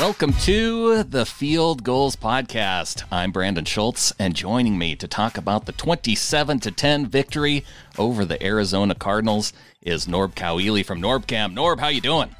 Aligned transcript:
Welcome 0.00 0.32
to 0.44 1.02
the 1.02 1.26
Field 1.26 1.82
Gulls 1.82 2.14
Podcast. 2.14 3.02
I'm 3.10 3.32
Brandan 3.32 3.64
Schulze, 3.64 4.12
and 4.16 4.32
joining 4.32 4.78
me 4.78 4.94
to 4.94 5.08
talk 5.08 5.36
about 5.36 5.66
the 5.66 5.72
27 5.72 6.60
to 6.60 6.70
10 6.70 7.06
victory 7.06 7.64
over 7.98 8.24
the 8.24 8.40
Arizona 8.40 8.94
Cardinals 8.94 9.52
is 9.82 10.06
Norb 10.06 10.34
Cowiele 10.34 10.86
from 10.86 11.02
NorbCam. 11.02 11.52
Norb, 11.52 11.80
how 11.80 11.88
you 11.88 12.00
doing? 12.00 12.30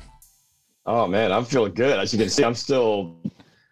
Oh 0.86 1.08
man, 1.08 1.32
I'm 1.32 1.44
feeling 1.44 1.74
good. 1.74 1.98
As 1.98 2.12
you 2.12 2.20
can 2.20 2.30
see, 2.30 2.44
I'm 2.44 2.54
still 2.54 3.16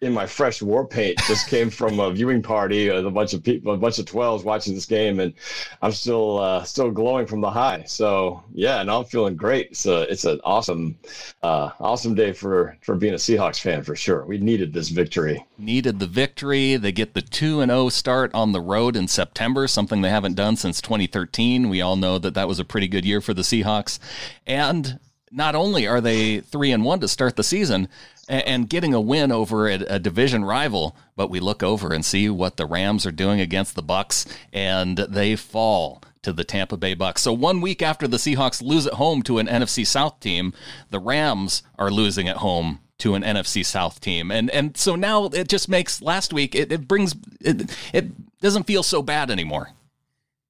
in 0.01 0.13
my 0.13 0.27
fresh 0.27 0.61
war 0.61 0.85
paint. 0.85 1.17
Just 1.27 1.47
came 1.47 1.69
from 1.69 1.99
a 1.99 2.11
viewing 2.11 2.41
party 2.41 2.89
with 2.89 3.05
a 3.05 3.11
bunch 3.11 3.33
of 3.33 3.43
people, 3.43 3.73
a 3.73 3.77
bunch 3.77 3.97
of 3.99 4.05
twelves 4.05 4.43
watching 4.43 4.75
this 4.75 4.85
game, 4.85 5.19
and 5.19 5.33
I'm 5.81 5.91
still 5.91 6.37
uh, 6.37 6.63
still 6.63 6.91
glowing 6.91 7.25
from 7.25 7.41
the 7.41 7.49
high. 7.49 7.83
So 7.83 8.43
yeah, 8.53 8.81
and 8.81 8.91
I'm 8.91 9.05
feeling 9.05 9.35
great. 9.35 9.71
It's 9.71 9.85
a 9.85 10.01
it's 10.03 10.25
an 10.25 10.39
awesome 10.43 10.97
uh, 11.41 11.71
awesome 11.79 12.15
day 12.15 12.31
for 12.31 12.77
for 12.81 12.95
being 12.95 13.13
a 13.13 13.17
Seahawks 13.17 13.59
fan 13.59 13.83
for 13.83 13.95
sure. 13.95 14.25
We 14.25 14.37
needed 14.37 14.73
this 14.73 14.89
victory. 14.89 15.45
Needed 15.57 15.99
the 15.99 16.07
victory. 16.07 16.75
They 16.75 16.91
get 16.91 17.13
the 17.13 17.21
two 17.21 17.61
and 17.61 17.69
zero 17.69 17.85
oh 17.85 17.89
start 17.89 18.31
on 18.33 18.51
the 18.51 18.61
road 18.61 18.95
in 18.95 19.07
September, 19.07 19.67
something 19.67 20.01
they 20.01 20.09
haven't 20.09 20.35
done 20.35 20.55
since 20.55 20.81
2013. 20.81 21.69
We 21.69 21.81
all 21.81 21.95
know 21.95 22.19
that 22.19 22.35
that 22.35 22.47
was 22.47 22.59
a 22.59 22.65
pretty 22.65 22.87
good 22.87 23.05
year 23.05 23.21
for 23.21 23.33
the 23.33 23.41
Seahawks, 23.41 23.99
and 24.45 24.99
not 25.31 25.55
only 25.55 25.87
are 25.87 26.01
they 26.01 26.39
three 26.39 26.71
and 26.71 26.83
one 26.83 26.99
to 26.99 27.07
start 27.07 27.35
the 27.35 27.43
season, 27.43 27.87
and 28.29 28.69
getting 28.69 28.93
a 28.93 29.01
win 29.01 29.31
over 29.31 29.69
a, 29.69 29.75
a, 29.75 29.99
division 29.99 30.43
rival. 30.43 30.95
But 31.15 31.29
we 31.29 31.39
look 31.39 31.63
over 31.63 31.93
and 31.93 32.03
see 32.03 32.29
what 32.29 32.57
the 32.57 32.65
Rams 32.65 33.05
are 33.05 33.11
doing 33.11 33.39
against 33.39 33.75
the 33.75 33.81
Bucks, 33.81 34.25
and 34.51 34.97
they 34.97 35.35
fall 35.35 36.01
to 36.23 36.33
the 36.33 36.43
Tampa 36.43 36.75
Bay 36.77 36.93
Bucks. 36.93 37.21
So 37.21 37.31
one 37.31 37.61
week 37.61 37.81
after 37.81 38.07
the 38.07 38.17
Seahawks 38.17 38.61
lose 38.61 38.85
at 38.85 38.93
home 38.93 39.21
to 39.23 39.37
an 39.37 39.47
NFC 39.47 39.87
South 39.87 40.19
team, 40.19 40.53
the 40.89 40.99
Rams 40.99 41.63
are 41.79 41.89
losing 41.89 42.27
at 42.27 42.37
home 42.37 42.79
to 42.97 43.15
an 43.15 43.23
NFC 43.23 43.65
South 43.65 44.01
team, 44.01 44.31
and 44.31 44.49
and 44.49 44.75
so 44.75 44.95
now 44.95 45.25
it 45.25 45.47
just 45.47 45.69
makes 45.69 46.01
last 46.01 46.33
week 46.33 46.55
it, 46.55 46.71
it 46.71 46.87
brings 46.87 47.15
it 47.39 47.71
it 47.93 48.39
doesn't 48.41 48.63
feel 48.63 48.83
so 48.83 49.01
bad 49.01 49.29
anymore. 49.29 49.71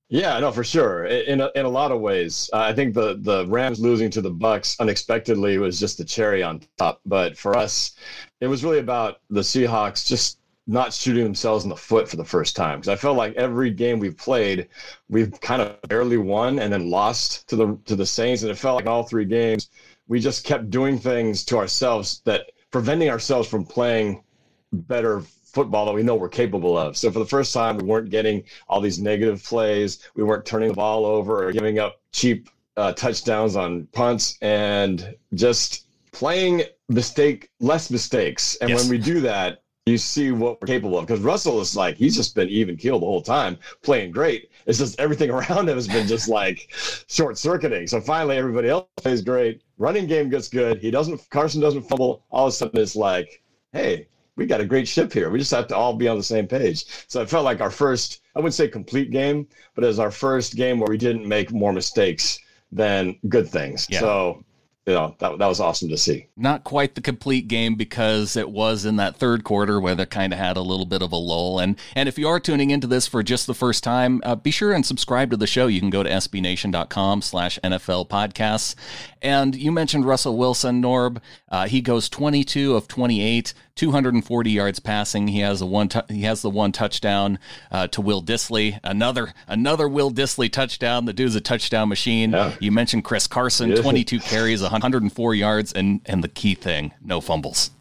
Yeah, 0.09 0.39
no, 0.39 0.52
for 0.52 0.63
sure. 0.63 1.05
In 1.05 1.41
a, 1.41 1.52
in 1.55 1.66
a 1.66 1.69
lot 1.69 1.91
of 1.91 2.00
ways, 2.00 2.50
uh, 2.53 2.59
I 2.59 2.73
think 2.73 2.94
the 2.94 3.17
the 3.22 3.45
Rams 3.47 3.80
losing 3.80 4.09
to 4.11 4.22
the 4.22 4.30
Bucks 4.30 4.77
unexpectedly 4.80 5.58
was 5.58 5.80
just 5.80 5.97
the 5.97 6.05
cherry 6.05 6.41
on 6.44 6.61
top. 6.77 7.02
But 7.05 7.38
for 7.38 7.58
us, 7.58 7.95
it 8.39 8.47
was 8.47 8.63
really 8.63 8.80
about 8.80 9.19
the 9.30 9.41
Seahawks 9.41 10.08
just 10.08 10.39
not 10.66 10.94
shooting 10.94 11.23
themselves 11.23 11.63
in 11.66 11.69
the 11.69 11.75
foot 11.75 12.08
for 12.08 12.16
the 12.16 12.23
first 12.25 12.55
time. 12.55 12.80
Because 12.80 12.89
I 12.89 12.95
felt 12.95 13.17
like 13.17 13.35
every 13.35 13.69
game 13.69 14.00
we've 14.00 14.17
played, 14.17 14.69
we've 15.09 15.39
kind 15.41 15.61
of 15.61 15.81
barely 15.83 16.17
won 16.17 16.59
and 16.59 16.72
then 16.72 16.89
lost 16.89 17.47
to 17.50 17.58
the 17.58 17.78
to 17.85 17.95
the 17.97 18.05
Saints, 18.05 18.44
and 18.44 18.52
it 18.52 18.58
felt 18.58 18.75
like 18.75 18.85
in 18.85 18.89
all 18.89 19.03
three 19.03 19.25
games 19.25 19.69
we 20.08 20.19
just 20.22 20.45
kept 20.45 20.69
doing 20.69 20.97
things 20.97 21.44
to 21.45 21.58
ourselves 21.58 22.22
that 22.23 22.50
preventing 22.72 23.09
ourselves 23.09 23.47
from 23.47 23.66
playing 23.66 24.23
better 24.72 25.22
football 25.58 25.88
that 25.88 25.94
we 25.94 26.03
know 26.03 26.13
we're 26.13 26.30
capable 26.30 26.77
of. 26.77 26.95
So 26.95 27.09
for 27.09 27.17
the 27.17 27.25
first 27.25 27.52
time, 27.52 27.77
we 27.77 27.83
weren't 27.83 28.11
getting 28.11 28.44
all 28.69 28.80
these 28.80 29.00
negative 29.00 29.44
plays. 29.44 30.08
We 30.13 30.23
weren't 30.23 30.45
turning 30.45 30.69
the 30.69 30.75
ball 30.75 31.03
over 31.03 31.47
or 31.47 31.52
giving 31.52 31.80
up 31.80 32.00
cheap 32.11 32.52
uh, 32.77 32.94
touchdowns 32.94 33.55
on 33.55 33.88
punts 33.88 34.38
and 34.44 35.16
just 35.33 35.88
playing 36.11 36.61
mistake 36.89 37.50
less 37.59 37.89
mistakes. 37.89 38.55
And 38.61 38.69
yes. 38.69 38.81
when 38.81 38.91
we 38.91 39.00
do 39.00 39.19
that, 39.22 39.63
you 39.88 39.97
see 39.97 40.30
what 40.30 40.61
we're 40.61 40.67
capable 40.67 41.00
of. 41.00 41.08
Because 41.08 41.22
Russell 41.22 41.59
is 41.59 41.75
like 41.75 41.97
he's 41.97 42.16
just 42.16 42.35
been 42.35 42.50
even 42.50 42.78
killed 42.78 43.02
the 43.02 43.08
whole 43.08 43.23
time, 43.23 43.58
playing 43.81 44.11
great. 44.11 44.52
It's 44.67 44.78
just 44.78 45.00
everything 45.00 45.30
around 45.38 45.67
him 45.69 45.75
has 45.75 45.88
been 45.88 46.08
just 46.08 46.30
like 46.30 46.72
short 47.08 47.39
circuiting. 47.39 47.88
So 47.88 48.00
finally, 48.00 48.38
everybody 48.38 48.69
else 48.69 48.88
plays 48.97 49.23
great. 49.23 49.63
Running 49.80 50.05
game 50.05 50.30
gets 50.30 50.50
good. 50.50 50.78
He 50.78 50.91
doesn't. 50.91 51.28
Carson 51.31 51.61
doesn't 51.61 51.89
fumble. 51.89 52.25
All 52.30 52.45
of 52.45 52.53
a 52.53 52.55
sudden, 52.55 52.80
it's 52.80 52.95
like, 52.95 53.41
hey, 53.72 54.08
we 54.38 54.46
got 54.46 54.62
a 54.62 54.66
great 54.66 54.88
ship 54.88 55.12
here. 55.12 55.30
We 55.30 55.40
just 55.40 55.52
have 55.52 55.68
to 55.68 55.76
all 55.76 55.94
be 55.96 56.08
on 56.08 56.18
the 56.18 56.24
same 56.24 56.48
page. 56.48 56.86
So 57.08 57.22
it 57.22 57.30
felt 57.30 57.44
like 57.44 57.60
our 57.60 57.72
first, 57.72 58.22
I 58.36 58.40
wouldn't 58.40 58.53
say 58.53 58.68
complete 58.68 59.12
game, 59.12 59.48
but 59.75 59.84
it 59.84 59.88
was 59.88 60.00
our 60.00 60.12
first 60.12 60.56
game 60.56 60.80
where 60.80 60.90
we 60.90 60.98
didn't 60.98 61.28
make 61.28 61.52
more 61.52 61.74
mistakes 61.74 62.40
than 62.72 63.18
good 63.28 63.50
things. 63.50 63.88
Yeah. 63.90 64.00
So 64.00 64.46
you 64.88 64.94
know 64.94 65.14
that, 65.20 65.38
that 65.38 65.47
was 65.47 65.59
awesome 65.59 65.90
to 65.90 65.97
see 65.97 66.28
not 66.38 66.64
quite 66.64 66.96
the 66.96 67.02
complete 67.02 67.50
game 67.50 67.76
because 67.76 68.38
it 68.38 68.50
was 68.50 68.86
in 68.86 68.96
that 68.96 69.18
third 69.18 69.44
quarter 69.44 69.81
where 69.81 69.96
they 69.96 70.06
kind 70.06 70.31
of 70.31 70.40
had 70.40 70.56
a 70.56 70.62
little 70.62 70.86
bit 70.86 71.02
of 71.02 71.12
a 71.12 71.18
lull 71.18 71.59
and 71.59 71.78
and 71.94 72.08
if 72.08 72.18
you 72.18 72.28
are 72.28 72.40
tuning 72.40 72.72
into 72.72 72.88
this 72.88 73.06
for 73.06 73.22
just 73.22 73.47
the 73.47 73.53
first 73.53 73.84
time 73.84 74.22
uh, 74.24 74.34
be 74.34 74.50
sure 74.50 74.72
and 74.72 74.86
subscribe 74.86 75.30
to 75.30 75.38
the 75.38 75.46
show 75.46 75.68
you 75.68 75.81
can 75.81 75.90
go 75.90 76.03
to 76.03 76.09
sbnation.com 76.09 77.22
slash 77.22 77.59
nfl 77.66 78.08
podcasts 78.08 78.76
and 79.22 79.56
you 79.56 79.74
mentioned 79.74 80.06
russell 80.06 80.38
wilson 80.38 80.81
norb 80.81 81.22
uh, 81.50 81.68
he 81.68 81.81
goes 81.81 82.08
22 82.08 82.74
of 82.74 82.88
28 82.88 83.53
240 83.78 84.52
yards 84.52 84.80
passing. 84.80 85.28
He 85.28 85.40
has 85.40 85.62
a 85.62 85.66
one. 85.66 85.88
Tu- 85.90 86.02
he 86.10 86.24
has 86.24 86.42
the 86.42 86.50
one 86.50 86.72
touchdown 86.72 87.40
uh, 87.72 87.88
to 87.88 88.02
Will 88.02 88.22
Dissly. 88.22 88.80
Another 88.84 89.34
another 89.48 89.88
Will 89.88 90.12
Dissly 90.12 90.52
touchdown. 90.52 91.06
The 91.06 91.14
dude's 91.14 91.36
a 91.36 91.42
touchdown 91.42 91.88
machine. 91.90 92.32
Yeah. 92.32 92.54
You 92.60 92.72
mentioned 92.72 93.06
Chris 93.06 93.28
Carson, 93.28 93.76
22 93.76 94.20
carries, 94.20 94.62
104 94.62 95.36
yards, 95.36 95.72
and 95.72 96.02
and 96.06 96.24
the 96.24 96.28
key 96.28 96.56
thing, 96.56 96.92
no 97.02 97.22
fumbles. 97.22 97.72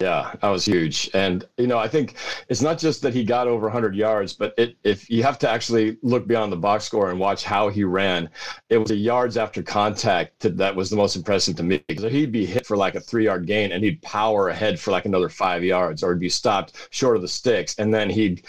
Yeah, 0.00 0.34
that 0.42 0.48
was 0.48 0.64
huge. 0.64 1.08
And, 1.14 1.44
you 1.56 1.68
know, 1.68 1.78
I 1.78 1.86
think 1.86 2.16
it's 2.48 2.60
not 2.60 2.78
just 2.78 3.00
that 3.02 3.14
he 3.14 3.24
got 3.24 3.46
over 3.46 3.66
100 3.66 3.94
yards, 3.94 4.32
but 4.32 4.52
it, 4.58 4.76
if 4.82 5.08
you 5.08 5.22
have 5.22 5.38
to 5.38 5.48
actually 5.48 5.98
look 6.02 6.26
beyond 6.26 6.52
the 6.52 6.56
box 6.56 6.84
score 6.84 7.10
and 7.10 7.18
watch 7.18 7.44
how 7.44 7.68
he 7.68 7.84
ran, 7.84 8.28
it 8.70 8.78
was 8.78 8.88
the 8.88 8.96
yards 8.96 9.36
after 9.36 9.62
contact 9.62 10.40
that 10.40 10.74
was 10.74 10.90
the 10.90 10.96
most 10.96 11.14
impressive 11.14 11.54
to 11.56 11.62
me. 11.62 11.80
So 11.96 12.08
he'd 12.08 12.32
be 12.32 12.44
hit 12.44 12.66
for 12.66 12.76
like 12.76 12.96
a 12.96 13.00
three 13.00 13.24
yard 13.24 13.46
gain 13.46 13.70
and 13.70 13.84
he'd 13.84 14.02
power 14.02 14.48
ahead 14.48 14.80
for 14.80 14.90
like 14.90 15.04
another 15.04 15.28
five 15.28 15.62
yards 15.62 16.02
or 16.02 16.12
he'd 16.12 16.20
be 16.20 16.28
stopped 16.28 16.88
short 16.90 17.14
of 17.14 17.22
the 17.22 17.28
sticks. 17.28 17.76
And 17.78 17.94
then 17.94 18.10
he'd, 18.10 18.44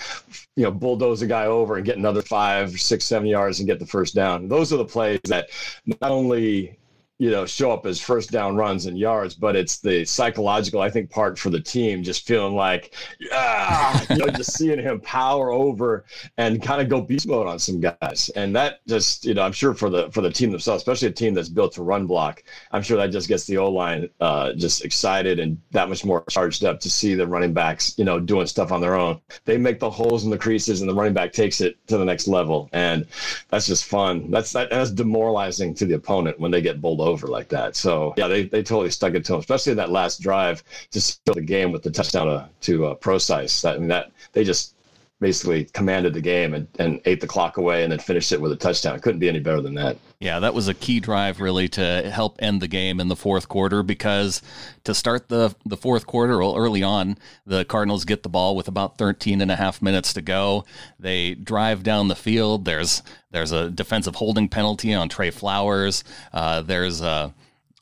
you 0.55 0.63
know, 0.63 0.71
bulldoze 0.71 1.21
a 1.21 1.27
guy 1.27 1.45
over 1.45 1.75
and 1.75 1.85
get 1.85 1.97
another 1.97 2.23
five, 2.23 2.71
six, 2.71 3.05
seven 3.05 3.27
yards 3.27 3.59
and 3.59 3.67
get 3.67 3.77
the 3.77 3.85
first 3.85 4.15
down. 4.15 4.47
Those 4.47 4.73
are 4.73 4.77
the 4.77 4.85
plays 4.85 5.19
that 5.25 5.49
not 5.85 6.09
only 6.09 6.75
you 7.17 7.31
know, 7.31 7.45
show 7.45 7.71
up 7.71 7.85
as 7.85 8.01
first 8.01 8.29
down 8.29 8.57
runs 8.57 8.87
and 8.87 8.99
yards, 8.99 9.35
but 9.35 9.55
it's 9.55 9.79
the 9.79 10.03
psychological, 10.03 10.81
I 10.81 10.89
think, 10.89 11.09
part 11.09 11.39
for 11.39 11.49
the 11.49 11.61
team, 11.61 12.03
just 12.03 12.27
feeling 12.27 12.55
like, 12.55 12.93
yeah, 13.19 14.05
you 14.09 14.17
know, 14.17 14.27
just 14.27 14.53
seeing 14.57 14.79
him 14.79 14.99
power 14.99 15.51
over 15.51 16.03
and 16.37 16.61
kind 16.61 16.81
of 16.81 16.89
go 16.89 16.99
beast 16.99 17.25
mode 17.27 17.47
on 17.47 17.57
some 17.57 17.79
guys. 17.79 18.29
And 18.35 18.53
that 18.57 18.85
just, 18.85 19.23
you 19.25 19.33
know, 19.33 19.43
I'm 19.43 19.53
sure 19.53 19.73
for 19.73 19.89
the 19.89 20.11
for 20.11 20.19
the 20.19 20.29
team 20.29 20.51
themselves, 20.51 20.81
especially 20.81 21.07
a 21.07 21.11
team 21.11 21.33
that's 21.33 21.47
built 21.47 21.73
to 21.73 21.83
run 21.83 22.05
block, 22.05 22.43
I'm 22.71 22.81
sure 22.81 22.97
that 22.97 23.11
just 23.11 23.29
gets 23.29 23.45
the 23.45 23.57
O 23.57 23.71
line 23.71 24.09
uh, 24.19 24.51
just 24.53 24.83
excited 24.83 25.39
and 25.39 25.57
that 25.71 25.87
much 25.87 26.03
more 26.03 26.25
charged 26.29 26.65
up 26.65 26.81
to 26.81 26.89
see 26.89 27.15
the 27.15 27.25
running 27.25 27.53
backs, 27.53 27.97
you 27.97 28.03
know, 28.03 28.19
doing 28.19 28.45
stuff 28.45 28.73
on 28.73 28.81
their 28.81 28.95
own. 28.95 29.21
They 29.45 29.57
make 29.57 29.79
the 29.79 29.89
holes 29.89 30.25
in 30.25 30.31
the 30.31 30.37
creases 30.37 30.81
and 30.81 30.89
the 30.89 30.93
running 30.93 31.13
back 31.13 31.31
takes 31.31 31.61
it 31.61 31.77
to 31.87 31.97
the 31.97 32.05
next 32.05 32.27
level. 32.27 32.69
And 32.73 33.07
that's 33.49 33.67
just 33.67 33.85
fun. 33.85 34.29
That's 34.31 34.51
that, 34.51 34.69
that's 34.69 34.91
demoralizing 34.91 35.73
to 35.75 35.85
the 35.85 35.95
opponent 35.95 36.41
when 36.41 36.51
they 36.51 36.61
get 36.61 36.81
bowled 36.81 37.04
over 37.05 37.27
like 37.27 37.49
that. 37.49 37.75
So 37.75 38.13
yeah, 38.17 38.27
they, 38.27 38.43
they 38.43 38.63
totally 38.63 38.91
stuck 38.91 39.13
it 39.13 39.25
to 39.25 39.33
him, 39.33 39.39
especially 39.39 39.73
that 39.75 39.89
last 39.89 40.21
drive 40.21 40.63
to 40.91 41.01
seal 41.01 41.33
the 41.33 41.41
game 41.41 41.71
with 41.71 41.83
the 41.83 41.91
touchdown 41.91 42.27
to, 42.27 42.49
to 42.61 42.85
uh, 42.87 42.95
Prosise. 42.95 43.61
That, 43.61 43.75
I 43.75 43.79
mean, 43.79 43.87
that 43.89 44.11
they 44.33 44.43
just 44.43 44.74
basically 45.21 45.65
commanded 45.65 46.13
the 46.13 46.21
game 46.21 46.53
and, 46.53 46.67
and 46.77 46.99
ate 47.05 47.21
the 47.21 47.27
clock 47.27 47.57
away 47.57 47.83
and 47.83 47.91
then 47.91 47.99
finished 47.99 48.31
it 48.31 48.41
with 48.41 48.51
a 48.51 48.55
touchdown. 48.55 48.95
It 48.95 49.01
couldn't 49.01 49.19
be 49.19 49.29
any 49.29 49.39
better 49.39 49.61
than 49.61 49.73
that. 49.75 49.97
Yeah, 50.19 50.39
that 50.39 50.53
was 50.53 50.67
a 50.67 50.73
key 50.73 50.99
drive 50.99 51.39
really 51.39 51.69
to 51.69 52.09
help 52.11 52.37
end 52.39 52.61
the 52.61 52.67
game 52.67 52.99
in 52.99 53.07
the 53.07 53.15
fourth 53.15 53.47
quarter 53.47 53.81
because 53.81 54.41
to 54.83 54.93
start 54.93 55.29
the 55.29 55.55
the 55.65 55.77
fourth 55.77 56.05
quarter 56.05 56.39
well, 56.39 56.55
early 56.57 56.83
on, 56.83 57.17
the 57.45 57.63
Cardinals 57.63 58.03
get 58.05 58.23
the 58.23 58.29
ball 58.29 58.55
with 58.55 58.67
about 58.67 58.97
13 58.97 59.41
and 59.41 59.51
a 59.51 59.55
half 59.55 59.81
minutes 59.81 60.13
to 60.13 60.21
go. 60.21 60.65
They 60.99 61.33
drive 61.33 61.83
down 61.83 62.09
the 62.09 62.15
field. 62.15 62.65
There's 62.65 63.01
there's 63.31 63.51
a 63.51 63.69
defensive 63.69 64.15
holding 64.15 64.49
penalty 64.49 64.93
on 64.93 65.09
Trey 65.09 65.31
Flowers. 65.31 66.03
Uh, 66.33 66.61
there's 66.61 67.01
a 67.01 67.33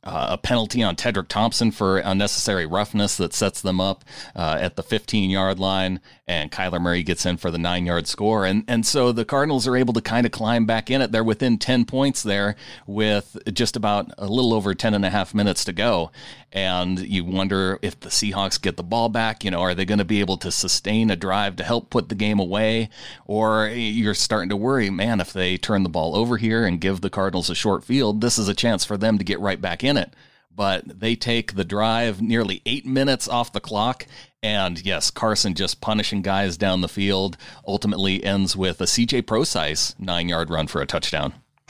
uh, 0.03 0.27
a 0.31 0.37
penalty 0.37 0.83
on 0.83 0.95
Tedric 0.95 1.27
Thompson 1.29 1.71
for 1.71 1.97
unnecessary 1.99 2.65
roughness 2.65 3.15
that 3.17 3.33
sets 3.33 3.61
them 3.61 3.79
up 3.79 4.03
uh, 4.35 4.57
at 4.59 4.75
the 4.75 4.83
15 4.83 5.29
yard 5.29 5.59
line, 5.59 6.01
and 6.25 6.51
Kyler 6.51 6.79
Murray 6.79 7.03
gets 7.03 7.25
in 7.25 7.35
for 7.35 7.51
the 7.51 7.57
nine 7.57 7.85
yard 7.85 8.07
score. 8.07 8.45
And, 8.45 8.63
and 8.67 8.85
so 8.85 9.11
the 9.11 9.25
Cardinals 9.25 9.67
are 9.67 9.75
able 9.75 9.93
to 9.93 10.01
kind 10.01 10.25
of 10.25 10.31
climb 10.31 10.65
back 10.65 10.89
in 10.89 11.01
it. 11.01 11.11
They're 11.11 11.23
within 11.23 11.57
10 11.57 11.83
points 11.85 12.23
there 12.23 12.55
with 12.87 13.37
just 13.53 13.75
about 13.75 14.11
a 14.17 14.27
little 14.27 14.53
over 14.53 14.73
10 14.73 14.93
and 14.93 15.05
a 15.05 15.09
half 15.09 15.33
minutes 15.33 15.65
to 15.65 15.73
go. 15.73 16.11
And 16.53 16.99
you 16.99 17.25
wonder 17.25 17.77
if 17.81 17.99
the 17.99 18.09
Seahawks 18.09 18.61
get 18.61 18.77
the 18.77 18.83
ball 18.83 19.09
back, 19.09 19.43
you 19.43 19.51
know, 19.51 19.61
are 19.61 19.75
they 19.75 19.85
going 19.85 19.97
to 19.97 20.05
be 20.05 20.21
able 20.21 20.37
to 20.37 20.51
sustain 20.51 21.09
a 21.11 21.15
drive 21.15 21.57
to 21.57 21.63
help 21.63 21.89
put 21.89 22.07
the 22.07 22.15
game 22.15 22.39
away? 22.39 22.89
Or 23.25 23.67
you're 23.67 24.13
starting 24.13 24.49
to 24.49 24.55
worry, 24.55 24.89
man, 24.89 25.19
if 25.19 25.33
they 25.33 25.57
turn 25.57 25.83
the 25.83 25.89
ball 25.89 26.15
over 26.15 26.37
here 26.37 26.65
and 26.65 26.79
give 26.79 27.01
the 27.01 27.09
Cardinals 27.09 27.49
a 27.49 27.55
short 27.55 27.83
field, 27.83 28.21
this 28.21 28.37
is 28.37 28.47
a 28.47 28.53
chance 28.53 28.85
for 28.85 28.97
them 28.97 29.17
to 29.17 29.25
get 29.25 29.39
right 29.39 29.59
back 29.59 29.83
in 29.83 29.97
it 29.97 30.13
but 30.55 30.99
they 30.99 31.15
take 31.15 31.55
the 31.55 31.63
drive 31.63 32.21
nearly 32.21 32.61
eight 32.65 32.85
minutes 32.85 33.27
off 33.27 33.51
the 33.51 33.59
clock. 33.59 34.05
And 34.41 34.85
yes, 34.85 35.09
Carson 35.09 35.53
just 35.53 35.81
punishing 35.81 36.21
guys 36.21 36.57
down 36.57 36.81
the 36.81 36.89
field 36.89 37.37
ultimately 37.65 38.23
ends 38.23 38.57
with 38.57 38.81
a 38.81 38.85
CJ 38.85 39.25
Prosise 39.25 39.95
nine 39.97 40.29
yard 40.29 40.49
run 40.49 40.67
for 40.67 40.81
a 40.81 40.85
touchdown. 40.85 41.33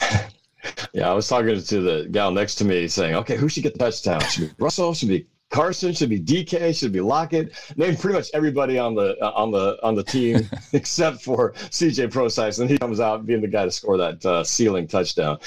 yeah, 0.92 1.10
I 1.10 1.14
was 1.14 1.28
talking 1.28 1.62
to 1.62 1.80
the 1.80 2.08
gal 2.10 2.30
next 2.30 2.56
to 2.56 2.64
me 2.64 2.88
saying, 2.88 3.14
okay, 3.14 3.36
who 3.36 3.48
should 3.48 3.62
get 3.62 3.74
the 3.74 3.78
touchdown? 3.78 4.20
Should 4.22 4.48
be 4.48 4.54
Russell? 4.58 4.92
Should 4.94 5.08
be 5.08 5.26
Carson, 5.54 5.92
should 5.92 6.10
be 6.10 6.20
DK, 6.20 6.76
should 6.76 6.92
be 6.92 7.00
Lockett. 7.00 7.52
Named 7.76 7.98
pretty 8.00 8.16
much 8.16 8.28
everybody 8.34 8.76
on 8.76 8.96
the 8.96 9.16
uh, 9.22 9.30
on 9.36 9.52
the 9.52 9.78
on 9.84 9.94
the 9.94 10.02
team 10.02 10.48
except 10.72 11.22
for 11.22 11.52
CJ 11.52 12.10
Prosise, 12.10 12.58
and 12.58 12.68
he 12.68 12.76
comes 12.78 12.98
out 12.98 13.24
being 13.24 13.40
the 13.40 13.46
guy 13.46 13.64
to 13.64 13.70
score 13.70 13.96
that 13.96 14.24
uh, 14.26 14.42
sealing 14.42 14.88
touchdown. 14.88 15.38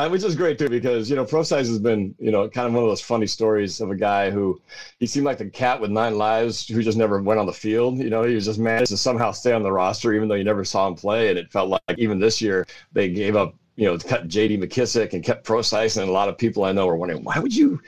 Uh, 0.00 0.08
which 0.08 0.24
is 0.24 0.34
great 0.34 0.58
too 0.58 0.70
because 0.70 1.10
you 1.10 1.16
know 1.16 1.26
Prosise 1.26 1.68
has 1.68 1.78
been 1.78 2.14
you 2.18 2.30
know 2.30 2.48
kind 2.48 2.66
of 2.66 2.72
one 2.72 2.82
of 2.82 2.88
those 2.88 3.02
funny 3.02 3.26
stories 3.26 3.82
of 3.82 3.90
a 3.90 3.94
guy 3.94 4.30
who 4.30 4.58
he 4.98 5.06
seemed 5.06 5.26
like 5.26 5.36
the 5.36 5.50
cat 5.50 5.78
with 5.78 5.90
nine 5.90 6.16
lives 6.16 6.66
who 6.66 6.82
just 6.82 6.96
never 6.96 7.20
went 7.20 7.38
on 7.38 7.44
the 7.44 7.52
field. 7.52 7.98
You 7.98 8.08
know, 8.08 8.22
he 8.22 8.34
was 8.34 8.46
just 8.46 8.58
managed 8.58 8.92
to 8.92 8.96
somehow 8.96 9.32
stay 9.32 9.52
on 9.52 9.62
the 9.62 9.70
roster 9.70 10.14
even 10.14 10.26
though 10.26 10.36
you 10.36 10.44
never 10.44 10.64
saw 10.64 10.88
him 10.88 10.94
play, 10.94 11.28
and 11.28 11.38
it 11.38 11.52
felt 11.52 11.68
like 11.68 11.98
even 11.98 12.18
this 12.18 12.40
year 12.40 12.66
they 12.92 13.10
gave 13.10 13.36
up 13.36 13.54
you 13.76 13.84
know 13.84 13.98
cut 13.98 14.26
J.D. 14.26 14.56
McKissick 14.56 15.12
and 15.12 15.22
kept 15.22 15.44
Prosise, 15.44 15.98
and 15.98 16.08
a 16.08 16.12
lot 16.12 16.30
of 16.30 16.38
people 16.38 16.64
I 16.64 16.72
know 16.72 16.88
are 16.88 16.96
wondering 16.96 17.22
why 17.22 17.38
would 17.38 17.54
you 17.54 17.78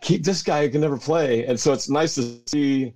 keep 0.00 0.24
this 0.24 0.42
guy 0.42 0.64
who 0.64 0.70
can 0.70 0.80
never 0.80 0.96
play? 0.96 1.44
And 1.44 1.60
so 1.60 1.74
it's 1.74 1.90
nice 1.90 2.14
to 2.14 2.40
see 2.46 2.94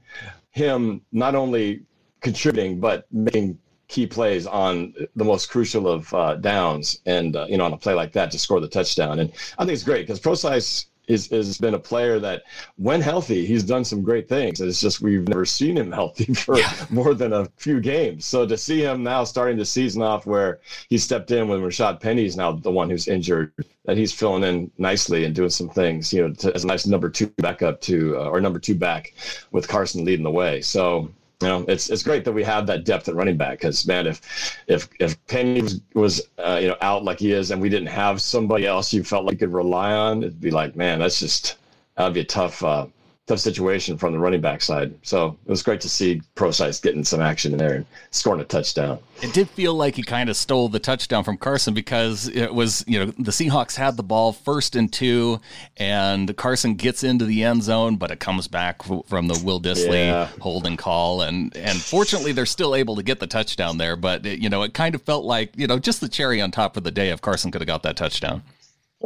him 0.50 1.02
not 1.12 1.34
only 1.34 1.82
contributing 2.22 2.80
but 2.80 3.04
making 3.12 3.58
key 3.92 4.06
plays 4.06 4.46
on 4.46 4.94
the 5.14 5.24
most 5.24 5.50
crucial 5.50 5.86
of 5.86 6.12
uh, 6.14 6.34
downs, 6.36 7.00
and 7.04 7.36
uh, 7.36 7.46
you 7.48 7.58
know 7.58 7.66
on 7.66 7.74
a 7.74 7.76
play 7.76 7.92
like 7.92 8.12
that 8.12 8.30
to 8.30 8.38
score 8.38 8.58
the 8.58 8.66
touchdown. 8.66 9.18
And 9.18 9.30
I 9.58 9.64
think 9.64 9.74
it's 9.74 9.84
great 9.84 10.06
because 10.06 10.18
Prosise 10.18 10.86
is 11.08 11.28
has 11.28 11.58
been 11.58 11.74
a 11.74 11.78
player 11.78 12.18
that, 12.18 12.44
when 12.76 13.02
healthy, 13.02 13.44
he's 13.44 13.64
done 13.64 13.84
some 13.84 14.02
great 14.02 14.30
things. 14.30 14.62
It's 14.62 14.80
just 14.80 15.02
we've 15.02 15.28
never 15.28 15.44
seen 15.44 15.76
him 15.76 15.92
healthy 16.00 16.32
for 16.32 16.58
yeah. 16.58 16.72
more 16.88 17.12
than 17.12 17.34
a 17.34 17.46
few 17.56 17.80
games. 17.80 18.24
So 18.24 18.46
to 18.46 18.56
see 18.56 18.82
him 18.82 19.02
now 19.02 19.24
starting 19.24 19.58
the 19.58 19.64
season 19.66 20.00
off 20.00 20.24
where 20.24 20.60
he 20.88 20.96
stepped 20.96 21.30
in 21.30 21.48
when 21.48 21.60
Rashad 21.60 22.00
Penny's 22.00 22.36
now 22.36 22.52
the 22.52 22.70
one 22.70 22.88
who's 22.88 23.08
injured, 23.08 23.52
that 23.84 23.98
he's 23.98 24.12
filling 24.12 24.44
in 24.44 24.70
nicely 24.78 25.24
and 25.24 25.34
doing 25.34 25.50
some 25.50 25.68
things, 25.68 26.12
you 26.14 26.26
know, 26.26 26.34
to, 26.34 26.54
as 26.54 26.64
a 26.64 26.66
nice 26.66 26.86
number 26.86 27.10
two 27.10 27.26
backup 27.38 27.82
to 27.82 28.16
uh, 28.16 28.30
or 28.30 28.40
number 28.40 28.58
two 28.58 28.74
back 28.74 29.12
with 29.50 29.68
Carson 29.68 30.04
leading 30.04 30.24
the 30.24 30.30
way. 30.30 30.62
So 30.62 31.10
you 31.42 31.48
know, 31.48 31.64
it's 31.68 31.90
it's 31.90 32.02
great 32.02 32.24
that 32.24 32.32
we 32.32 32.44
have 32.44 32.66
that 32.68 32.84
depth 32.84 33.08
at 33.08 33.14
running 33.14 33.36
back 33.36 33.58
because 33.58 33.86
man, 33.86 34.06
if 34.06 34.56
if 34.68 34.88
if 35.00 35.26
Penny 35.26 35.60
was, 35.60 35.80
was 35.94 36.22
uh, 36.38 36.58
you 36.62 36.68
know 36.68 36.76
out 36.80 37.04
like 37.04 37.18
he 37.18 37.32
is, 37.32 37.50
and 37.50 37.60
we 37.60 37.68
didn't 37.68 37.88
have 37.88 38.22
somebody 38.22 38.66
else 38.66 38.92
you 38.92 39.02
felt 39.02 39.24
like 39.24 39.32
you 39.32 39.38
could 39.38 39.52
rely 39.52 39.92
on, 39.92 40.22
it'd 40.22 40.40
be 40.40 40.50
like, 40.50 40.76
man, 40.76 41.00
that's 41.00 41.18
just 41.18 41.56
that'd 41.96 42.14
be 42.14 42.20
a 42.20 42.24
tough 42.24 42.62
uh, 42.62 42.86
tough 43.26 43.38
situation 43.38 43.96
from 43.96 44.12
the 44.12 44.18
running 44.18 44.40
back 44.40 44.60
side. 44.60 44.92
So 45.02 45.36
it 45.46 45.50
was 45.50 45.62
great 45.62 45.80
to 45.82 45.88
see 45.88 46.20
Prosise 46.34 46.80
getting 46.80 47.04
some 47.04 47.20
action 47.20 47.52
in 47.52 47.58
there 47.58 47.74
and 47.74 47.86
scoring 48.10 48.40
a 48.40 48.44
touchdown. 48.44 48.98
It 49.22 49.32
did 49.32 49.48
feel 49.48 49.74
like 49.74 49.94
he 49.94 50.02
kind 50.02 50.28
of 50.28 50.36
stole 50.36 50.68
the 50.68 50.80
touchdown 50.80 51.22
from 51.22 51.36
Carson 51.36 51.72
because 51.72 52.26
it 52.28 52.52
was, 52.52 52.84
you 52.88 52.98
know, 52.98 53.12
the 53.18 53.30
Seahawks 53.30 53.76
had 53.76 53.96
the 53.96 54.02
ball 54.02 54.32
first 54.32 54.74
and 54.74 54.92
two, 54.92 55.40
and 55.76 56.36
Carson 56.36 56.74
gets 56.74 57.04
into 57.04 57.24
the 57.24 57.44
end 57.44 57.62
zone, 57.62 57.96
but 57.96 58.10
it 58.10 58.18
comes 58.18 58.48
back 58.48 58.82
from 58.82 59.28
the 59.28 59.40
Will 59.44 59.60
Dissly 59.60 60.06
yeah. 60.06 60.28
holding 60.40 60.76
call, 60.76 61.22
and 61.22 61.56
and 61.56 61.80
fortunately 61.80 62.32
they're 62.32 62.46
still 62.46 62.74
able 62.74 62.96
to 62.96 63.04
get 63.04 63.20
the 63.20 63.28
touchdown 63.28 63.78
there. 63.78 63.94
But 63.94 64.26
it, 64.26 64.40
you 64.40 64.48
know, 64.48 64.62
it 64.62 64.74
kind 64.74 64.96
of 64.96 65.02
felt 65.02 65.24
like 65.24 65.56
you 65.56 65.68
know 65.68 65.78
just 65.78 66.00
the 66.00 66.08
cherry 66.08 66.40
on 66.40 66.50
top 66.50 66.76
of 66.76 66.82
the 66.82 66.90
day 66.90 67.10
if 67.10 67.20
Carson 67.20 67.52
could 67.52 67.60
have 67.60 67.68
got 67.68 67.84
that 67.84 67.96
touchdown. 67.96 68.42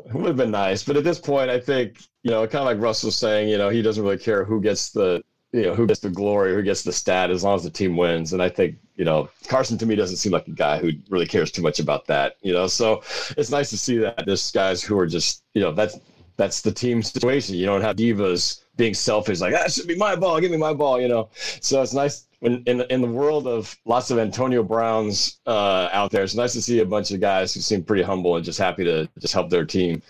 It 0.04 0.14
would 0.14 0.26
have 0.26 0.36
been 0.36 0.50
nice, 0.50 0.82
but 0.84 0.96
at 0.96 1.04
this 1.04 1.18
point, 1.18 1.50
I 1.50 1.58
think 1.58 2.02
you 2.22 2.30
know, 2.30 2.46
kind 2.46 2.62
of 2.62 2.66
like 2.66 2.80
Russell's 2.80 3.16
saying, 3.16 3.48
you 3.48 3.56
know, 3.56 3.68
he 3.68 3.82
doesn't 3.82 4.02
really 4.02 4.18
care 4.18 4.44
who 4.44 4.60
gets 4.60 4.90
the 4.90 5.22
you 5.52 5.62
know 5.62 5.74
who 5.74 5.86
gets 5.86 6.00
the 6.00 6.10
glory, 6.10 6.54
who 6.54 6.62
gets 6.62 6.82
the 6.82 6.92
stat, 6.92 7.30
as 7.30 7.44
long 7.44 7.56
as 7.56 7.62
the 7.62 7.70
team 7.70 7.96
wins. 7.96 8.32
And 8.32 8.42
I 8.42 8.48
think 8.48 8.76
you 8.96 9.04
know 9.04 9.28
Carson 9.48 9.78
to 9.78 9.86
me 9.86 9.94
doesn't 9.94 10.16
seem 10.16 10.32
like 10.32 10.46
a 10.48 10.52
guy 10.52 10.78
who 10.78 10.90
really 11.08 11.26
cares 11.26 11.50
too 11.50 11.62
much 11.62 11.78
about 11.78 12.06
that. 12.06 12.36
You 12.42 12.52
know, 12.52 12.66
so 12.66 13.02
it's 13.36 13.50
nice 13.50 13.70
to 13.70 13.78
see 13.78 13.98
that 13.98 14.24
there's 14.26 14.50
guys 14.50 14.82
who 14.82 14.98
are 14.98 15.06
just 15.06 15.44
you 15.54 15.62
know 15.62 15.72
that's 15.72 15.98
that's 16.36 16.60
the 16.60 16.72
team 16.72 17.02
situation. 17.02 17.54
You 17.54 17.66
don't 17.66 17.80
have 17.80 17.96
divas 17.96 18.62
being 18.76 18.92
selfish, 18.92 19.40
like 19.40 19.54
ah, 19.54 19.58
that 19.58 19.72
should 19.72 19.86
be 19.86 19.96
my 19.96 20.16
ball, 20.16 20.40
give 20.40 20.50
me 20.50 20.58
my 20.58 20.74
ball. 20.74 21.00
You 21.00 21.08
know, 21.08 21.30
so 21.60 21.80
it's 21.80 21.94
nice 21.94 22.25
in 22.42 22.62
in, 22.66 22.80
in 22.82 23.00
the 23.00 23.08
world 23.08 23.46
of 23.46 23.76
lots 23.84 24.10
of 24.10 24.18
Antonio 24.18 24.62
Browns 24.62 25.38
uh, 25.46 25.88
out 25.92 26.10
there. 26.10 26.22
It's 26.22 26.34
nice 26.34 26.52
to 26.54 26.62
see 26.62 26.80
a 26.80 26.86
bunch 26.86 27.10
of 27.10 27.20
guys 27.20 27.54
who 27.54 27.60
seem 27.60 27.82
pretty 27.82 28.02
humble 28.02 28.36
and 28.36 28.44
just 28.44 28.58
happy 28.58 28.84
to 28.84 29.08
just 29.18 29.34
help 29.34 29.50
their 29.50 29.64
team 29.64 30.02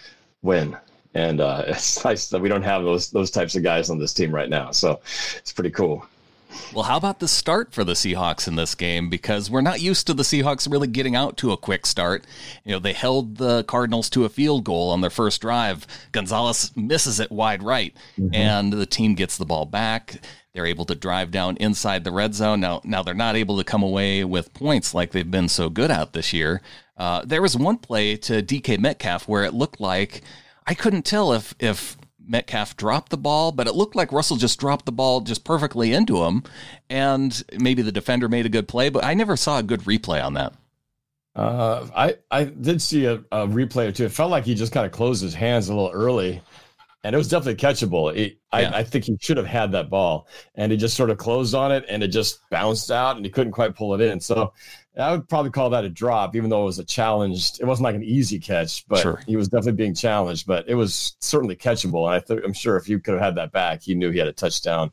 win. 0.42 0.76
And 1.14 1.40
uh, 1.40 1.64
it's 1.66 2.04
nice 2.04 2.28
that 2.28 2.40
we 2.40 2.48
don't 2.48 2.62
have 2.62 2.82
those 2.82 3.10
those 3.10 3.30
types 3.30 3.56
of 3.56 3.62
guys 3.62 3.90
on 3.90 3.98
this 3.98 4.14
team 4.14 4.34
right 4.34 4.48
now. 4.48 4.70
So 4.70 5.00
it's 5.36 5.52
pretty 5.52 5.70
cool. 5.70 6.06
Well, 6.74 6.84
how 6.84 6.96
about 6.96 7.20
the 7.20 7.28
start 7.28 7.72
for 7.72 7.84
the 7.84 7.92
Seahawks 7.92 8.48
in 8.48 8.56
this 8.56 8.74
game? 8.74 9.08
Because 9.08 9.50
we're 9.50 9.60
not 9.60 9.80
used 9.80 10.06
to 10.06 10.14
the 10.14 10.22
Seahawks 10.22 10.70
really 10.70 10.86
getting 10.86 11.14
out 11.14 11.36
to 11.38 11.52
a 11.52 11.56
quick 11.56 11.86
start. 11.86 12.24
You 12.64 12.72
know, 12.72 12.78
they 12.78 12.92
held 12.92 13.36
the 13.36 13.64
Cardinals 13.64 14.10
to 14.10 14.24
a 14.24 14.28
field 14.28 14.64
goal 14.64 14.90
on 14.90 15.00
their 15.00 15.10
first 15.10 15.40
drive. 15.40 15.86
Gonzalez 16.12 16.72
misses 16.76 17.20
it 17.20 17.30
wide 17.30 17.62
right, 17.62 17.94
mm-hmm. 18.18 18.34
and 18.34 18.72
the 18.72 18.86
team 18.86 19.14
gets 19.14 19.36
the 19.36 19.46
ball 19.46 19.64
back. 19.64 20.20
They're 20.52 20.66
able 20.66 20.86
to 20.86 20.94
drive 20.94 21.30
down 21.30 21.56
inside 21.58 22.04
the 22.04 22.12
red 22.12 22.34
zone. 22.34 22.60
Now, 22.60 22.80
now 22.82 23.02
they're 23.02 23.14
not 23.14 23.36
able 23.36 23.58
to 23.58 23.64
come 23.64 23.82
away 23.82 24.24
with 24.24 24.54
points 24.54 24.94
like 24.94 25.12
they've 25.12 25.30
been 25.30 25.48
so 25.48 25.68
good 25.68 25.90
at 25.90 26.14
this 26.14 26.32
year. 26.32 26.62
Uh, 26.96 27.22
there 27.26 27.42
was 27.42 27.56
one 27.56 27.76
play 27.76 28.16
to 28.16 28.42
DK 28.42 28.78
Metcalf 28.78 29.28
where 29.28 29.44
it 29.44 29.52
looked 29.52 29.80
like 29.80 30.22
I 30.66 30.74
couldn't 30.74 31.04
tell 31.04 31.32
if 31.32 31.54
if 31.58 31.96
Metcalf 32.26 32.76
dropped 32.76 33.10
the 33.10 33.16
ball, 33.16 33.52
but 33.52 33.66
it 33.66 33.74
looked 33.74 33.96
like 33.96 34.12
Russell 34.12 34.36
just 34.36 34.58
dropped 34.58 34.86
the 34.86 34.92
ball 34.92 35.20
just 35.20 35.44
perfectly 35.44 35.92
into 35.92 36.24
him, 36.24 36.42
and 36.90 37.44
maybe 37.58 37.82
the 37.82 37.92
defender 37.92 38.28
made 38.28 38.46
a 38.46 38.50
good 38.50 38.68
play, 38.68 38.88
but 38.88 39.04
I 39.04 39.14
never 39.14 39.36
saw 39.36 39.58
a 39.58 39.62
good 39.62 39.82
replay 39.82 40.24
on 40.24 40.34
that. 40.34 40.54
Uh, 41.34 41.86
I 41.94 42.16
I 42.30 42.44
did 42.44 42.80
see 42.80 43.04
a, 43.04 43.16
a 43.30 43.46
replay 43.46 43.88
or 43.88 43.92
two. 43.92 44.06
It 44.06 44.12
felt 44.12 44.30
like 44.30 44.44
he 44.44 44.54
just 44.54 44.72
kind 44.72 44.86
of 44.86 44.92
closed 44.92 45.22
his 45.22 45.34
hands 45.34 45.68
a 45.68 45.74
little 45.74 45.90
early 45.92 46.40
and 47.06 47.14
it 47.14 47.18
was 47.18 47.28
definitely 47.28 47.54
catchable. 47.54 48.12
It, 48.12 48.36
yeah. 48.52 48.70
I, 48.74 48.78
I, 48.78 48.82
think 48.82 49.04
he 49.04 49.16
should 49.20 49.36
have 49.36 49.46
had 49.46 49.70
that 49.72 49.88
ball, 49.88 50.26
and 50.56 50.72
he 50.72 50.76
just 50.76 50.96
sort 50.96 51.10
of 51.10 51.18
closed 51.18 51.54
on 51.54 51.70
it, 51.70 51.84
and 51.88 52.02
it 52.02 52.08
just 52.08 52.40
bounced 52.50 52.90
out, 52.90 53.14
and 53.14 53.24
he 53.24 53.30
couldn't 53.30 53.52
quite 53.52 53.76
pull 53.76 53.94
it 53.94 54.00
in. 54.00 54.18
So 54.18 54.52
I 54.98 55.12
would 55.12 55.28
probably 55.28 55.52
call 55.52 55.70
that 55.70 55.84
a 55.84 55.88
drop, 55.88 56.34
even 56.34 56.50
though 56.50 56.62
it 56.62 56.66
was 56.66 56.80
a 56.80 56.84
challenged. 56.84 57.60
It 57.60 57.64
wasn't 57.64 57.84
like 57.84 57.94
an 57.94 58.02
easy 58.02 58.40
catch, 58.40 58.88
but 58.88 59.02
sure. 59.02 59.22
he 59.24 59.36
was 59.36 59.46
definitely 59.46 59.76
being 59.76 59.94
challenged. 59.94 60.48
But 60.48 60.68
it 60.68 60.74
was 60.74 61.16
certainly 61.20 61.54
catchable, 61.54 62.06
and 62.06 62.14
I 62.16 62.18
th- 62.18 62.44
I'm 62.44 62.52
sure 62.52 62.76
if 62.76 62.88
you 62.88 62.98
could 62.98 63.14
have 63.14 63.22
had 63.22 63.34
that 63.36 63.52
back, 63.52 63.82
he 63.82 63.94
knew 63.94 64.10
he 64.10 64.18
had 64.18 64.26
a 64.26 64.32
touchdown 64.32 64.90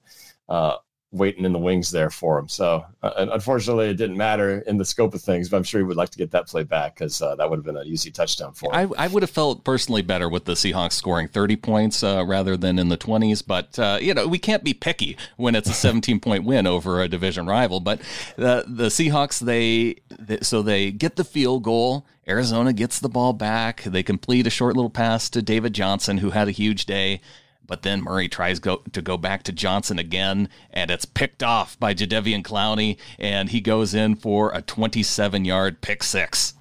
uh, 0.50 0.76
waiting 1.14 1.46
in 1.46 1.54
the 1.54 1.60
wings 1.60 1.92
there 1.92 2.10
for 2.10 2.40
him. 2.40 2.50
So 2.50 2.84
uh, 3.04 3.28
unfortunately, 3.32 3.90
it 3.90 3.94
didn't 3.96 4.18
matter 4.18 4.60
in 4.62 4.78
the 4.78 4.86
scope 4.86 5.14
of 5.14 5.22
things, 5.22 5.48
but 5.48 5.58
I'm 5.58 5.64
sure 5.64 5.80
he 5.80 5.86
would 5.86 5.96
like 5.96 6.10
to 6.10 6.18
get 6.18 6.32
that 6.32 6.48
play 6.48 6.64
back 6.64 6.96
because 6.96 7.22
uh, 7.22 7.36
that 7.36 7.50
would 7.50 7.58
have 7.58 7.66
been 7.66 7.78
an 7.78 7.86
easy 7.86 8.10
touchdown 8.10 8.54
for 8.54 8.74
him. 8.74 8.94
I, 8.98 9.06
I, 9.06 9.08
would 9.08 9.22
have 9.22 9.30
felt 9.30 9.64
personally 9.64 10.02
better 10.02 10.28
with 10.28 10.46
the 10.46 10.54
Seahawks 10.54 10.94
scoring 10.94 11.28
30 11.28 11.56
points 11.58 12.04
uh, 12.04 12.26
rather 12.26 12.58
than 12.58 12.80
in 12.80 12.90
the 12.90 12.98
20s, 12.98 13.46
but 13.46 13.78
uh, 13.78 14.00
you 14.02 14.14
know 14.14 14.28
we 14.28 14.40
can't 14.40 14.64
be 14.64 14.74
picky 14.74 15.16
when 15.38 15.56
it's 15.56 15.70
a 15.70 15.74
17 15.74 16.20
point 16.20 16.44
win 16.44 16.66
over 16.66 17.02
a 17.02 17.08
division 17.08 17.46
rival. 17.46 17.80
But 17.80 18.02
the 18.36 18.66
the 18.68 18.88
Seahawks 18.88 19.40
they, 19.40 19.98
they 20.20 20.40
so 20.42 20.62
they 20.64 20.92
get 20.92 21.16
the 21.16 21.24
field 21.24 21.64
goal. 21.64 22.08
Arizona 22.28 22.72
gets 22.72 23.00
the 23.00 23.10
ball 23.10 23.34
back. 23.34 23.84
They 23.84 24.02
complete 24.02 24.48
a 24.48 24.50
short 24.50 24.76
little 24.76 24.90
pass 24.90 25.30
to 25.32 25.42
David 25.42 25.74
Johnson, 25.74 26.20
who 26.20 26.30
had 26.30 26.48
a 26.48 26.52
huge 26.52 26.86
day. 26.86 27.20
But 27.66 27.84
then 27.84 28.02
Murray 28.02 28.28
tries 28.28 28.60
go, 28.60 28.84
to 28.92 29.02
go 29.02 29.18
back 29.18 29.44
to 29.44 29.52
Johnson 29.52 29.98
again, 29.98 30.50
and 30.72 30.92
it's 30.92 31.06
picked 31.06 31.42
off 31.42 31.80
by 31.80 31.94
Jadeveon 31.94 32.44
Clowney, 32.44 32.98
and 33.18 33.50
he 33.50 33.62
goes 33.62 33.94
in 33.94 34.16
for 34.16 34.52
a 34.54 34.62
27 34.62 35.46
yard 35.46 35.82
pick 35.82 36.04
six. 36.04 36.54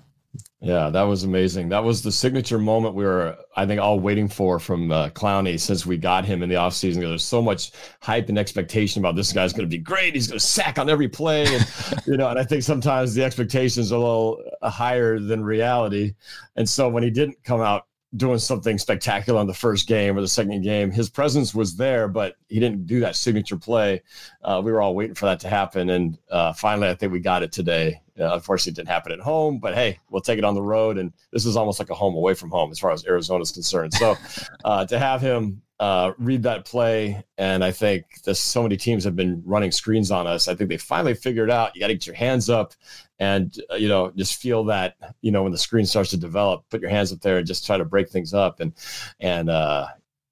Yeah, 0.62 0.90
that 0.90 1.02
was 1.02 1.24
amazing. 1.24 1.70
That 1.70 1.82
was 1.82 2.02
the 2.02 2.12
signature 2.12 2.56
moment 2.56 2.94
we 2.94 3.02
were, 3.04 3.36
I 3.56 3.66
think, 3.66 3.80
all 3.80 3.98
waiting 3.98 4.28
for 4.28 4.60
from 4.60 4.92
uh, 4.92 5.08
Clowney 5.08 5.58
since 5.58 5.84
we 5.84 5.96
got 5.96 6.24
him 6.24 6.40
in 6.40 6.48
the 6.48 6.54
offseason. 6.54 7.00
There's 7.00 7.24
so 7.24 7.42
much 7.42 7.72
hype 8.00 8.28
and 8.28 8.38
expectation 8.38 9.02
about 9.02 9.16
this 9.16 9.32
guy's 9.32 9.52
going 9.52 9.68
to 9.68 9.76
be 9.76 9.82
great. 9.82 10.14
He's 10.14 10.28
going 10.28 10.38
to 10.38 10.46
sack 10.46 10.78
on 10.78 10.88
every 10.88 11.08
play. 11.08 11.52
And, 11.52 11.66
you 12.06 12.16
know, 12.16 12.28
and 12.28 12.38
I 12.38 12.44
think 12.44 12.62
sometimes 12.62 13.12
the 13.12 13.24
expectations 13.24 13.90
are 13.90 13.96
a 13.96 13.98
little 13.98 14.42
higher 14.62 15.18
than 15.18 15.42
reality. 15.42 16.14
And 16.54 16.68
so 16.68 16.88
when 16.88 17.02
he 17.02 17.10
didn't 17.10 17.42
come 17.42 17.60
out 17.60 17.88
doing 18.16 18.38
something 18.38 18.76
spectacular 18.78 19.40
on 19.40 19.46
the 19.46 19.54
first 19.54 19.88
game 19.88 20.16
or 20.16 20.20
the 20.20 20.28
second 20.28 20.62
game. 20.62 20.90
His 20.90 21.08
presence 21.08 21.54
was 21.54 21.76
there, 21.76 22.08
but 22.08 22.36
he 22.48 22.60
didn't 22.60 22.86
do 22.86 23.00
that 23.00 23.16
signature 23.16 23.56
play. 23.56 24.02
Uh, 24.42 24.60
we 24.62 24.70
were 24.70 24.82
all 24.82 24.94
waiting 24.94 25.14
for 25.14 25.26
that 25.26 25.40
to 25.40 25.48
happen, 25.48 25.90
and 25.90 26.18
uh, 26.30 26.52
finally, 26.52 26.88
I 26.88 26.94
think 26.94 27.12
we 27.12 27.20
got 27.20 27.42
it 27.42 27.52
today. 27.52 28.02
Uh, 28.18 28.34
unfortunately, 28.34 28.72
it 28.72 28.76
didn't 28.76 28.88
happen 28.88 29.12
at 29.12 29.20
home, 29.20 29.58
but 29.58 29.74
hey, 29.74 29.98
we'll 30.10 30.20
take 30.20 30.38
it 30.38 30.44
on 30.44 30.54
the 30.54 30.62
road, 30.62 30.98
and 30.98 31.12
this 31.32 31.46
is 31.46 31.56
almost 31.56 31.78
like 31.78 31.90
a 31.90 31.94
home 31.94 32.14
away 32.14 32.34
from 32.34 32.50
home 32.50 32.70
as 32.70 32.78
far 32.78 32.90
as 32.90 33.06
Arizona 33.06 33.42
is 33.42 33.52
concerned. 33.52 33.94
So, 33.94 34.16
uh, 34.64 34.84
to 34.86 34.98
have 34.98 35.22
him 35.22 35.62
uh, 35.80 36.12
read 36.18 36.42
that 36.44 36.64
play, 36.64 37.24
and 37.38 37.64
I 37.64 37.72
think 37.72 38.04
so 38.34 38.62
many 38.62 38.76
teams 38.76 39.04
have 39.04 39.16
been 39.16 39.42
running 39.44 39.72
screens 39.72 40.10
on 40.10 40.26
us. 40.26 40.46
I 40.46 40.54
think 40.54 40.70
they 40.70 40.76
finally 40.76 41.14
figured 41.14 41.50
out 41.50 41.74
you 41.74 41.80
got 41.80 41.88
to 41.88 41.94
get 41.94 42.06
your 42.06 42.14
hands 42.14 42.50
up 42.50 42.74
and 43.22 43.56
uh, 43.70 43.76
you 43.76 43.88
know 43.88 44.10
just 44.16 44.42
feel 44.42 44.64
that 44.64 44.96
you 45.20 45.30
know 45.30 45.44
when 45.44 45.52
the 45.52 45.58
screen 45.58 45.86
starts 45.86 46.10
to 46.10 46.16
develop 46.16 46.64
put 46.70 46.80
your 46.80 46.90
hands 46.90 47.12
up 47.12 47.20
there 47.20 47.38
and 47.38 47.46
just 47.46 47.64
try 47.64 47.78
to 47.78 47.84
break 47.84 48.08
things 48.10 48.34
up. 48.34 48.58
And 48.58 48.72
and 49.20 49.48
uh 49.48 49.86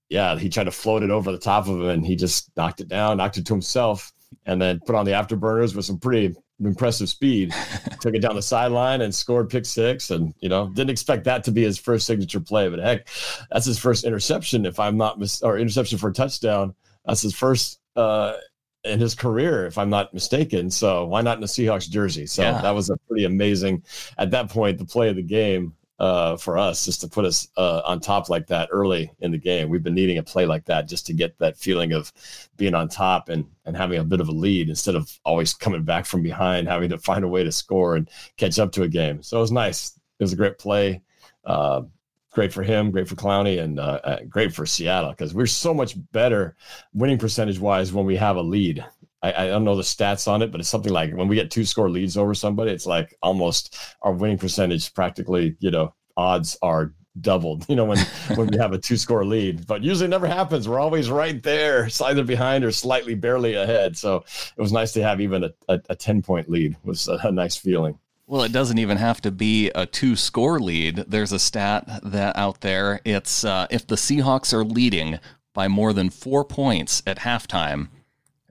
yeah 0.08 0.36
he 0.36 0.48
tried 0.48 0.64
to 0.64 0.72
float 0.72 1.04
it 1.04 1.10
over 1.10 1.30
the 1.30 1.38
top 1.38 1.68
of 1.68 1.80
him 1.80 1.88
and 1.88 2.04
he 2.04 2.16
just 2.16 2.50
knocked 2.56 2.80
it 2.80 2.88
down 2.88 3.18
knocked 3.18 3.38
it 3.38 3.46
to 3.46 3.54
himself 3.54 4.12
and 4.44 4.60
then 4.60 4.80
put 4.80 4.96
on 4.96 5.04
the 5.04 5.12
afterburners 5.12 5.76
with 5.76 5.84
some 5.84 5.98
pretty 5.98 6.34
impressive 6.62 7.08
speed. 7.08 7.54
Took 8.00 8.14
it 8.14 8.22
down 8.22 8.34
the 8.34 8.42
sideline 8.42 9.02
and 9.02 9.14
scored 9.14 9.50
pick 9.50 9.66
six 9.66 10.10
and 10.10 10.34
you 10.40 10.48
know 10.48 10.68
didn't 10.70 10.90
expect 10.90 11.24
that 11.24 11.44
to 11.44 11.52
be 11.52 11.62
his 11.62 11.78
first 11.78 12.06
signature 12.06 12.40
play 12.40 12.68
but 12.68 12.80
heck 12.80 13.08
that's 13.52 13.66
his 13.66 13.78
first 13.78 14.04
interception 14.04 14.66
if 14.66 14.80
i'm 14.80 14.96
not 14.96 15.18
mis- 15.18 15.42
or 15.42 15.58
interception 15.58 15.96
for 15.96 16.08
a 16.08 16.12
touchdown. 16.12 16.74
That's 17.06 17.22
his 17.22 17.34
first 17.34 17.80
uh, 17.96 18.34
in 18.84 18.98
his 18.98 19.14
career, 19.14 19.66
if 19.66 19.78
I'm 19.78 19.90
not 19.90 20.14
mistaken. 20.14 20.70
So 20.70 21.04
why 21.06 21.22
not 21.22 21.36
in 21.36 21.40
the 21.40 21.46
Seahawks 21.46 21.88
jersey? 21.88 22.26
So 22.26 22.42
yeah. 22.42 22.62
that 22.62 22.70
was 22.70 22.90
a 22.90 22.96
pretty 23.08 23.24
amazing 23.24 23.82
at 24.18 24.30
that 24.30 24.48
point 24.48 24.78
the 24.78 24.84
play 24.84 25.08
of 25.08 25.16
the 25.16 25.22
game 25.22 25.74
uh, 25.98 26.34
for 26.38 26.56
us 26.56 26.86
just 26.86 27.02
to 27.02 27.08
put 27.08 27.26
us 27.26 27.46
uh, 27.58 27.82
on 27.84 28.00
top 28.00 28.30
like 28.30 28.46
that 28.46 28.70
early 28.72 29.12
in 29.20 29.30
the 29.30 29.38
game. 29.38 29.68
We've 29.68 29.82
been 29.82 29.94
needing 29.94 30.16
a 30.16 30.22
play 30.22 30.46
like 30.46 30.64
that 30.64 30.88
just 30.88 31.06
to 31.06 31.12
get 31.12 31.38
that 31.38 31.58
feeling 31.58 31.92
of 31.92 32.10
being 32.56 32.74
on 32.74 32.88
top 32.88 33.28
and 33.28 33.44
and 33.66 33.76
having 33.76 33.98
a 33.98 34.04
bit 34.04 34.20
of 34.20 34.28
a 34.28 34.32
lead 34.32 34.70
instead 34.70 34.94
of 34.94 35.20
always 35.24 35.52
coming 35.52 35.84
back 35.84 36.06
from 36.06 36.22
behind, 36.22 36.68
having 36.68 36.88
to 36.88 36.98
find 36.98 37.22
a 37.22 37.28
way 37.28 37.44
to 37.44 37.52
score 37.52 37.96
and 37.96 38.08
catch 38.38 38.58
up 38.58 38.72
to 38.72 38.82
a 38.82 38.88
game. 38.88 39.22
So 39.22 39.36
it 39.36 39.42
was 39.42 39.52
nice. 39.52 39.92
It 40.18 40.24
was 40.24 40.32
a 40.32 40.36
great 40.36 40.58
play. 40.58 41.02
Uh, 41.44 41.82
great 42.30 42.52
for 42.52 42.62
him, 42.62 42.90
great 42.90 43.08
for 43.08 43.16
Clowney, 43.16 43.60
and 43.60 43.78
uh, 43.78 44.00
uh, 44.04 44.18
great 44.28 44.52
for 44.52 44.66
Seattle 44.66 45.10
because 45.10 45.34
we're 45.34 45.46
so 45.46 45.74
much 45.74 45.94
better 46.12 46.56
winning 46.92 47.18
percentage 47.18 47.58
wise 47.58 47.92
when 47.92 48.06
we 48.06 48.16
have 48.16 48.36
a 48.36 48.42
lead. 48.42 48.84
I, 49.22 49.32
I, 49.32 49.46
don't 49.48 49.64
know 49.64 49.76
the 49.76 49.82
stats 49.82 50.26
on 50.28 50.40
it, 50.40 50.50
but 50.50 50.60
it's 50.60 50.70
something 50.70 50.92
like 50.92 51.12
when 51.14 51.28
we 51.28 51.36
get 51.36 51.50
two 51.50 51.64
score 51.64 51.90
leads 51.90 52.16
over 52.16 52.32
somebody, 52.32 52.70
it's 52.70 52.86
like 52.86 53.14
almost 53.22 53.76
our 54.02 54.12
winning 54.12 54.38
percentage 54.38 54.94
practically, 54.94 55.56
you 55.60 55.70
know, 55.70 55.94
odds 56.16 56.56
are 56.62 56.94
doubled, 57.20 57.66
you 57.68 57.76
know, 57.76 57.84
when 57.84 57.98
when 58.36 58.46
we 58.46 58.56
have 58.56 58.72
a 58.72 58.78
two 58.78 58.96
score 58.96 59.24
lead. 59.24 59.66
But 59.66 59.82
usually 59.82 60.08
never 60.08 60.26
happens. 60.26 60.68
We're 60.68 60.80
always 60.80 61.10
right 61.10 61.42
there, 61.42 61.88
either 62.02 62.24
behind 62.24 62.64
or 62.64 62.72
slightly 62.72 63.14
barely 63.14 63.54
ahead. 63.54 63.96
So 63.96 64.24
it 64.56 64.60
was 64.60 64.72
nice 64.72 64.92
to 64.92 65.02
have 65.02 65.20
even 65.20 65.44
a, 65.44 65.50
a, 65.68 65.80
a 65.90 65.96
10 65.96 66.22
point 66.22 66.48
lead 66.48 66.76
was 66.84 67.08
a, 67.08 67.18
a 67.24 67.32
nice 67.32 67.56
feeling. 67.56 67.98
Well, 68.30 68.44
it 68.44 68.52
doesn't 68.52 68.78
even 68.78 68.96
have 68.96 69.20
to 69.22 69.32
be 69.32 69.70
a 69.74 69.86
two 69.86 70.14
score 70.14 70.60
lead. 70.60 71.04
There's 71.08 71.32
a 71.32 71.38
stat 71.40 72.00
that 72.04 72.36
out 72.36 72.60
there. 72.60 73.00
It's 73.04 73.42
uh, 73.42 73.66
if 73.72 73.88
the 73.88 73.96
Seahawks 73.96 74.52
are 74.52 74.62
leading 74.62 75.18
by 75.52 75.66
more 75.66 75.92
than 75.92 76.10
four 76.10 76.44
points 76.44 77.02
at 77.08 77.18
halftime, 77.18 77.88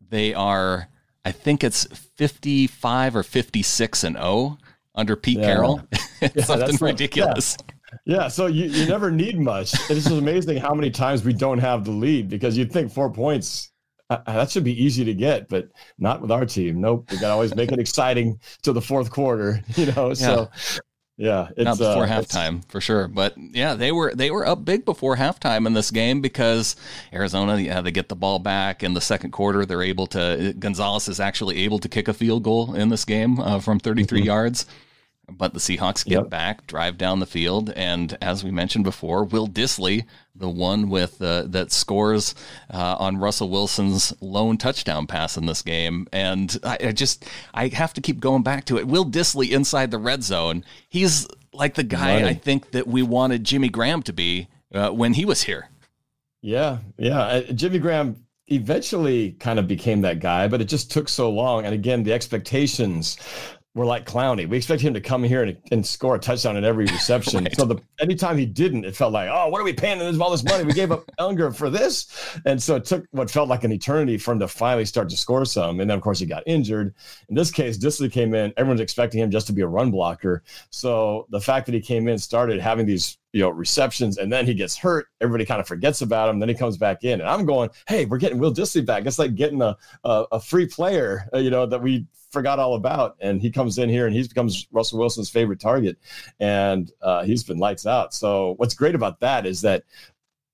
they 0.09 0.33
are, 0.33 0.89
I 1.23 1.31
think 1.31 1.63
it's 1.63 1.85
55 2.17 3.15
or 3.15 3.23
56 3.23 4.03
and 4.03 4.17
0 4.17 4.57
under 4.95 5.15
Pete 5.15 5.39
yeah. 5.39 5.45
Carroll. 5.45 5.81
it's 6.21 6.35
yeah, 6.35 6.43
something 6.43 6.77
ridiculous. 6.81 7.55
yeah. 7.57 7.75
Yeah, 8.05 8.27
so 8.27 8.47
you, 8.47 8.65
you 8.65 8.85
never 8.85 9.09
need 9.09 9.39
much. 9.39 9.73
It's 9.89 10.03
just 10.03 10.11
amazing 10.11 10.57
how 10.57 10.73
many 10.73 10.91
times 10.91 11.23
we 11.23 11.33
don't 11.33 11.57
have 11.57 11.85
the 11.85 11.91
lead 11.91 12.27
because 12.27 12.57
you'd 12.57 12.71
think 12.71 12.91
four 12.91 13.09
points 13.09 13.68
uh, 14.09 14.21
that 14.25 14.49
should 14.49 14.63
be 14.63 14.83
easy 14.83 15.05
to 15.05 15.13
get, 15.13 15.49
but 15.49 15.69
not 15.97 16.21
with 16.21 16.31
our 16.31 16.45
team. 16.45 16.81
Nope, 16.81 17.11
we 17.11 17.17
got 17.17 17.27
to 17.27 17.33
always 17.33 17.55
make 17.55 17.71
it 17.71 17.79
exciting 17.79 18.39
to 18.63 18.73
the 18.73 18.81
fourth 18.81 19.11
quarter. 19.11 19.63
You 19.79 19.91
know, 19.93 20.13
so 20.13 20.49
yeah, 21.19 21.49
it's, 21.55 21.65
not 21.65 21.77
before 21.77 22.03
uh, 22.03 22.07
halftime 22.07 22.65
for 22.69 22.81
sure. 22.81 23.07
But 23.07 23.35
yeah, 23.37 23.75
they 23.75 23.91
were 23.91 24.15
they 24.15 24.31
were 24.31 24.47
up 24.47 24.65
big 24.65 24.83
before 24.83 25.15
halftime 25.15 25.67
in 25.67 25.73
this 25.73 25.91
game 25.91 26.21
because 26.21 26.75
Arizona, 27.13 27.57
yeah, 27.57 27.81
they 27.81 27.91
get 27.91 28.09
the 28.09 28.15
ball 28.15 28.39
back 28.39 28.83
in 28.83 28.93
the 28.93 29.01
second 29.01 29.31
quarter. 29.31 29.65
They're 29.65 29.83
able 29.83 30.07
to. 30.07 30.53
Gonzalez 30.57 31.07
is 31.07 31.19
actually 31.19 31.57
able 31.63 31.79
to 31.79 31.89
kick 31.89 32.07
a 32.07 32.13
field 32.13 32.43
goal 32.43 32.73
in 32.73 32.89
this 32.89 33.05
game 33.05 33.39
uh, 33.39 33.59
from 33.59 33.79
33 33.79 34.19
mm-hmm. 34.19 34.25
yards. 34.25 34.65
But 35.31 35.53
the 35.53 35.59
Seahawks 35.59 36.05
get 36.05 36.19
yep. 36.19 36.29
back, 36.29 36.67
drive 36.67 36.97
down 36.97 37.19
the 37.19 37.25
field, 37.25 37.71
and 37.75 38.17
as 38.21 38.43
we 38.43 38.51
mentioned 38.51 38.83
before, 38.83 39.23
Will 39.23 39.47
Dissly, 39.47 40.05
the 40.35 40.49
one 40.49 40.89
with 40.89 41.21
uh, 41.21 41.43
that 41.47 41.71
scores 41.71 42.35
uh, 42.73 42.95
on 42.99 43.17
Russell 43.17 43.49
Wilson's 43.49 44.13
lone 44.21 44.57
touchdown 44.57 45.07
pass 45.07 45.37
in 45.37 45.45
this 45.45 45.61
game, 45.61 46.07
and 46.11 46.57
I, 46.63 46.77
I, 46.81 46.91
just 46.91 47.25
I 47.53 47.67
have 47.69 47.93
to 47.93 48.01
keep 48.01 48.19
going 48.19 48.43
back 48.43 48.65
to 48.65 48.77
it. 48.77 48.87
Will 48.87 49.05
Dissly 49.05 49.51
inside 49.51 49.91
the 49.91 49.97
red 49.97 50.23
zone, 50.23 50.63
he's 50.87 51.27
like 51.53 51.75
the 51.75 51.83
guy 51.83 52.21
Money. 52.21 52.29
I 52.29 52.33
think 52.33 52.71
that 52.71 52.87
we 52.87 53.01
wanted 53.01 53.43
Jimmy 53.43 53.69
Graham 53.69 54.01
to 54.03 54.13
be 54.13 54.47
uh, 54.73 54.89
when 54.89 55.13
he 55.13 55.25
was 55.25 55.43
here. 55.43 55.69
Yeah, 56.41 56.77
yeah, 56.97 57.41
Jimmy 57.53 57.79
Graham 57.79 58.25
eventually 58.47 59.33
kind 59.33 59.59
of 59.59 59.67
became 59.67 60.01
that 60.01 60.19
guy, 60.19 60.47
but 60.47 60.61
it 60.61 60.65
just 60.65 60.91
took 60.91 61.09
so 61.09 61.29
long. 61.29 61.65
And 61.65 61.73
again, 61.73 62.03
the 62.03 62.13
expectations 62.13 63.17
we're 63.75 63.85
like 63.85 64.05
Clowney. 64.05 64.49
We 64.49 64.57
expect 64.57 64.81
him 64.81 64.93
to 64.95 65.01
come 65.01 65.23
here 65.23 65.43
and, 65.43 65.57
and 65.71 65.85
score 65.85 66.15
a 66.15 66.19
touchdown 66.19 66.57
in 66.57 66.65
every 66.65 66.85
reception. 66.91 67.43
right. 67.43 67.55
So 67.55 67.65
the 67.65 67.77
anytime 67.99 68.37
he 68.37 68.45
didn't, 68.45 68.85
it 68.85 68.95
felt 68.95 69.13
like, 69.13 69.29
oh, 69.31 69.47
what 69.49 69.61
are 69.61 69.63
we 69.63 69.73
paying 69.73 69.99
him 69.99 70.21
all 70.21 70.31
this 70.31 70.43
money? 70.43 70.63
We 70.63 70.73
gave 70.73 70.91
up 70.91 71.03
Unger 71.19 71.51
for 71.51 71.69
this, 71.69 72.37
and 72.45 72.61
so 72.61 72.75
it 72.75 72.85
took 72.85 73.05
what 73.11 73.29
felt 73.29 73.47
like 73.47 73.63
an 73.63 73.71
eternity 73.71 74.17
for 74.17 74.31
him 74.31 74.39
to 74.39 74.47
finally 74.47 74.85
start 74.85 75.09
to 75.09 75.17
score 75.17 75.45
some. 75.45 75.79
And 75.79 75.89
then 75.89 75.97
of 75.97 76.03
course 76.03 76.19
he 76.19 76.25
got 76.25 76.43
injured. 76.47 76.95
In 77.29 77.35
this 77.35 77.51
case, 77.51 77.77
Dissly 77.77 78.11
came 78.11 78.33
in. 78.33 78.53
Everyone's 78.57 78.81
expecting 78.81 79.21
him 79.21 79.31
just 79.31 79.47
to 79.47 79.53
be 79.53 79.61
a 79.61 79.67
run 79.67 79.91
blocker. 79.91 80.43
So 80.71 81.27
the 81.29 81.41
fact 81.41 81.65
that 81.67 81.75
he 81.75 81.81
came 81.81 82.07
in, 82.07 82.17
started 82.17 82.59
having 82.59 82.85
these 82.85 83.17
you 83.33 83.41
know 83.41 83.49
receptions, 83.49 84.17
and 84.17 84.31
then 84.31 84.45
he 84.45 84.53
gets 84.53 84.77
hurt. 84.77 85.07
Everybody 85.21 85.45
kind 85.45 85.61
of 85.61 85.67
forgets 85.67 86.01
about 86.01 86.29
him. 86.29 86.39
Then 86.39 86.49
he 86.49 86.55
comes 86.55 86.77
back 86.77 87.03
in, 87.03 87.21
and 87.21 87.29
I'm 87.29 87.45
going, 87.45 87.69
hey, 87.87 88.05
we're 88.05 88.17
getting 88.17 88.39
Will 88.39 88.53
Dissly 88.53 88.85
back. 88.85 89.05
It's 89.05 89.19
like 89.19 89.35
getting 89.35 89.61
a 89.61 89.77
a, 90.03 90.25
a 90.33 90.39
free 90.39 90.65
player, 90.65 91.27
uh, 91.33 91.37
you 91.37 91.49
know, 91.49 91.65
that 91.65 91.81
we 91.81 92.05
forgot 92.31 92.59
all 92.59 92.75
about. 92.75 93.15
And 93.19 93.41
he 93.41 93.51
comes 93.51 93.77
in 93.77 93.89
here 93.89 94.05
and 94.05 94.15
he 94.15 94.27
becomes 94.27 94.67
Russell 94.71 94.99
Wilson's 94.99 95.29
favorite 95.29 95.59
target, 95.59 95.97
and 96.39 96.91
uh, 97.01 97.23
he's 97.23 97.43
been 97.43 97.57
lights 97.59 97.85
out. 97.85 98.13
So 98.13 98.55
what's 98.57 98.73
great 98.73 98.95
about 98.95 99.19
that 99.19 99.45
is 99.45 99.61
that 99.61 99.83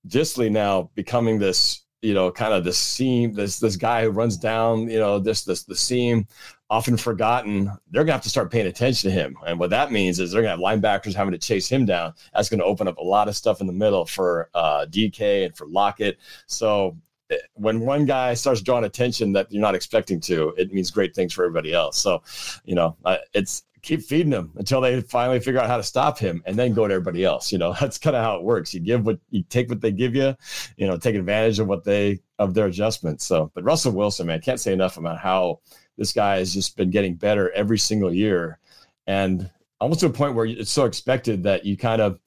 Dissly 0.07 0.51
now 0.51 0.89
becoming 0.95 1.39
this 1.39 1.84
you 2.01 2.13
know, 2.13 2.31
kind 2.31 2.53
of 2.53 2.63
the 2.63 2.73
seam, 2.73 3.33
this 3.33 3.59
this 3.59 3.75
guy 3.75 4.03
who 4.03 4.09
runs 4.09 4.37
down, 4.37 4.89
you 4.89 4.99
know, 4.99 5.19
this 5.19 5.43
this 5.43 5.63
the 5.63 5.75
seam, 5.75 6.27
often 6.69 6.97
forgotten. 6.97 7.71
They're 7.89 8.03
gonna 8.03 8.13
have 8.13 8.21
to 8.23 8.29
start 8.29 8.51
paying 8.51 8.67
attention 8.67 9.09
to 9.09 9.15
him, 9.15 9.35
and 9.45 9.59
what 9.59 9.69
that 9.71 9.91
means 9.91 10.19
is 10.19 10.31
they're 10.31 10.41
gonna 10.41 10.51
have 10.51 10.59
linebackers 10.59 11.13
having 11.13 11.31
to 11.31 11.37
chase 11.37 11.67
him 11.67 11.85
down. 11.85 12.13
That's 12.33 12.49
gonna 12.49 12.63
open 12.63 12.87
up 12.87 12.97
a 12.97 13.03
lot 13.03 13.27
of 13.27 13.35
stuff 13.35 13.61
in 13.61 13.67
the 13.67 13.73
middle 13.73 14.05
for 14.05 14.49
uh, 14.53 14.85
DK 14.85 15.45
and 15.45 15.57
for 15.57 15.67
Lockett. 15.67 16.17
So 16.47 16.97
eh, 17.31 17.37
when 17.53 17.79
one 17.79 18.05
guy 18.05 18.33
starts 18.33 18.61
drawing 18.61 18.85
attention 18.85 19.33
that 19.33 19.51
you're 19.51 19.61
not 19.61 19.75
expecting 19.75 20.19
to, 20.21 20.53
it 20.57 20.73
means 20.73 20.91
great 20.91 21.15
things 21.15 21.33
for 21.33 21.43
everybody 21.43 21.73
else. 21.73 21.97
So, 21.97 22.21
you 22.65 22.75
know, 22.75 22.95
it's 23.33 23.63
keep 23.85 24.01
feeding 24.01 24.31
him 24.31 24.51
until 24.55 24.81
they 24.81 24.99
finally 25.01 25.39
figure 25.39 25.61
out 25.61 25.69
how 25.69 25.77
to 25.77 25.83
stop 25.83 26.17
him 26.17 26.41
and 26.45 26.57
then 26.57 26.73
go 26.73 26.87
to 26.87 26.93
everybody 26.93 27.23
else. 27.23 27.51
You 27.51 27.59
know, 27.59 27.73
that's 27.79 27.97
kind 27.97 28.15
of 28.15 28.23
how 28.23 28.35
it 28.35 28.43
works. 28.43 28.73
You 28.73 28.79
give 28.79 29.05
what 29.05 29.19
you 29.29 29.43
take 29.43 29.69
what 29.69 29.79
they 29.81 29.91
give 29.91 30.15
you, 30.15 30.35
you 30.75 30.87
know, 30.87 30.97
take 30.97 31.15
advantage 31.15 31.59
of 31.59 31.67
what 31.67 31.83
they 31.83 32.19
of 32.39 32.53
their 32.53 32.65
adjustments. 32.65 33.25
So, 33.25 33.51
but 33.53 33.63
Russell 33.63 33.93
Wilson, 33.93 34.27
man, 34.27 34.41
can't 34.41 34.59
say 34.59 34.73
enough 34.73 34.97
about 34.97 35.19
how 35.19 35.59
this 35.97 36.11
guy 36.11 36.37
has 36.37 36.53
just 36.53 36.75
been 36.75 36.89
getting 36.89 37.15
better 37.15 37.51
every 37.51 37.77
single 37.77 38.13
year. 38.13 38.59
And 39.07 39.49
almost 39.79 39.99
to 40.01 40.07
a 40.07 40.09
point 40.09 40.35
where 40.35 40.45
it's 40.45 40.71
so 40.71 40.85
expected 40.85 41.43
that 41.43 41.65
you 41.65 41.77
kind 41.77 42.01
of 42.01 42.19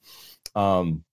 um 0.55 1.03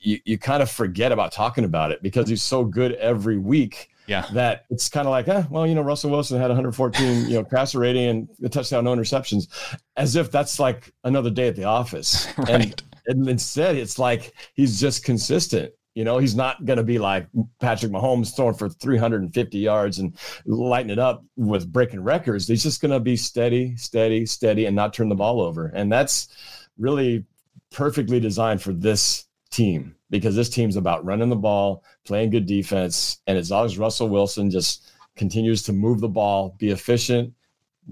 you, 0.00 0.18
you 0.24 0.38
kind 0.38 0.62
of 0.62 0.70
forget 0.70 1.12
about 1.12 1.32
talking 1.32 1.64
about 1.64 1.90
it 1.90 2.02
because 2.02 2.28
he's 2.28 2.42
so 2.42 2.64
good 2.64 2.92
every 2.92 3.38
week 3.38 3.90
yeah. 4.08 4.26
That 4.32 4.64
it's 4.70 4.88
kind 4.88 5.06
of 5.06 5.10
like, 5.10 5.28
eh, 5.28 5.44
well, 5.50 5.66
you 5.66 5.74
know, 5.74 5.82
Russell 5.82 6.10
Wilson 6.10 6.40
had 6.40 6.48
114, 6.48 7.28
you 7.28 7.34
know, 7.34 7.44
passer 7.44 7.78
rating 7.78 8.08
and 8.08 8.28
a 8.42 8.48
touchdown, 8.48 8.84
no 8.84 8.96
interceptions, 8.96 9.48
as 9.96 10.16
if 10.16 10.30
that's 10.30 10.58
like 10.58 10.90
another 11.04 11.30
day 11.30 11.46
at 11.46 11.56
the 11.56 11.64
office. 11.64 12.26
right. 12.38 12.50
And, 12.50 12.82
and 13.06 13.28
instead, 13.28 13.76
it's 13.76 13.98
like 13.98 14.32
he's 14.54 14.80
just 14.80 15.04
consistent. 15.04 15.72
You 15.94 16.04
know, 16.04 16.18
he's 16.18 16.34
not 16.34 16.64
going 16.64 16.76
to 16.78 16.84
be 16.84 16.98
like 16.98 17.26
Patrick 17.60 17.92
Mahomes 17.92 18.34
throwing 18.34 18.54
for 18.54 18.68
350 18.68 19.58
yards 19.58 19.98
and 19.98 20.16
lighting 20.46 20.90
it 20.90 20.98
up 20.98 21.24
with 21.36 21.70
breaking 21.70 22.02
records. 22.02 22.48
He's 22.48 22.62
just 22.62 22.80
going 22.80 22.92
to 22.92 23.00
be 23.00 23.16
steady, 23.16 23.76
steady, 23.76 24.24
steady, 24.24 24.66
and 24.66 24.76
not 24.76 24.94
turn 24.94 25.08
the 25.08 25.16
ball 25.16 25.40
over. 25.40 25.66
And 25.66 25.92
that's 25.92 26.28
really 26.78 27.24
perfectly 27.70 28.20
designed 28.20 28.62
for 28.62 28.72
this 28.72 29.27
team 29.50 29.94
because 30.10 30.34
this 30.34 30.48
team's 30.48 30.76
about 30.76 31.04
running 31.04 31.28
the 31.28 31.36
ball, 31.36 31.84
playing 32.04 32.30
good 32.30 32.46
defense. 32.46 33.18
And 33.26 33.36
as 33.36 33.50
long 33.50 33.66
as 33.66 33.78
Russell 33.78 34.08
Wilson 34.08 34.50
just 34.50 34.90
continues 35.16 35.62
to 35.64 35.72
move 35.72 36.00
the 36.00 36.08
ball, 36.08 36.54
be 36.58 36.70
efficient, 36.70 37.34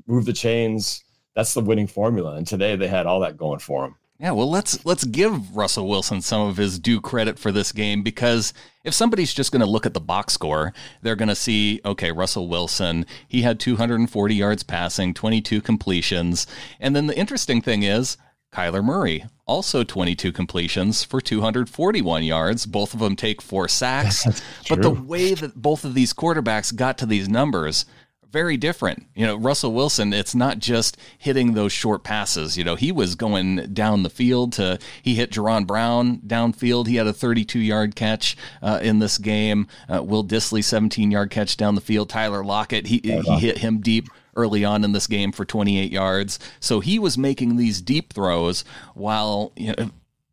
move 0.06 0.25
the 0.25 0.32
chains, 0.32 1.04
that's 1.34 1.54
the 1.54 1.60
winning 1.60 1.86
formula. 1.86 2.36
And 2.36 2.46
today 2.46 2.76
they 2.76 2.88
had 2.88 3.06
all 3.06 3.20
that 3.20 3.36
going 3.36 3.58
for 3.58 3.82
them. 3.82 3.96
Yeah, 4.18 4.30
well, 4.30 4.50
let's 4.50 4.82
let's 4.86 5.04
give 5.04 5.54
Russell 5.54 5.88
Wilson 5.88 6.22
some 6.22 6.48
of 6.48 6.56
his 6.56 6.78
due 6.78 7.02
credit 7.02 7.38
for 7.38 7.52
this 7.52 7.70
game 7.70 8.02
because 8.02 8.54
if 8.82 8.94
somebody's 8.94 9.34
just 9.34 9.52
going 9.52 9.60
to 9.60 9.66
look 9.66 9.84
at 9.84 9.92
the 9.92 10.00
box 10.00 10.32
score, 10.32 10.72
they're 11.02 11.16
going 11.16 11.28
to 11.28 11.34
see, 11.34 11.82
okay, 11.84 12.12
Russell 12.12 12.48
Wilson, 12.48 13.04
he 13.28 13.42
had 13.42 13.60
240 13.60 14.34
yards 14.34 14.62
passing, 14.62 15.12
22 15.12 15.60
completions, 15.60 16.46
and 16.80 16.96
then 16.96 17.08
the 17.08 17.18
interesting 17.18 17.60
thing 17.60 17.82
is 17.82 18.16
Kyler 18.56 18.82
Murray, 18.82 19.26
also 19.44 19.84
22 19.84 20.32
completions 20.32 21.04
for 21.04 21.20
241 21.20 22.22
yards. 22.22 22.64
Both 22.64 22.94
of 22.94 23.00
them 23.00 23.14
take 23.14 23.42
four 23.42 23.68
sacks. 23.68 24.25
but 24.70 24.80
the 24.80 24.90
way 24.90 25.34
that 25.34 25.60
both 25.60 25.84
of 25.84 25.92
these 25.92 26.14
quarterbacks 26.14 26.75
got 26.75 26.96
to 26.98 27.06
these 27.06 27.28
numbers, 27.28 27.84
very 28.30 28.56
different. 28.56 29.06
You 29.14 29.26
know, 29.26 29.36
Russell 29.36 29.75
Wilson, 29.75 30.14
it's 30.14 30.34
not 30.34 30.58
just 30.58 30.96
hitting 31.18 31.52
those 31.52 31.70
short 31.70 32.02
passes. 32.02 32.56
You 32.56 32.64
know, 32.64 32.76
he 32.76 32.92
was 32.92 33.14
going 33.14 33.75
down 33.75 34.04
the 34.04 34.10
field 34.10 34.54
to, 34.54 34.78
he 35.02 35.14
hit 35.14 35.32
Jaron 35.32 35.66
Brown 35.66 36.20
downfield. 36.26 36.86
He 36.86 36.96
had 36.96 37.06
a 37.06 37.12
32 37.12 37.58
yard 37.58 37.94
catch 37.94 38.38
uh, 38.62 38.80
in 38.82 39.00
this 39.00 39.18
game. 39.18 39.68
Uh, 39.86 40.02
Will 40.02 40.25
Dissly, 40.25 40.64
17 40.64 41.10
yard 41.10 41.30
catch 41.30 41.58
down 41.58 41.75
the 41.75 41.82
field. 41.82 42.08
Tyler 42.08 42.42
Lockett, 42.42 42.86
he, 42.86 43.02
he 43.04 43.20
hit 43.38 43.58
him 43.58 43.80
deep 43.80 44.08
early 44.37 44.64
on 44.64 44.85
in 44.85 44.93
this 44.93 45.07
game 45.07 45.33
for 45.33 45.45
28 45.45 45.90
yards. 45.90 46.38
So 46.61 46.81
he 46.81 46.99
was 46.99 47.16
making 47.19 47.57
these 47.57 47.81
deep 47.81 48.12
throws 48.12 48.64
while 48.95 49.52
you 49.57 49.75
know, 49.76 49.90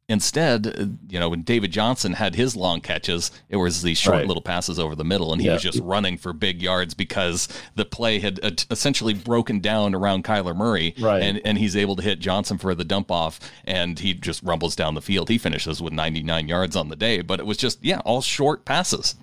instead, 0.09 0.97
you 1.09 1.17
know, 1.19 1.29
when 1.29 1.41
David 1.43 1.71
Johnson 1.71 2.13
had 2.13 2.35
his 2.35 2.55
long 2.55 2.81
catches, 2.81 3.31
it 3.49 3.55
was 3.55 3.81
these 3.81 3.97
short 3.97 4.17
Right. 4.17 4.27
little 4.27 4.43
passes 4.43 4.77
over 4.77 4.95
the 4.95 5.05
middle, 5.05 5.31
and 5.31 5.41
he 5.41 5.47
Yeah. 5.47 5.53
was 5.53 5.63
just 5.63 5.79
running 5.79 6.17
for 6.17 6.33
big 6.33 6.61
yards 6.61 6.93
because 6.93 7.47
the 7.75 7.85
play 7.85 8.19
had 8.19 8.39
uh, 8.43 8.51
essentially 8.69 9.13
broken 9.13 9.59
down 9.61 9.95
around 9.95 10.23
Kyler 10.25 10.55
Murray, 10.55 10.93
Right. 10.99 11.23
and 11.23 11.41
and 11.45 11.57
he's 11.57 11.75
able 11.75 11.95
to 11.95 12.03
hit 12.03 12.19
Johnson 12.19 12.57
for 12.57 12.75
the 12.75 12.83
dump 12.83 13.09
off, 13.11 13.39
and 13.63 13.97
he 13.97 14.13
just 14.13 14.43
rumbles 14.43 14.75
down 14.75 14.93
the 14.93 15.01
field. 15.01 15.29
He 15.29 15.37
finishes 15.37 15.81
with 15.81 15.93
99 15.93 16.47
yards 16.49 16.75
on 16.75 16.89
the 16.89 16.95
day, 16.97 17.21
but 17.21 17.39
it 17.39 17.45
was 17.45 17.57
just 17.57 17.79
yeah, 17.83 17.99
all 17.99 18.21
short 18.21 18.65
passes. 18.65 19.15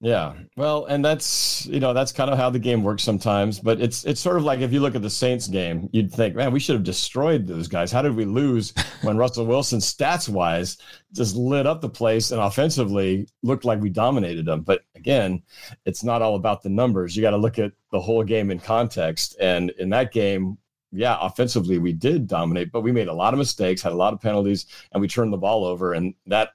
Yeah. 0.00 0.34
Well, 0.56 0.84
and 0.86 1.02
that's 1.02 1.64
you 1.66 1.80
know 1.80 1.94
that's 1.94 2.12
kind 2.12 2.30
of 2.30 2.36
how 2.36 2.50
the 2.50 2.58
game 2.58 2.82
works 2.82 3.02
sometimes. 3.02 3.58
But 3.58 3.80
it's 3.80 4.04
it's 4.04 4.20
sort 4.20 4.36
of 4.36 4.44
like 4.44 4.60
if 4.60 4.70
you 4.70 4.80
look 4.80 4.94
at 4.94 5.00
the 5.00 5.08
Saints 5.08 5.48
game, 5.48 5.88
you'd 5.92 6.12
think, 6.12 6.34
man, 6.34 6.52
we 6.52 6.60
should 6.60 6.74
have 6.74 6.84
destroyed 6.84 7.46
those 7.46 7.66
guys. 7.66 7.90
How 7.90 8.02
did 8.02 8.14
we 8.14 8.26
lose 8.26 8.74
when 9.02 9.16
Russell 9.16 9.46
Wilson, 9.46 9.78
stats 9.78 10.28
wise, 10.28 10.76
just 11.14 11.34
lit 11.34 11.66
up 11.66 11.80
the 11.80 11.88
place 11.88 12.30
and 12.30 12.40
offensively 12.42 13.26
looked 13.42 13.64
like 13.64 13.80
we 13.80 13.88
dominated 13.88 14.44
them? 14.44 14.60
But 14.60 14.82
again, 14.96 15.42
it's 15.86 16.04
not 16.04 16.20
all 16.20 16.34
about 16.34 16.62
the 16.62 16.68
numbers. 16.68 17.16
You 17.16 17.22
got 17.22 17.30
to 17.30 17.38
look 17.38 17.58
at 17.58 17.72
the 17.90 18.00
whole 18.00 18.22
game 18.22 18.50
in 18.50 18.58
context. 18.58 19.36
And 19.40 19.70
in 19.78 19.90
that 19.90 20.12
game. 20.12 20.58
Yeah, 20.92 21.18
offensively 21.20 21.78
we 21.78 21.92
did 21.92 22.28
dominate, 22.28 22.70
but 22.70 22.80
we 22.80 22.92
made 22.92 23.08
a 23.08 23.12
lot 23.12 23.34
of 23.34 23.38
mistakes, 23.38 23.82
had 23.82 23.92
a 23.92 23.96
lot 23.96 24.14
of 24.14 24.20
penalties, 24.20 24.66
and 24.92 25.00
we 25.00 25.08
turned 25.08 25.32
the 25.32 25.36
ball 25.36 25.64
over. 25.64 25.92
And 25.92 26.14
that 26.26 26.50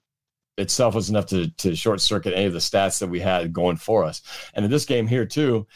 itself 0.57 0.95
was 0.95 1.09
enough 1.09 1.27
to 1.27 1.49
to 1.51 1.75
short 1.75 2.01
circuit 2.01 2.33
any 2.33 2.45
of 2.45 2.53
the 2.53 2.59
stats 2.59 2.99
that 2.99 3.07
we 3.07 3.19
had 3.19 3.53
going 3.53 3.77
for 3.77 4.03
us. 4.03 4.21
And 4.53 4.65
in 4.65 4.71
this 4.71 4.85
game 4.85 5.07
here 5.07 5.25
too, 5.25 5.67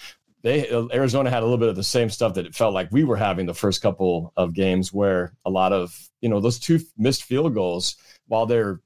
they 0.44 0.70
Arizona 0.94 1.30
had 1.30 1.42
a 1.42 1.46
little 1.46 1.58
bit 1.58 1.70
of 1.70 1.76
the 1.76 1.84
same 1.84 2.10
stuff 2.10 2.36
that 2.36 2.46
it 2.46 2.56
felt 2.56 2.74
like 2.74 2.92
we 2.92 3.04
were 3.04 3.16
having 3.16 3.46
the 3.46 3.54
first 3.54 3.82
couple 3.82 4.32
of 4.38 4.54
games 4.54 4.94
where 4.94 5.34
a 5.46 5.50
lot 5.50 5.74
of, 5.74 6.10
you 6.22 6.30
know, 6.30 6.40
those 6.40 6.60
two 6.60 6.80
missed 6.98 7.24
field 7.24 7.54
goals 7.54 7.96
while 8.28 8.46
they're 8.46 8.82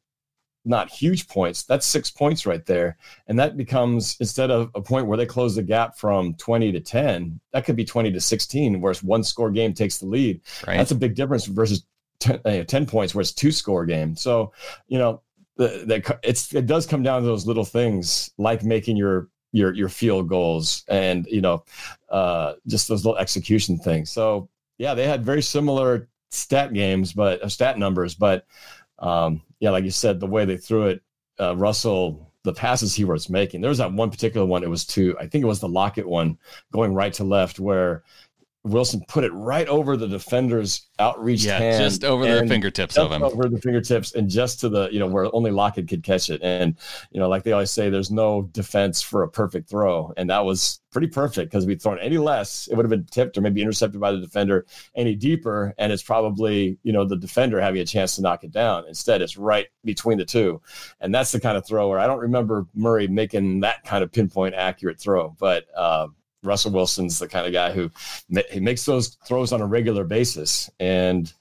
not 0.65 0.89
huge 0.89 1.27
points, 1.27 1.63
that's 1.63 1.86
6 1.86 2.12
points 2.12 2.46
right 2.46 2.65
there. 2.65 2.98
And 3.27 3.39
that 3.39 3.58
becomes 3.58 4.17
instead 4.19 4.51
of 4.51 4.69
a 4.75 4.81
point 4.81 5.08
where 5.08 5.17
they 5.17 5.25
close 5.25 5.55
the 5.55 5.63
gap 5.63 5.98
from 5.98 6.34
20 6.36 6.72
to 6.74 6.79
10, 6.79 7.39
that 7.53 7.65
could 7.65 7.75
be 7.75 7.86
20 7.86 8.12
to 8.12 8.22
16 8.22 8.79
whereas 8.79 9.03
one 9.03 9.24
score 9.24 9.51
game 9.51 9.74
takes 9.74 9.98
the 9.98 10.05
lead. 10.05 10.41
Right? 10.67 10.77
That's 10.77 10.91
a 10.91 10.96
big 10.96 11.15
difference 11.15 11.46
versus 11.46 11.86
10, 12.19 12.41
uh, 12.46 12.63
10 12.63 12.86
points 12.86 13.15
where 13.15 13.22
it's 13.22 13.31
two 13.31 13.51
score 13.51 13.86
game. 13.86 14.15
So, 14.15 14.53
you 14.88 14.98
know, 14.98 15.22
the 15.59 16.19
it's 16.23 16.53
it 16.53 16.65
does 16.65 16.85
come 16.85 17.03
down 17.03 17.21
to 17.21 17.27
those 17.27 17.45
little 17.45 17.65
things 17.65 18.31
like 18.37 18.63
making 18.63 18.95
your 18.95 19.27
your 19.51 19.73
your 19.73 19.89
field 19.89 20.29
goals 20.29 20.83
and 20.87 21.25
you 21.27 21.41
know 21.41 21.63
uh 22.09 22.53
just 22.67 22.87
those 22.87 23.05
little 23.05 23.19
execution 23.19 23.77
things. 23.77 24.09
So, 24.09 24.49
yeah, 24.77 24.93
they 24.93 25.07
had 25.07 25.25
very 25.25 25.41
similar 25.41 26.07
stat 26.31 26.73
games 26.73 27.11
but 27.11 27.41
uh, 27.41 27.49
stat 27.49 27.77
numbers 27.77 28.15
but 28.15 28.45
um 28.99 29.41
yeah, 29.59 29.71
like 29.71 29.83
you 29.83 29.91
said 29.91 30.19
the 30.19 30.27
way 30.27 30.45
they 30.45 30.57
threw 30.57 30.87
it 30.87 31.01
uh 31.39 31.55
Russell 31.55 32.31
the 32.43 32.53
passes 32.53 32.95
he 32.95 33.03
was 33.03 33.29
making. 33.29 33.59
There 33.59 33.69
was 33.69 33.79
that 33.79 33.91
one 33.91 34.09
particular 34.09 34.45
one 34.45 34.63
it 34.63 34.69
was 34.69 34.85
to 34.87 35.17
I 35.19 35.27
think 35.27 35.43
it 35.43 35.47
was 35.47 35.59
the 35.59 35.67
Lockett 35.67 36.07
one 36.07 36.37
going 36.71 36.93
right 36.93 37.11
to 37.13 37.23
left 37.25 37.59
where 37.59 38.03
Wilson 38.69 39.03
put 39.07 39.23
it 39.23 39.31
right 39.33 39.67
over 39.67 39.97
the 39.97 40.07
defender's 40.07 40.88
outreached 40.99 41.45
yeah, 41.45 41.59
hand. 41.59 41.83
just 41.83 42.03
over 42.03 42.25
the 42.25 42.47
fingertips 42.47 42.97
of 42.97 43.11
him. 43.11 43.23
over 43.23 43.47
the 43.47 43.59
fingertips 43.59 44.13
and 44.13 44.29
just 44.29 44.59
to 44.59 44.69
the 44.69 44.89
you 44.91 44.99
know 44.99 45.07
where 45.07 45.33
only 45.33 45.51
Lockett 45.51 45.88
could 45.88 46.03
catch 46.03 46.29
it. 46.29 46.41
And 46.41 46.77
you 47.11 47.19
know, 47.19 47.29
like 47.29 47.43
they 47.43 47.51
always 47.51 47.71
say, 47.71 47.89
there's 47.89 48.11
no 48.11 48.43
defense 48.53 49.01
for 49.01 49.23
a 49.23 49.29
perfect 49.29 49.69
throw, 49.69 50.13
and 50.17 50.29
that 50.29 50.45
was 50.45 50.81
pretty 50.91 51.07
perfect 51.07 51.51
because 51.51 51.63
if 51.63 51.67
we'd 51.67 51.81
thrown 51.81 51.99
any 51.99 52.17
less, 52.17 52.67
it 52.67 52.75
would 52.75 52.83
have 52.83 52.89
been 52.89 53.05
tipped 53.05 53.38
or 53.38 53.41
maybe 53.41 53.61
intercepted 53.61 53.99
by 53.99 54.11
the 54.11 54.19
defender 54.19 54.65
any 54.95 55.15
deeper, 55.15 55.73
and 55.77 55.91
it's 55.91 56.03
probably 56.03 56.77
you 56.83 56.93
know 56.93 57.05
the 57.05 57.17
defender 57.17 57.59
having 57.59 57.81
a 57.81 57.85
chance 57.85 58.15
to 58.15 58.21
knock 58.21 58.43
it 58.43 58.51
down. 58.51 58.85
Instead, 58.88 59.21
it's 59.21 59.38
right 59.38 59.67
between 59.83 60.17
the 60.17 60.25
two, 60.25 60.61
and 60.99 61.13
that's 61.13 61.31
the 61.31 61.39
kind 61.39 61.57
of 61.57 61.65
throw 61.65 61.89
where 61.89 61.99
I 61.99 62.07
don't 62.07 62.19
remember 62.19 62.67
Murray 62.75 63.07
making 63.07 63.61
that 63.61 63.83
kind 63.83 64.03
of 64.03 64.11
pinpoint 64.11 64.55
accurate 64.55 64.99
throw, 64.99 65.35
but. 65.39 65.65
Um, 65.77 66.15
Russell 66.43 66.71
Wilson's 66.71 67.19
the 67.19 67.27
kind 67.27 67.45
of 67.45 67.53
guy 67.53 67.71
who 67.71 67.91
he 68.51 68.59
makes 68.59 68.85
those 68.85 69.17
throws 69.27 69.51
on 69.51 69.61
a 69.61 69.65
regular 69.65 70.03
basis, 70.03 70.69
and 70.79 71.31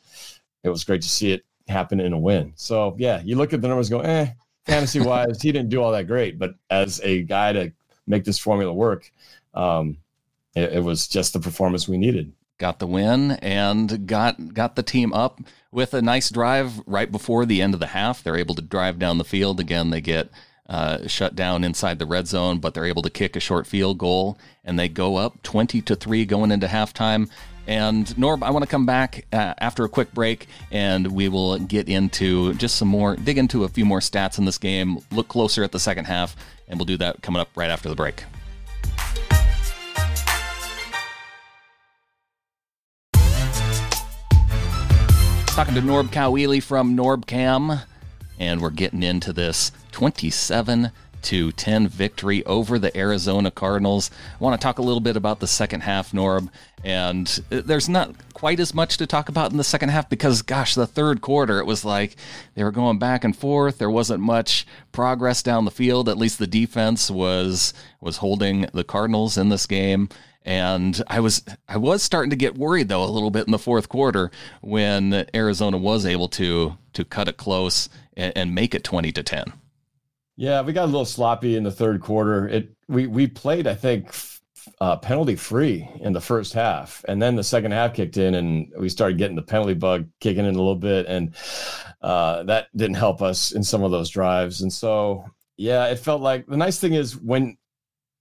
it 0.65 0.71
was 0.71 0.85
great 0.85 1.03
to 1.03 1.09
see 1.09 1.33
it 1.33 1.45
happen 1.69 2.01
in 2.01 2.13
a 2.13 2.19
win. 2.19 2.53
So 2.57 2.97
yeah, 2.99 3.21
you 3.25 3.37
look 3.37 3.53
at 3.53 3.61
the 3.61 3.69
numbers, 3.69 3.89
go, 3.91 4.01
eh, 4.01 4.31
fantasy 4.67 5.01
wise, 5.01 5.41
he 5.41 5.53
didn't 5.53 5.69
do 5.69 5.83
all 5.83 5.93
that 5.93 6.07
great, 6.07 6.39
but 6.39 6.55
as 6.71 7.01
a 7.03 7.23
guy 7.23 7.53
to 7.53 7.73
make 8.07 8.25
this 8.25 8.39
formula 8.39 8.73
work, 8.73 9.13
um, 9.55 9.99
it, 10.55 10.73
it 10.75 10.81
was 10.85 11.07
just 11.07 11.33
the 11.33 11.41
performance 11.41 11.87
we 11.87 11.99
needed. 11.99 12.33
got 12.59 12.79
the 12.79 12.87
win 12.87 13.33
and 13.33 14.07
got 14.07 14.53
got 14.53 14.75
the 14.77 14.83
team 14.83 15.13
up 15.13 15.41
with 15.71 15.95
a 15.95 16.03
nice 16.03 16.31
drive 16.31 16.81
right 16.87 17.13
before 17.13 17.47
the 17.47 17.63
end 17.63 17.75
of 17.75 17.81
the 17.81 17.89
half. 17.89 18.23
They're 18.23 18.37
able 18.37 18.55
to 18.57 18.63
drive 18.63 18.99
down 18.99 19.19
the 19.19 19.25
field 19.25 19.61
again. 19.61 19.91
They 19.91 20.01
get 20.01 20.31
uh, 20.69 21.07
shut 21.07 21.35
down 21.35 21.65
inside 21.65 21.99
the 21.99 22.07
red 22.07 22.29
zone, 22.29 22.59
but 22.59 22.75
they're 22.75 22.85
able 22.85 23.03
to 23.03 23.11
kick 23.11 23.37
a 23.37 23.41
short 23.41 23.67
field 23.67 23.99
goal 23.99 24.39
and 24.65 24.79
they 24.79 24.89
go 24.89 25.17
up 25.17 25.43
twenty 25.43 25.81
to 25.83 25.97
three 25.97 26.25
going 26.25 26.51
into 26.51 26.67
halftime. 26.67 27.31
And 27.67 28.07
Norb, 28.17 28.43
I 28.43 28.51
want 28.51 28.65
to 28.65 28.71
come 28.71 28.87
back 28.87 29.27
uh, 29.31 29.53
after 29.59 29.85
a 29.85 29.91
quick 29.91 30.15
break, 30.15 30.47
and 30.71 31.13
we 31.13 31.29
will 31.29 31.59
get 31.59 31.87
into 31.87 32.55
just 32.55 32.77
some 32.77 32.89
more, 32.89 33.15
dig 33.15 33.37
into 33.37 33.65
a 33.65 33.69
few 33.69 33.85
more 33.85 34.01
stats 34.01 34.39
in 34.39 34.47
this 34.47 34.57
game, 34.57 35.01
look 35.11 35.29
closer 35.29 35.63
at 35.63 35.73
the 35.73 35.79
second 35.79 36.07
half, 36.07 36.35
and 36.67 36.79
we'll 36.79 36.87
do 36.87 36.97
that 36.97 37.21
coming 37.21 37.41
up 37.41 37.51
right 37.57 37.69
after 37.69 37.91
the 37.91 37.95
break. 37.95 38.25
Talking 45.49 45.75
to 45.75 45.83
Norb 45.83 46.09
Coweely 46.09 46.63
from 46.63 46.97
NorbCam, 46.97 47.83
and 48.39 48.61
we're 48.61 48.71
getting 48.71 49.03
into 49.03 49.33
this 49.33 49.73
27 49.93 50.91
to 51.23 51.53
10 51.53 51.89
victory 51.89 52.45
over 52.47 52.79
the 52.79 52.97
Arizona 52.97 53.51
Cardinals. 53.51 54.11
I 54.41 54.43
want 54.43 54.59
to 54.59 54.65
talk 54.65 54.79
a 54.79 54.83
little 54.83 55.01
bit 55.01 55.17
about 55.17 55.41
the 55.41 55.47
second 55.47 55.81
half, 55.81 56.13
Norb, 56.13 56.49
and 56.85 57.41
uh, 57.51 57.61
there's 57.65 57.89
not 57.89 58.15
quite 58.35 58.61
as 58.61 58.73
much 58.73 58.97
to 58.99 59.07
talk 59.07 59.29
about 59.29 59.51
in 59.51 59.57
the 59.57 59.65
second 59.65 59.89
half 59.89 60.09
because, 60.09 60.43
gosh, 60.43 60.75
the 60.75 60.87
third 60.87 61.21
quarter, 61.21 61.59
it 61.59 61.67
was 61.67 61.85
like 61.85 62.17
they 62.55 62.63
were 62.63 62.71
going 62.71 62.99
back 62.99 63.25
and 63.25 63.37
forth. 63.37 63.79
There 63.79 63.91
wasn't 63.91 64.21
much 64.21 64.67
progress 64.93 65.43
down 65.43 65.65
the 65.65 65.71
field. 65.71 66.09
At 66.09 66.19
least 66.19 66.39
the 66.39 66.47
defense 66.47 67.11
was 67.11 67.75
was 68.01 68.19
holding 68.19 68.67
the 68.73 68.85
Cardinals 68.85 69.37
in 69.37 69.49
this 69.49 69.67
game. 69.67 70.09
And 70.45 71.03
I 71.09 71.21
was 71.21 71.45
I 71.69 71.77
was 71.77 72.03
starting 72.03 72.31
to 72.31 72.37
get 72.37 72.57
worried 72.57 72.89
though 72.89 73.05
a 73.05 73.07
little 73.07 73.31
bit 73.31 73.47
in 73.47 73.53
the 73.53 73.59
fourth 73.59 73.89
quarter 73.89 74.31
when 74.63 75.27
Arizona 75.35 75.77
was 75.77 76.07
able 76.07 76.29
to 76.29 76.79
to 76.95 77.05
cut 77.05 77.29
it 77.29 77.37
close 77.37 77.91
and, 78.19 78.33
and 78.37 78.55
make 78.55 78.75
it 78.75 78.85
twenty 78.85 79.13
to 79.13 79.23
ten. 79.23 79.51
Yeah, 80.37 80.61
we 80.61 80.75
got 80.75 80.85
a 80.85 80.87
little 80.87 81.07
sloppy 81.07 81.57
in 81.57 81.65
the 81.65 81.73
third 81.73 82.03
quarter. 82.03 82.47
It 82.47 82.69
we 82.87 83.07
we 83.07 83.27
played, 83.27 83.67
I 83.67 83.75
think, 83.75 84.15
uh, 84.81 84.97
penalty 84.97 85.37
free 85.37 85.89
in 86.01 86.13
the 86.13 86.21
first 86.21 86.53
half, 86.53 87.05
and 87.09 87.21
then 87.21 87.35
the 87.35 87.43
second 87.43 87.73
half 87.73 87.95
kicked 87.95 88.19
in, 88.19 88.35
and 88.35 88.71
we 88.79 88.89
started 88.89 89.19
getting 89.19 89.37
the 89.37 89.43
penalty 89.43 89.75
bug 89.75 90.07
kicking 90.21 90.45
in 90.45 90.55
a 90.55 90.59
little 90.59 90.77
bit, 90.77 91.07
and 91.07 91.35
uh, 92.03 92.43
that 92.45 92.69
didn't 92.77 92.97
help 92.97 93.23
us 93.23 93.53
in 93.53 93.65
some 93.65 93.83
of 93.83 93.91
those 93.91 94.11
drives. 94.11 94.61
And 94.61 94.73
so, 94.73 95.25
yeah, 95.57 95.87
it 95.87 95.99
felt 95.99 96.21
like 96.21 96.47
the 96.47 96.57
nice 96.57 96.79
thing 96.79 96.95
is 96.95 97.17
when 97.17 97.57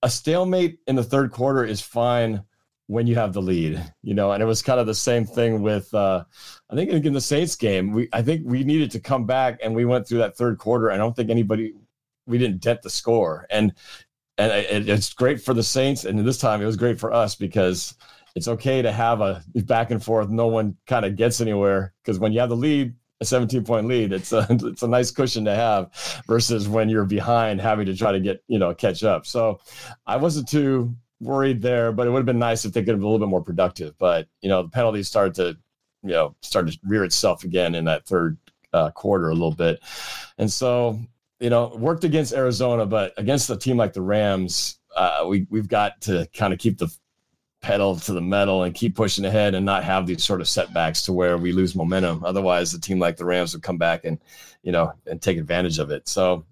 a 0.01 0.10
stalemate 0.10 0.79
in 0.88 0.95
the 0.95 1.03
third 1.03 1.31
quarter 1.31 1.63
is 1.65 1.81
fine 1.81 2.43
when 2.88 3.06
you 3.06 3.15
have 3.15 3.34
the 3.34 3.41
lead, 3.41 3.84
you 4.02 4.13
know, 4.13 4.32
and 4.32 4.41
it 4.41 4.45
was 4.45 4.62
kind 4.62 4.80
of 4.80 4.88
the 4.88 4.95
same 4.95 5.26
thing 5.26 5.62
with 5.62 5.93
uh 5.93 6.23
I 6.69 6.76
think 6.76 6.89
in 7.06 7.13
the 7.13 7.21
Saints 7.21 7.56
game, 7.56 7.91
we 7.91 8.10
I 8.12 8.21
think 8.21 8.41
we 8.45 8.63
needed 8.63 8.91
to 8.91 9.00
come 9.00 9.26
back 9.26 9.60
and 9.62 9.76
we 9.76 9.86
went 9.86 10.08
through 10.08 10.19
that 10.19 10.38
third 10.38 10.58
quarter. 10.58 10.91
I 10.91 10.97
don't 10.97 11.15
think 11.15 11.30
anybody 11.30 11.73
we 12.26 12.38
didn't 12.38 12.62
dent 12.62 12.82
the 12.82 12.89
score. 12.89 13.45
And 13.50 13.73
and 14.38 14.52
it, 14.52 14.89
it's 14.89 15.13
great 15.13 15.41
for 15.41 15.54
the 15.54 15.63
Saints 15.63 16.06
and 16.06 16.19
this 16.19 16.38
time 16.38 16.62
it 16.62 16.65
was 16.65 16.78
great 16.78 17.00
for 17.00 17.13
us 17.13 17.36
because 17.36 17.95
it's 18.36 18.47
okay 18.47 18.82
to 18.82 18.91
have 18.91 19.19
a 19.19 19.43
back 19.65 19.91
and 19.91 20.04
forth 20.04 20.30
no 20.30 20.47
one 20.47 20.78
kind 20.86 21.06
of 21.06 21.15
gets 21.15 21.41
anywhere 21.41 21.93
because 22.04 22.19
when 22.19 22.32
you 22.32 22.39
have 22.39 22.50
the 22.50 22.56
lead 22.56 22.93
a 23.19 23.26
17 23.26 23.63
point 23.63 23.88
lead 23.88 24.13
it's 24.13 24.32
a 24.32 24.45
it's 24.50 24.84
a 24.84 24.88
nice 24.88 25.10
cushion 25.10 25.43
to 25.45 25.56
have 25.56 25.89
versus 26.28 26.69
when 26.69 26.88
you're 26.88 27.06
behind 27.06 27.60
having 27.60 27.88
to 27.88 27.95
try 27.95 28.12
to 28.12 28.19
get 28.19 28.43
you 28.47 28.60
know 28.60 28.76
catch 28.76 29.04
up 29.04 29.26
so 29.26 29.60
i 30.06 30.15
wasn't 30.15 30.47
too 30.47 30.95
worried 31.19 31.62
there 31.62 31.91
but 31.91 32.08
it 32.08 32.12
would 32.12 32.19
have 32.19 32.25
been 32.25 32.39
nice 32.39 32.65
if 32.65 32.73
they 32.73 32.82
could 32.82 32.89
have 32.89 32.99
been 32.99 33.08
a 33.08 33.10
little 33.10 33.25
bit 33.25 33.30
more 33.30 33.41
productive 33.41 33.97
but 33.97 34.27
you 34.41 34.49
know 34.49 34.63
the 34.63 34.69
penalties 34.69 35.08
started 35.08 35.34
to 35.34 35.58
you 36.03 36.13
know 36.13 36.36
started 36.41 36.73
to 36.73 36.80
rear 36.84 37.03
itself 37.03 37.43
again 37.43 37.75
in 37.75 37.86
that 37.86 38.06
third 38.06 38.38
uh, 38.73 38.91
quarter 38.91 39.30
a 39.30 39.34
little 39.34 39.53
bit 39.53 39.80
and 40.38 40.51
so 40.51 40.99
you 41.39 41.49
know 41.49 41.75
worked 41.77 42.03
against 42.03 42.34
arizona 42.34 42.86
but 42.86 43.13
against 43.17 43.49
a 43.49 43.58
team 43.58 43.77
like 43.77 43.93
the 43.93 44.01
rams 44.01 44.80
uh, 44.95 45.25
we 45.27 45.47
we've 45.49 45.67
got 45.67 45.99
to 46.01 46.27
kind 46.34 46.53
of 46.53 46.60
keep 46.60 46.77
the 46.77 46.91
pedal 47.62 47.95
to 47.95 48.13
the 48.13 48.21
metal 48.21 48.63
and 48.63 48.75
keep 48.75 48.95
pushing 48.95 49.25
ahead 49.25 49.56
and 49.56 49.65
not 49.65 49.84
have 49.84 50.06
these 50.06 50.23
sort 50.23 50.41
of 50.41 50.47
setbacks 50.47 51.01
to 51.03 51.13
where 51.13 51.38
we 51.38 51.51
lose 51.51 51.75
momentum. 51.75 52.23
Otherwise, 52.23 52.73
a 52.73 52.80
team 52.80 52.99
like 52.99 53.17
the 53.17 53.25
Rams 53.25 53.53
would 53.53 53.63
come 53.63 53.77
back 53.77 54.06
and, 54.06 54.19
you 54.63 54.71
know, 54.71 54.93
and 55.06 55.21
take 55.21 55.38
advantage 55.38 55.80
of 55.80 55.91
it. 55.91 56.08
So 56.08 56.45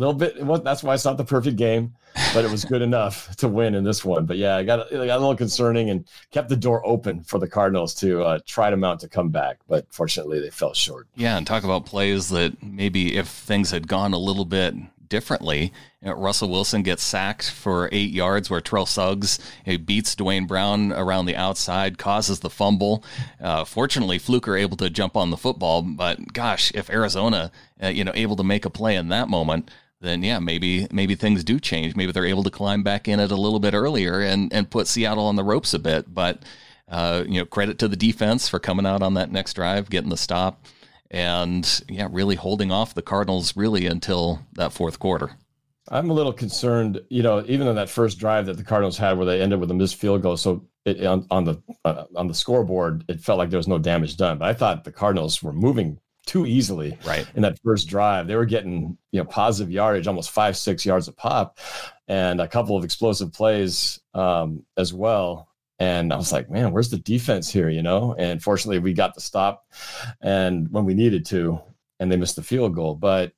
little 0.00 0.14
bit, 0.14 0.64
that's 0.64 0.82
why 0.82 0.94
it's 0.94 1.04
not 1.04 1.16
the 1.16 1.24
perfect 1.24 1.56
game. 1.56 1.94
but 2.34 2.44
it 2.44 2.50
was 2.50 2.64
good 2.64 2.82
enough 2.82 3.34
to 3.36 3.48
win 3.48 3.74
in 3.74 3.84
this 3.84 4.04
one. 4.04 4.26
But 4.26 4.36
yeah, 4.36 4.56
I 4.56 4.64
got, 4.64 4.90
it 4.90 4.94
got 4.94 5.16
a 5.16 5.20
little 5.20 5.36
concerning 5.36 5.90
and 5.90 6.04
kept 6.32 6.48
the 6.48 6.56
door 6.56 6.84
open 6.84 7.22
for 7.22 7.38
the 7.38 7.48
Cardinals 7.48 7.94
to 7.96 8.22
uh, 8.22 8.38
try 8.46 8.70
to 8.70 8.76
mount 8.76 9.00
to 9.00 9.08
come 9.08 9.28
back. 9.28 9.58
But 9.68 9.86
fortunately, 9.90 10.40
they 10.40 10.50
fell 10.50 10.74
short. 10.74 11.06
Yeah, 11.14 11.36
and 11.36 11.46
talk 11.46 11.62
about 11.62 11.86
plays 11.86 12.28
that 12.30 12.62
maybe 12.62 13.16
if 13.16 13.28
things 13.28 13.70
had 13.70 13.86
gone 13.86 14.12
a 14.12 14.18
little 14.18 14.44
bit 14.44 14.74
differently. 15.08 15.72
Russell 16.02 16.48
Wilson 16.48 16.82
gets 16.82 17.02
sacked 17.02 17.50
for 17.50 17.90
eight 17.92 18.12
yards, 18.12 18.48
where 18.48 18.60
Terrell 18.60 18.86
Suggs 18.86 19.38
beats 19.84 20.14
Duane 20.14 20.46
Brown 20.46 20.92
around 20.92 21.26
the 21.26 21.36
outside, 21.36 21.98
causes 21.98 22.40
the 22.40 22.48
fumble. 22.48 23.04
Uh, 23.38 23.64
fortunately, 23.64 24.18
Fluker 24.18 24.56
able 24.56 24.76
to 24.78 24.88
jump 24.88 25.16
on 25.16 25.30
the 25.30 25.36
football, 25.36 25.82
but 25.82 26.32
gosh, 26.32 26.72
if 26.74 26.88
Arizona, 26.88 27.50
uh, 27.82 27.88
you 27.88 28.04
know, 28.04 28.12
able 28.14 28.36
to 28.36 28.44
make 28.44 28.64
a 28.64 28.70
play 28.70 28.96
in 28.96 29.08
that 29.08 29.28
moment, 29.28 29.70
then 30.00 30.22
yeah, 30.22 30.38
maybe 30.38 30.86
maybe 30.90 31.14
things 31.14 31.44
do 31.44 31.60
change. 31.60 31.96
Maybe 31.96 32.12
they're 32.12 32.24
able 32.24 32.44
to 32.44 32.50
climb 32.50 32.82
back 32.82 33.08
in 33.08 33.20
it 33.20 33.30
a 33.30 33.36
little 33.36 33.60
bit 33.60 33.74
earlier 33.74 34.20
and 34.20 34.52
and 34.52 34.70
put 34.70 34.86
Seattle 34.86 35.26
on 35.26 35.36
the 35.36 35.44
ropes 35.44 35.74
a 35.74 35.78
bit. 35.78 36.12
But 36.12 36.42
uh, 36.88 37.24
you 37.26 37.38
know, 37.38 37.44
credit 37.44 37.78
to 37.78 37.88
the 37.88 37.96
defense 37.96 38.48
for 38.48 38.58
coming 38.58 38.86
out 38.86 39.02
on 39.02 39.14
that 39.14 39.30
next 39.30 39.54
drive, 39.54 39.90
getting 39.90 40.10
the 40.10 40.16
stop 40.16 40.64
and 41.10 41.82
yeah, 41.88 42.08
really 42.10 42.36
holding 42.36 42.70
off 42.70 42.94
the 42.94 43.02
Cardinals 43.02 43.56
really 43.56 43.86
until 43.86 44.40
that 44.54 44.72
fourth 44.72 44.98
quarter. 44.98 45.36
I'm 45.88 46.08
a 46.08 46.14
little 46.14 46.32
concerned, 46.32 47.00
you 47.08 47.22
know, 47.22 47.44
even 47.48 47.66
on 47.66 47.74
that 47.74 47.90
first 47.90 48.18
drive 48.18 48.46
that 48.46 48.56
the 48.56 48.64
Cardinals 48.64 48.96
had 48.96 49.16
where 49.16 49.26
they 49.26 49.40
ended 49.40 49.58
with 49.58 49.70
a 49.72 49.74
missed 49.74 49.96
field 49.96 50.22
goal. 50.22 50.36
So 50.36 50.64
it, 50.84 51.04
on, 51.04 51.26
on 51.30 51.44
the 51.44 51.62
uh, 51.84 52.04
on 52.14 52.28
the 52.28 52.34
scoreboard, 52.34 53.04
it 53.08 53.20
felt 53.20 53.38
like 53.38 53.50
there 53.50 53.58
was 53.58 53.68
no 53.68 53.78
damage 53.78 54.16
done. 54.16 54.38
But 54.38 54.48
I 54.48 54.54
thought 54.54 54.84
the 54.84 54.92
Cardinals 54.92 55.42
were 55.42 55.52
moving 55.52 55.98
too 56.26 56.46
easily 56.46 56.98
right 57.04 57.26
in 57.34 57.42
that 57.42 57.58
first 57.64 57.88
drive. 57.88 58.26
They 58.26 58.36
were 58.36 58.44
getting 58.44 58.96
you 59.12 59.20
know 59.20 59.24
positive 59.24 59.72
yardage, 59.72 60.06
almost 60.06 60.30
five 60.30 60.56
six 60.56 60.84
yards 60.86 61.08
a 61.08 61.12
pop, 61.12 61.58
and 62.08 62.40
a 62.40 62.48
couple 62.48 62.76
of 62.76 62.84
explosive 62.84 63.32
plays 63.32 64.00
um, 64.14 64.64
as 64.76 64.92
well. 64.92 65.48
And 65.78 66.12
I 66.12 66.16
was 66.16 66.30
like, 66.30 66.50
man, 66.50 66.72
where's 66.72 66.90
the 66.90 66.98
defense 66.98 67.50
here? 67.50 67.70
You 67.70 67.82
know, 67.82 68.14
and 68.18 68.42
fortunately 68.42 68.80
we 68.80 68.92
got 68.92 69.14
the 69.14 69.20
stop 69.22 69.64
and 70.20 70.70
when 70.70 70.84
we 70.84 70.92
needed 70.92 71.24
to, 71.26 71.58
and 71.98 72.12
they 72.12 72.16
missed 72.16 72.36
the 72.36 72.42
field 72.42 72.74
goal. 72.74 72.94
But, 72.94 73.32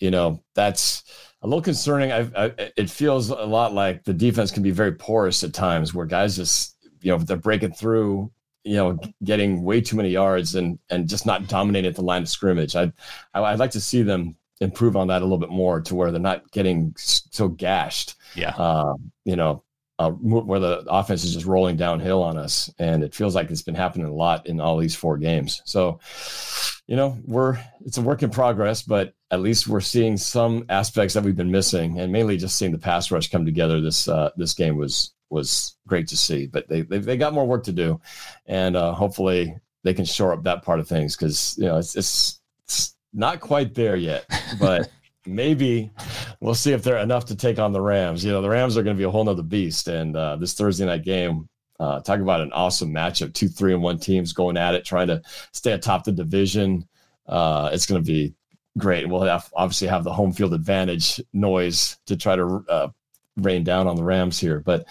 you 0.00 0.10
know, 0.10 0.42
that's 0.56 1.04
a 1.42 1.46
little 1.46 1.62
concerning. 1.62 2.10
I, 2.10 2.28
I, 2.36 2.52
it 2.76 2.90
feels 2.90 3.30
a 3.30 3.36
lot 3.36 3.74
like 3.74 4.02
the 4.02 4.12
defense 4.12 4.50
can 4.50 4.64
be 4.64 4.72
very 4.72 4.92
porous 4.92 5.44
at 5.44 5.54
times 5.54 5.94
where 5.94 6.04
guys 6.04 6.34
just, 6.34 6.76
you 7.00 7.12
know, 7.12 7.18
they're 7.18 7.36
breaking 7.36 7.74
through, 7.74 8.32
you 8.64 8.76
know, 8.76 8.98
getting 9.22 9.62
way 9.62 9.80
too 9.80 9.96
many 9.96 10.08
yards 10.08 10.54
and, 10.54 10.78
and 10.90 11.08
just 11.08 11.26
not 11.26 11.46
dominating 11.46 11.88
at 11.88 11.96
the 11.96 12.02
line 12.02 12.22
of 12.22 12.28
scrimmage. 12.28 12.74
I'd, 12.74 12.92
I'd 13.34 13.58
like 13.58 13.72
to 13.72 13.80
see 13.80 14.02
them 14.02 14.36
improve 14.60 14.96
on 14.96 15.08
that 15.08 15.20
a 15.20 15.24
little 15.24 15.38
bit 15.38 15.50
more 15.50 15.80
to 15.82 15.94
where 15.94 16.10
they're 16.10 16.20
not 16.20 16.50
getting 16.50 16.94
so 16.96 17.48
gashed. 17.48 18.14
Yeah. 18.34 18.54
Uh, 18.56 18.94
you 19.24 19.36
know, 19.36 19.62
uh, 19.98 20.10
where 20.10 20.60
the 20.60 20.84
offense 20.88 21.24
is 21.24 21.34
just 21.34 21.46
rolling 21.46 21.76
downhill 21.76 22.22
on 22.22 22.36
us, 22.36 22.72
and 22.78 23.04
it 23.04 23.14
feels 23.14 23.34
like 23.34 23.50
it's 23.50 23.62
been 23.62 23.74
happening 23.74 24.06
a 24.06 24.12
lot 24.12 24.46
in 24.46 24.60
all 24.60 24.76
these 24.76 24.96
four 24.96 25.16
games. 25.16 25.62
So, 25.64 26.00
you 26.86 26.96
know, 26.96 27.16
we're 27.24 27.58
it's 27.84 27.98
a 27.98 28.02
work 28.02 28.22
in 28.22 28.30
progress, 28.30 28.82
but 28.82 29.14
at 29.30 29.40
least 29.40 29.68
we're 29.68 29.80
seeing 29.80 30.16
some 30.16 30.64
aspects 30.68 31.14
that 31.14 31.22
we've 31.22 31.36
been 31.36 31.50
missing, 31.50 32.00
and 32.00 32.12
mainly 32.12 32.36
just 32.36 32.56
seeing 32.56 32.72
the 32.72 32.78
pass 32.78 33.10
rush 33.10 33.30
come 33.30 33.44
together. 33.44 33.80
This 33.80 34.08
uh, 34.08 34.30
this 34.36 34.54
game 34.54 34.76
was 34.76 35.12
was 35.30 35.76
great 35.86 36.08
to 36.08 36.16
see, 36.16 36.46
but 36.46 36.68
they 36.68 36.82
they, 36.82 36.98
they 36.98 37.16
got 37.16 37.32
more 37.32 37.46
work 37.46 37.64
to 37.64 37.72
do, 37.72 38.00
and 38.46 38.76
uh, 38.76 38.92
hopefully 38.92 39.56
they 39.84 39.94
can 39.94 40.04
shore 40.04 40.32
up 40.32 40.42
that 40.42 40.62
part 40.62 40.80
of 40.80 40.88
things 40.88 41.16
because 41.16 41.56
you 41.56 41.66
know 41.66 41.78
it's, 41.78 41.94
it's 41.94 42.40
it's 42.64 42.96
not 43.12 43.38
quite 43.38 43.74
there 43.74 43.96
yet, 43.96 44.26
but 44.58 44.88
maybe 45.26 45.90
we'll 46.40 46.54
see 46.54 46.72
if 46.72 46.82
they're 46.82 46.98
enough 46.98 47.26
to 47.26 47.36
take 47.36 47.58
on 47.58 47.72
the 47.72 47.80
Rams. 47.80 48.24
You 48.24 48.32
know, 48.32 48.42
the 48.42 48.48
Rams 48.48 48.76
are 48.76 48.82
going 48.82 48.96
to 48.96 49.00
be 49.00 49.04
a 49.04 49.10
whole 49.10 49.24
nother 49.24 49.42
beast. 49.42 49.88
And 49.88 50.16
uh, 50.16 50.36
this 50.36 50.54
Thursday 50.54 50.86
night 50.86 51.04
game, 51.04 51.48
uh, 51.80 52.00
talk 52.00 52.20
about 52.20 52.40
an 52.40 52.52
awesome 52.52 52.92
matchup. 52.92 53.34
Two, 53.34 53.48
three, 53.48 53.72
and 53.72 53.82
one 53.82 53.98
teams 53.98 54.32
going 54.32 54.56
at 54.56 54.74
it, 54.74 54.84
trying 54.84 55.08
to 55.08 55.22
stay 55.52 55.72
atop 55.72 56.04
the 56.04 56.12
division. 56.12 56.86
Uh, 57.26 57.70
it's 57.72 57.86
going 57.86 58.02
to 58.02 58.06
be 58.06 58.34
great. 58.78 59.08
We'll 59.08 59.22
have, 59.22 59.50
obviously 59.54 59.88
have 59.88 60.04
the 60.04 60.12
home 60.12 60.32
field 60.32 60.54
advantage 60.54 61.20
noise 61.32 61.98
to 62.06 62.16
try 62.16 62.36
to 62.36 62.64
uh, 62.68 62.88
rain 63.36 63.64
down 63.64 63.86
on 63.86 63.96
the 63.96 64.04
Rams 64.04 64.38
here. 64.38 64.60
But 64.60 64.86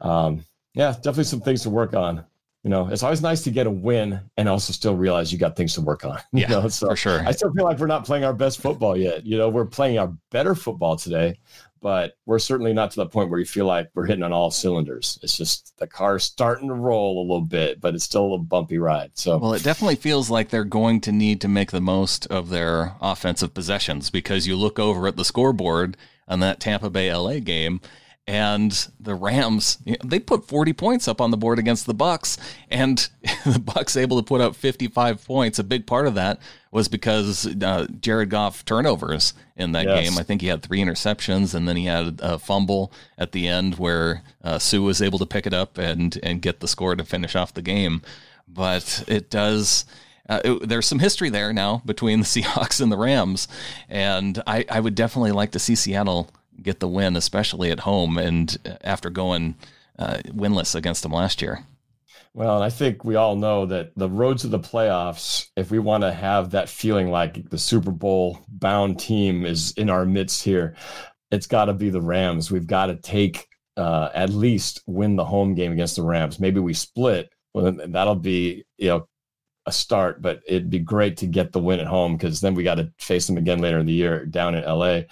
um, 0.00 0.44
yeah, 0.74 0.92
definitely 0.92 1.24
some 1.24 1.40
things 1.40 1.62
to 1.62 1.70
work 1.70 1.94
on 1.94 2.24
you 2.66 2.70
know, 2.70 2.88
it's 2.88 3.04
always 3.04 3.22
nice 3.22 3.44
to 3.44 3.52
get 3.52 3.68
a 3.68 3.70
win 3.70 4.18
and 4.36 4.48
also 4.48 4.72
still 4.72 4.96
realize 4.96 5.32
you 5.32 5.38
got 5.38 5.54
things 5.54 5.74
to 5.74 5.80
work 5.80 6.04
on. 6.04 6.18
You 6.32 6.40
yeah, 6.40 6.48
know? 6.48 6.68
so 6.68 6.88
for 6.88 6.96
sure. 6.96 7.20
I 7.24 7.30
still 7.30 7.52
feel 7.52 7.62
like 7.62 7.78
we're 7.78 7.86
not 7.86 8.04
playing 8.04 8.24
our 8.24 8.32
best 8.32 8.60
football 8.60 8.96
yet. 8.96 9.24
You 9.24 9.38
know, 9.38 9.48
we're 9.48 9.66
playing 9.66 9.98
our 10.00 10.12
better 10.32 10.56
football 10.56 10.96
today, 10.96 11.38
but 11.80 12.18
we're 12.26 12.40
certainly 12.40 12.72
not 12.72 12.90
to 12.90 12.96
the 12.96 13.06
point 13.06 13.30
where 13.30 13.38
you 13.38 13.46
feel 13.46 13.66
like 13.66 13.88
we're 13.94 14.06
hitting 14.06 14.24
on 14.24 14.32
all 14.32 14.50
cylinders. 14.50 15.16
It's 15.22 15.36
just 15.36 15.78
the 15.78 15.86
car's 15.86 16.24
starting 16.24 16.66
to 16.66 16.74
roll 16.74 17.20
a 17.20 17.22
little 17.22 17.40
bit, 17.40 17.80
but 17.80 17.94
it's 17.94 18.02
still 18.02 18.22
a 18.22 18.24
little 18.24 18.38
bumpy 18.38 18.78
ride. 18.78 19.12
So, 19.14 19.38
well, 19.38 19.54
it 19.54 19.62
definitely 19.62 19.94
feels 19.94 20.28
like 20.28 20.48
they're 20.48 20.64
going 20.64 21.00
to 21.02 21.12
need 21.12 21.40
to 21.42 21.48
make 21.48 21.70
the 21.70 21.80
most 21.80 22.26
of 22.26 22.48
their 22.48 22.96
offensive 23.00 23.54
possessions 23.54 24.10
because 24.10 24.48
you 24.48 24.56
look 24.56 24.80
over 24.80 25.06
at 25.06 25.14
the 25.14 25.24
scoreboard 25.24 25.96
on 26.26 26.40
that 26.40 26.58
Tampa 26.58 26.90
Bay 26.90 27.14
LA 27.14 27.38
game 27.38 27.80
and 28.26 28.88
the 28.98 29.14
Rams 29.14 29.78
you 29.84 29.92
know, 29.92 29.98
they 30.04 30.18
put 30.18 30.48
40 30.48 30.72
points 30.72 31.06
up 31.06 31.20
on 31.20 31.30
the 31.30 31.36
board 31.36 31.58
against 31.58 31.86
the 31.86 31.94
Bucks 31.94 32.36
and 32.70 33.08
the 33.46 33.60
Bucks 33.60 33.96
able 33.96 34.20
to 34.20 34.26
put 34.26 34.40
up 34.40 34.56
55 34.56 35.24
points. 35.24 35.58
A 35.58 35.64
big 35.64 35.86
part 35.86 36.06
of 36.06 36.14
that 36.16 36.40
was 36.72 36.88
because 36.88 37.46
uh, 37.62 37.86
Jared 38.00 38.30
Goff 38.30 38.64
turnovers 38.64 39.32
in 39.56 39.72
that 39.72 39.86
yes. 39.86 40.08
game. 40.08 40.18
I 40.18 40.24
think 40.24 40.40
he 40.40 40.48
had 40.48 40.62
three 40.62 40.80
interceptions 40.80 41.54
and 41.54 41.68
then 41.68 41.76
he 41.76 41.86
had 41.86 42.20
a 42.20 42.38
fumble 42.38 42.92
at 43.16 43.32
the 43.32 43.46
end 43.46 43.76
where 43.76 44.22
uh, 44.42 44.58
Suh 44.58 44.80
was 44.80 45.00
able 45.00 45.20
to 45.20 45.26
pick 45.26 45.46
it 45.46 45.54
up 45.54 45.78
and 45.78 46.18
and 46.22 46.42
get 46.42 46.60
the 46.60 46.68
score 46.68 46.96
to 46.96 47.04
finish 47.04 47.36
off 47.36 47.54
the 47.54 47.62
game. 47.62 48.02
But 48.48 49.04
it 49.06 49.30
does 49.30 49.84
uh, 50.28 50.40
it, 50.44 50.68
there's 50.68 50.86
some 50.86 50.98
history 50.98 51.30
there 51.30 51.52
now 51.52 51.82
between 51.86 52.20
the 52.20 52.24
Seahawks 52.26 52.80
and 52.80 52.90
the 52.90 52.96
Rams, 52.96 53.46
and 53.88 54.42
I, 54.46 54.64
I 54.68 54.80
would 54.80 54.94
definitely 54.94 55.32
like 55.32 55.52
to 55.52 55.58
see 55.58 55.76
Seattle 55.76 56.28
get 56.62 56.80
the 56.80 56.88
win, 56.88 57.16
especially 57.16 57.70
at 57.70 57.80
home, 57.80 58.18
and 58.18 58.56
after 58.82 59.10
going 59.10 59.56
uh, 59.98 60.18
winless 60.26 60.74
against 60.74 61.02
them 61.02 61.12
last 61.12 61.42
year. 61.42 61.64
Well, 62.34 62.56
and 62.56 62.64
I 62.64 62.68
think 62.68 63.02
we 63.02 63.14
all 63.14 63.34
know 63.34 63.64
that 63.64 63.92
the 63.96 64.10
road 64.10 64.38
to 64.38 64.46
the 64.46 64.58
playoffs, 64.58 65.48
if 65.56 65.70
we 65.70 65.78
want 65.78 66.02
to 66.02 66.12
have 66.12 66.50
that 66.50 66.68
feeling 66.68 67.10
like 67.10 67.48
the 67.48 67.58
Super 67.58 67.90
Bowl 67.90 68.40
bound 68.48 69.00
team 69.00 69.46
is 69.46 69.72
in 69.72 69.88
our 69.88 70.04
midst 70.04 70.42
here, 70.42 70.76
it's 71.30 71.46
got 71.46 71.64
to 71.64 71.72
be 71.72 71.88
the 71.88 72.02
Rams. 72.02 72.50
We've 72.50 72.66
got 72.66 72.86
to 72.86 72.96
take 72.96 73.48
uh, 73.78 74.10
at 74.14 74.30
least 74.30 74.82
win 74.86 75.16
the 75.16 75.24
home 75.24 75.54
game 75.54 75.72
against 75.72 75.96
the 75.96 76.02
Rams. 76.02 76.38
Maybe 76.38 76.60
we 76.60 76.74
split. 76.74 77.30
Well, 77.54 77.72
that'll 77.86 78.14
be 78.16 78.66
you 78.76 78.88
know 78.88 79.08
a 79.64 79.72
start, 79.72 80.20
but 80.20 80.40
it'd 80.46 80.68
be 80.68 80.78
great 80.78 81.16
to 81.18 81.26
get 81.26 81.52
the 81.52 81.58
win 81.58 81.80
at 81.80 81.86
home 81.86 82.16
because 82.16 82.42
then 82.42 82.54
we 82.54 82.62
got 82.64 82.76
to 82.76 82.92
face 82.98 83.26
them 83.26 83.38
again 83.38 83.60
later 83.60 83.78
in 83.78 83.86
the 83.86 83.92
year 83.92 84.26
down 84.26 84.54
in 84.54 84.62
LA 84.62 85.02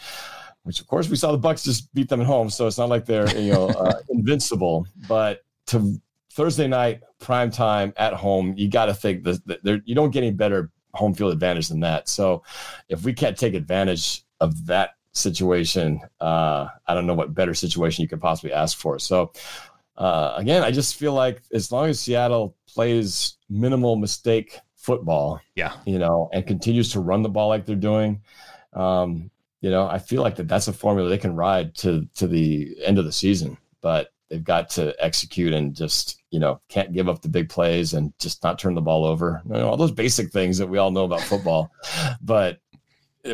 which 0.64 0.81
of 0.81 0.87
course 0.87 1.09
we 1.09 1.16
saw 1.16 1.33
the 1.33 1.38
Bucks 1.38 1.62
just 1.62 1.92
beat 1.94 2.09
them 2.09 2.20
at 2.20 2.27
home, 2.27 2.50
so 2.50 2.66
it's 2.66 2.79
not 2.79 2.88
like 2.88 3.07
they're 3.07 3.29
you 3.38 3.53
know 3.53 3.68
uh, 3.68 4.00
invincible. 4.11 4.87
But 5.09 5.44
to 5.66 6.00
Thursday 6.33 6.66
night 6.66 7.00
prime 7.20 7.50
time 7.50 7.92
at 7.96 8.12
home, 8.12 8.55
you 8.57 8.68
got 8.68 8.87
to 8.87 8.94
think 8.94 9.24
that 9.24 9.83
you 9.85 9.94
don't 9.94 10.11
get 10.11 10.22
any 10.22 10.33
better 10.33 10.70
home 10.94 11.14
field 11.14 11.33
advantage 11.33 11.68
than 11.68 11.81
that. 11.81 12.09
So 12.09 12.42
if 12.88 13.05
we 13.05 13.12
can't 13.12 13.37
take 13.37 13.55
advantage 13.55 14.24
of 14.40 14.66
that 14.66 14.90
situation, 15.12 16.00
uh, 16.20 16.66
I 16.87 16.94
don't 16.94 17.07
know 17.07 17.14
what 17.14 17.35
better 17.35 17.55
situation 17.55 18.03
you 18.03 18.09
could 18.09 18.20
possibly 18.20 18.53
ask 18.53 18.79
for. 18.79 18.98
So 18.98 19.33
uh, 19.96 20.35
again, 20.37 20.62
I 20.62 20.70
just 20.70 20.96
feel 20.96 21.12
like 21.12 21.42
as 21.53 21.70
long 21.70 21.88
as 21.88 22.00
Seattle 22.00 22.57
plays 22.66 23.37
minimal 23.48 23.96
mistake 23.96 24.59
football, 24.74 25.40
yeah, 25.55 25.74
you 25.87 25.98
know, 25.98 26.31
and 26.33 26.46
continues 26.46 26.90
to 26.92 27.00
run 27.00 27.22
the 27.22 27.29
ball 27.29 27.48
like 27.48 27.64
they're 27.64 27.77
doing. 27.77 28.20
Um, 28.72 29.31
you 29.64 29.70
know, 29.70 29.88
I 29.88 29.98
feel 29.98 30.20
like 30.20 30.37
that 30.37 30.46
that's 30.46 30.68
a 30.68 30.74
formula 30.74 31.09
they 31.09 31.16
can 31.16 31.35
ride 31.35 31.74
to 31.77 32.07
to 32.16 32.27
the 32.27 32.77
end 32.85 32.98
of 32.98 33.07
the 33.07 33.12
season, 33.12 33.57
but 33.81 34.12
they've 34.29 34.44
got 34.44 34.68
to 34.70 34.94
execute 35.03 35.55
and 35.55 35.74
just 35.74 36.22
you 36.29 36.38
know 36.38 36.61
can't 36.68 36.92
give 36.92 37.09
up 37.09 37.22
the 37.22 37.31
big 37.31 37.48
plays 37.48 37.94
and 37.94 38.12
just 38.18 38.42
not 38.42 38.59
turn 38.59 38.74
the 38.74 38.83
ball 38.83 39.07
over. 39.07 39.40
You 39.46 39.55
know, 39.55 39.70
all 39.70 39.79
those 39.79 39.90
basic 39.90 40.31
things 40.31 40.59
that 40.59 40.68
we 40.68 40.77
all 40.77 40.90
know 40.90 41.05
about 41.05 41.22
football, 41.22 41.72
but 42.20 42.59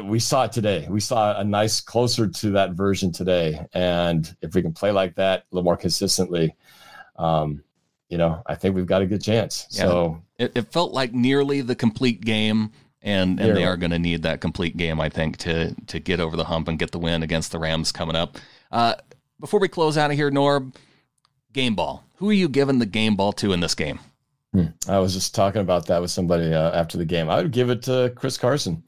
we 0.05 0.21
saw 0.21 0.45
it 0.45 0.53
today. 0.53 0.87
We 0.89 1.01
saw 1.01 1.37
a 1.37 1.43
nice 1.43 1.81
closer 1.81 2.29
to 2.29 2.51
that 2.51 2.75
version 2.75 3.11
today, 3.11 3.67
and 3.73 4.33
if 4.41 4.55
we 4.55 4.63
can 4.63 4.73
play 4.73 4.93
like 4.93 5.17
that 5.17 5.41
a 5.41 5.45
little 5.51 5.65
more 5.65 5.77
consistently, 5.77 6.55
um, 7.17 7.65
you 8.09 8.19
know, 8.19 8.41
I 8.47 8.55
think 8.55 8.77
we've 8.77 8.87
got 8.87 9.03
a 9.03 9.07
good 9.07 9.21
chance. 9.21 9.67
Yeah. 9.73 9.81
So 9.81 10.23
it, 10.39 10.53
it 10.55 10.71
felt 10.71 10.93
like 10.93 11.13
nearly 11.13 11.61
the 11.61 11.75
complete 11.75 12.21
game 12.21 12.71
and 13.03 13.41
and 13.41 13.57
they 13.57 13.65
are 13.65 13.77
going 13.77 13.91
to 13.91 13.99
need 13.99 14.23
that 14.23 14.41
complete 14.41 14.77
game, 14.77 15.01
I 15.01 15.09
think, 15.09 15.37
to 15.39 15.75
to 15.87 15.99
get 15.99 16.21
over 16.21 16.37
the 16.37 16.45
hump 16.45 16.69
and 16.69 16.79
get 16.79 16.91
the 16.91 16.99
win 16.99 17.23
against 17.23 17.53
the 17.53 17.59
Rams 17.59 17.93
coming 17.93 18.17
up. 18.17 18.37
Uh, 18.71 18.95
before 19.39 19.61
we 19.61 19.69
close 19.69 19.97
out 19.97 20.11
of 20.11 20.17
here, 20.17 20.31
Norb, 20.31 20.75
game 21.53 21.75
ball. 21.75 22.05
Who 22.17 22.29
are 22.31 22.35
you 22.35 22.49
giving 22.49 22.79
the 22.79 22.87
game 22.87 23.17
ball 23.17 23.33
to 23.35 23.53
in 23.53 23.61
this 23.61 23.75
game? 23.75 23.99
Hmm. 24.53 24.67
I 24.89 24.99
was 24.99 25.15
just 25.15 25.35
talking 25.35 25.63
about 25.63 25.87
that 25.87 26.03
with 26.03 26.11
somebody 26.11 26.53
uh, 26.53 26.73
after 26.73 26.99
the 26.99 27.05
game. 27.05 27.31
I 27.31 27.37
would 27.41 27.53
give 27.53 27.71
it 27.71 27.83
to 27.85 28.13
Chris 28.17 28.37
Carson. 28.37 28.83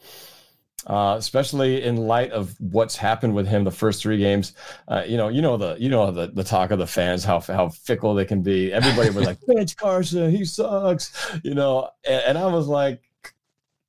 uh, 0.86 1.14
especially 1.18 1.82
in 1.82 1.96
light 1.96 2.32
of 2.32 2.54
what's 2.60 2.96
happened 2.96 3.34
with 3.34 3.46
him 3.46 3.64
the 3.64 3.70
first 3.70 4.02
three 4.02 4.18
games. 4.18 4.54
Uh, 4.88 5.04
you 5.06 5.16
know, 5.16 5.28
you 5.28 5.40
know 5.42 5.56
the 5.56 5.76
you 5.78 5.88
know 5.88 6.10
the, 6.10 6.26
the 6.28 6.44
talk 6.44 6.70
of 6.70 6.78
the 6.78 6.86
fans 6.86 7.24
how 7.24 7.40
how 7.40 7.68
fickle 7.68 8.14
they 8.14 8.24
can 8.24 8.42
be. 8.42 8.72
Everybody 8.72 9.10
was 9.10 9.26
like, 9.26 9.38
"Bench 9.46 9.76
Carson, 9.76 10.30
he 10.30 10.44
sucks," 10.44 11.12
you 11.44 11.54
know, 11.54 11.88
and, 12.06 12.22
and 12.26 12.38
I 12.38 12.46
was 12.46 12.66
like, 12.66 13.00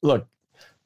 "Look, 0.03 0.27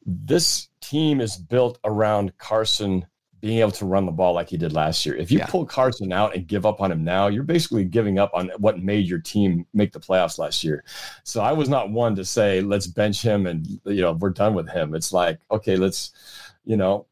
this 0.06 0.69
team 0.80 1.19
is 1.19 1.36
built 1.36 1.80
around 1.84 2.38
Carson." 2.38 3.06
Being 3.39 3.60
able 3.60 3.71
to 3.73 3.86
run 3.86 4.08
the 4.08 4.12
ball 4.12 4.34
like 4.34 4.49
he 4.49 4.58
did 4.58 4.73
last 4.73 5.06
year. 5.06 5.15
If 5.15 5.30
you 5.30 5.38
yeah. 5.38 5.45
pull 5.45 5.63
Carson 5.63 6.12
out 6.12 6.36
and 6.36 6.47
give 6.47 6.65
up 6.65 6.82
on 6.82 6.91
him 6.91 7.03
now, 7.03 7.27
you're 7.27 7.43
basically 7.43 7.86
giving 7.86 8.17
up 8.17 8.32
on 8.34 8.49
what 8.58 8.82
made 8.82 9.06
your 9.06 9.19
team 9.19 9.67
make 9.75 9.91
the 9.91 9.99
playoffs 9.99 10.39
last 10.39 10.63
year. 10.63 10.84
So 11.23 11.41
I 11.41 11.51
was 11.51 11.69
not 11.69 11.91
one 11.91 12.15
to 12.15 12.25
say, 12.25 12.62
let's 12.62 12.88
bench 12.88 13.21
him 13.21 13.45
and, 13.45 13.67
you 13.86 14.01
know, 14.01 14.13
we're 14.13 14.32
done 14.32 14.56
with 14.56 14.67
him. 14.67 14.95
It's 14.95 15.13
like, 15.13 15.39
okay, 15.51 15.75
let's, 15.75 16.13
you 16.65 16.77
know, 16.77 17.06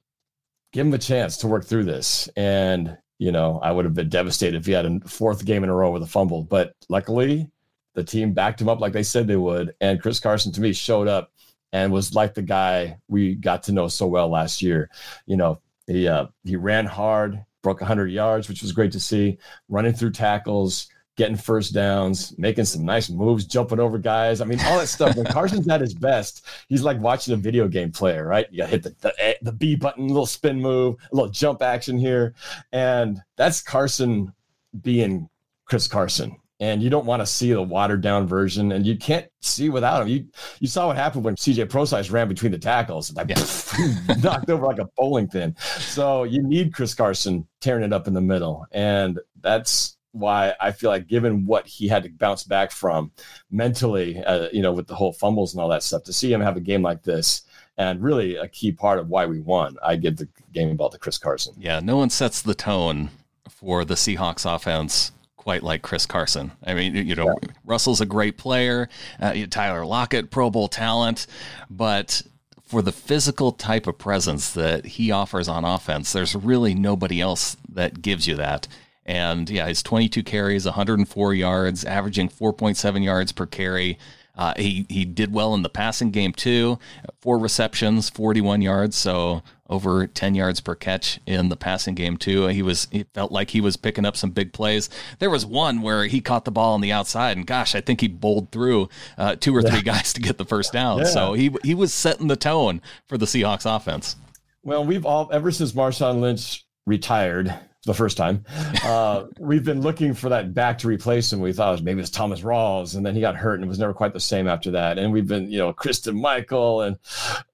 give 0.71 0.87
him 0.87 0.95
a 0.95 0.97
chance 0.97 1.37
to 1.37 1.47
work 1.47 1.63
through 1.63 1.83
this. 1.83 2.27
And, 2.35 2.97
you 3.19 3.31
know, 3.31 3.59
I 3.61 3.71
would 3.71 3.85
have 3.85 3.93
been 3.93 4.09
devastated 4.09 4.57
if 4.57 4.65
he 4.65 4.71
had 4.71 4.87
a 4.87 4.99
fourth 5.07 5.45
game 5.45 5.63
in 5.63 5.69
a 5.69 5.75
row 5.75 5.91
with 5.91 6.01
a 6.01 6.07
fumble. 6.07 6.41
But 6.41 6.73
luckily, 6.89 7.51
the 7.93 8.03
team 8.03 8.33
backed 8.33 8.59
him 8.59 8.67
up 8.67 8.81
like 8.81 8.93
they 8.93 9.03
said 9.03 9.27
they 9.27 9.35
would. 9.35 9.75
And 9.79 10.01
Chris 10.01 10.19
Carson, 10.19 10.51
to 10.53 10.61
me, 10.61 10.73
showed 10.73 11.07
up 11.07 11.31
and 11.75 11.91
was 11.91 12.15
like 12.15 12.33
the 12.33 12.41
guy 12.41 12.97
we 13.09 13.35
got 13.35 13.63
to 13.63 13.73
know 13.73 13.89
so 13.89 14.07
well 14.07 14.29
last 14.29 14.61
year. 14.61 14.89
You 15.25 15.35
know, 15.35 15.59
he 15.87 16.07
uh, 16.07 16.27
he 16.45 16.55
ran 16.55 16.85
hard, 16.85 17.43
broke 17.61 17.81
100 17.81 18.07
yards, 18.07 18.47
which 18.47 18.61
was 18.61 18.71
great 18.71 18.93
to 18.93 18.99
see. 18.99 19.37
Running 19.67 19.91
through 19.91 20.11
tackles, 20.11 20.87
getting 21.17 21.35
first 21.35 21.73
downs, 21.73 22.33
making 22.37 22.63
some 22.63 22.85
nice 22.85 23.09
moves, 23.09 23.43
jumping 23.43 23.81
over 23.81 23.97
guys. 23.97 24.39
I 24.39 24.45
mean, 24.45 24.61
all 24.61 24.79
that 24.79 24.87
stuff. 24.87 25.17
When 25.17 25.25
Carson's 25.25 25.67
at 25.67 25.81
his 25.81 25.93
best, 25.93 26.47
he's 26.69 26.81
like 26.81 26.97
watching 27.01 27.33
a 27.33 27.37
video 27.37 27.67
game 27.67 27.91
player, 27.91 28.25
right? 28.25 28.47
You 28.51 28.65
hit 28.65 28.83
the, 28.83 28.95
the 29.01 29.37
the 29.41 29.51
B 29.51 29.75
button, 29.75 30.07
little 30.07 30.25
spin 30.25 30.61
move, 30.61 30.95
a 31.11 31.15
little 31.15 31.29
jump 31.29 31.61
action 31.61 31.97
here, 31.97 32.35
and 32.71 33.21
that's 33.35 33.61
Carson 33.61 34.33
being 34.81 35.27
Chris 35.65 35.89
Carson 35.89 36.37
and 36.59 36.81
you 36.81 36.89
don't 36.89 37.05
want 37.05 37.21
to 37.21 37.25
see 37.25 37.51
the 37.51 37.61
watered 37.61 38.01
down 38.01 38.27
version 38.27 38.71
and 38.71 38.85
you 38.85 38.97
can't 38.97 39.27
see 39.41 39.69
without 39.69 40.01
him. 40.01 40.07
You 40.07 40.25
you 40.59 40.67
saw 40.67 40.87
what 40.87 40.95
happened 40.95 41.25
when 41.25 41.35
CJ 41.35 41.69
Prosise 41.69 42.09
ran 42.09 42.27
between 42.27 42.51
the 42.51 42.57
tackles, 42.57 43.09
and 43.09 43.17
like 43.17 43.29
yeah. 43.29 44.15
knocked 44.23 44.49
over 44.49 44.65
like 44.65 44.79
a 44.79 44.87
bowling 44.95 45.27
pin. 45.27 45.55
So 45.79 46.23
you 46.23 46.41
need 46.41 46.73
Chris 46.73 46.93
Carson 46.93 47.47
tearing 47.59 47.83
it 47.83 47.93
up 47.93 48.07
in 48.07 48.13
the 48.13 48.21
middle. 48.21 48.65
And 48.71 49.19
that's 49.41 49.97
why 50.11 50.53
I 50.61 50.71
feel 50.71 50.89
like 50.89 51.07
given 51.07 51.45
what 51.45 51.67
he 51.67 51.89
had 51.89 52.03
to 52.03 52.09
bounce 52.09 52.45
back 52.45 52.71
from 52.71 53.11
mentally, 53.51 54.23
uh, 54.23 54.47
you 54.53 54.61
know, 54.61 54.71
with 54.71 54.87
the 54.87 54.95
whole 54.95 55.11
fumbles 55.11 55.53
and 55.53 55.61
all 55.61 55.69
that 55.69 55.83
stuff, 55.83 56.03
to 56.03 56.13
see 56.13 56.31
him 56.31 56.39
have 56.39 56.55
a 56.55 56.61
game 56.61 56.81
like 56.81 57.03
this 57.03 57.41
and 57.77 58.01
really 58.01 58.37
a 58.37 58.47
key 58.47 58.71
part 58.71 58.99
of 58.99 59.09
why 59.09 59.25
we 59.25 59.41
won, 59.41 59.75
I 59.83 59.97
give 59.97 60.15
the 60.15 60.29
game 60.53 60.77
ball 60.77 60.89
to 60.89 60.97
Chris 60.97 61.17
Carson. 61.17 61.53
Yeah, 61.57 61.81
no 61.81 61.97
one 61.97 62.09
sets 62.09 62.41
the 62.41 62.55
tone 62.55 63.09
for 63.49 63.83
the 63.83 63.95
Seahawks 63.95 64.45
offense 64.49 65.11
quite 65.45 65.61
like 65.61 65.83
Chris 65.83 66.07
Carson. 66.07 66.51
I 66.65 66.73
mean, 66.73 66.95
you 66.95 67.15
know, 67.15 67.27
yeah. 67.27 67.49
Russell's 67.63 68.01
a 68.01 68.05
great 68.05 68.35
player, 68.35 68.89
uh, 69.21 69.35
Tyler 69.51 69.85
Lockett, 69.85 70.31
Pro 70.31 70.49
Bowl 70.49 70.67
talent, 70.67 71.27
but 71.69 72.23
for 72.63 72.81
the 72.81 72.91
physical 72.91 73.51
type 73.51 73.85
of 73.85 73.99
presence 73.99 74.53
that 74.53 74.85
he 74.85 75.11
offers 75.11 75.47
on 75.47 75.63
offense, 75.63 76.11
there's 76.11 76.35
really 76.35 76.73
nobody 76.73 77.21
else 77.21 77.57
that 77.69 78.01
gives 78.01 78.27
you 78.27 78.35
that. 78.37 78.67
And 79.05 79.47
yeah, 79.47 79.67
he's 79.67 79.83
22 79.83 80.23
carries, 80.23 80.65
104 80.65 81.33
yards, 81.35 81.85
averaging 81.85 82.29
4.7 82.29 83.03
yards 83.03 83.31
per 83.31 83.45
carry. 83.45 83.99
Uh, 84.35 84.55
he 84.57 84.87
he 84.89 85.05
did 85.05 85.31
well 85.31 85.53
in 85.53 85.61
the 85.61 85.69
passing 85.69 86.09
game 86.09 86.33
too. 86.33 86.79
Four 87.21 87.37
receptions, 87.37 88.09
41 88.09 88.63
yards, 88.63 88.95
so 88.95 89.43
over 89.69 90.05
10 90.05 90.35
yards 90.35 90.59
per 90.59 90.75
catch 90.75 91.19
in 91.25 91.49
the 91.49 91.55
passing 91.55 91.95
game 91.95 92.17
too. 92.17 92.47
He 92.47 92.61
was 92.61 92.87
he 92.91 93.05
felt 93.13 93.31
like 93.31 93.49
he 93.49 93.61
was 93.61 93.77
picking 93.77 94.05
up 94.05 94.15
some 94.15 94.31
big 94.31 94.53
plays. 94.53 94.89
There 95.19 95.29
was 95.29 95.45
one 95.45 95.81
where 95.81 96.05
he 96.05 96.21
caught 96.21 96.45
the 96.45 96.51
ball 96.51 96.73
on 96.73 96.81
the 96.81 96.91
outside, 96.91 97.37
and 97.37 97.47
gosh, 97.47 97.75
I 97.75 97.81
think 97.81 98.01
he 98.01 98.07
bowled 98.07 98.51
through 98.51 98.89
uh, 99.17 99.35
two 99.35 99.55
or 99.55 99.61
three 99.61 99.81
guys 99.81 100.13
to 100.13 100.21
get 100.21 100.37
the 100.37 100.45
first 100.45 100.73
down. 100.73 100.99
Yeah. 100.99 101.05
So 101.05 101.33
he 101.33 101.55
he 101.63 101.73
was 101.73 101.93
setting 101.93 102.27
the 102.27 102.35
tone 102.35 102.81
for 103.07 103.17
the 103.17 103.25
Seahawks 103.25 103.65
offense. 103.65 104.15
Well, 104.63 104.85
we've 104.85 105.05
all 105.05 105.29
ever 105.31 105.51
since 105.51 105.73
Marshawn 105.73 106.21
Lynch 106.21 106.65
retired 106.85 107.53
the 107.85 107.93
first 107.93 108.17
time. 108.17 108.43
Uh, 108.83 109.25
we've 109.39 109.63
been 109.63 109.81
looking 109.81 110.13
for 110.13 110.29
that 110.29 110.53
back 110.53 110.79
to 110.79 110.87
replace 110.87 111.31
him. 111.31 111.39
We 111.39 111.53
thought 111.53 111.81
maybe 111.83 112.01
it's 112.01 112.09
Thomas 112.09 112.41
Rawls, 112.41 112.95
and 112.95 113.05
then 113.05 113.15
he 113.15 113.21
got 113.21 113.35
hurt 113.35 113.55
and 113.55 113.63
it 113.63 113.67
was 113.67 113.79
never 113.79 113.93
quite 113.93 114.13
the 114.13 114.19
same 114.19 114.47
after 114.47 114.71
that. 114.71 114.97
And 114.97 115.13
we've 115.13 115.27
been, 115.27 115.49
you 115.51 115.59
know, 115.59 115.71
Christine 115.73 116.19
Michael 116.19 116.81
and 116.81 116.97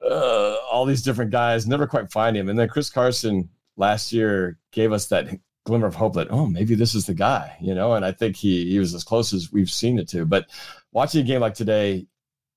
uh, 0.03 0.55
all 0.71 0.85
these 0.85 1.01
different 1.01 1.31
guys, 1.31 1.67
never 1.67 1.85
quite 1.85 2.11
find 2.11 2.35
him. 2.35 2.49
And 2.49 2.57
then 2.57 2.69
Chris 2.69 2.89
Carson 2.89 3.49
last 3.77 4.13
year 4.13 4.57
gave 4.71 4.91
us 4.91 5.07
that 5.07 5.27
glimmer 5.63 5.87
of 5.87 5.95
hope 5.95 6.13
that 6.13 6.31
oh 6.31 6.47
maybe 6.47 6.75
this 6.75 6.95
is 6.95 7.05
the 7.05 7.13
guy, 7.13 7.55
you 7.61 7.75
know. 7.75 7.93
And 7.93 8.05
I 8.05 8.11
think 8.11 8.35
he 8.35 8.69
he 8.69 8.79
was 8.79 8.93
as 8.93 9.03
close 9.03 9.33
as 9.33 9.51
we've 9.51 9.69
seen 9.69 9.99
it 9.99 10.07
to. 10.09 10.25
But 10.25 10.47
watching 10.91 11.21
a 11.21 11.25
game 11.25 11.41
like 11.41 11.55
today, 11.55 12.07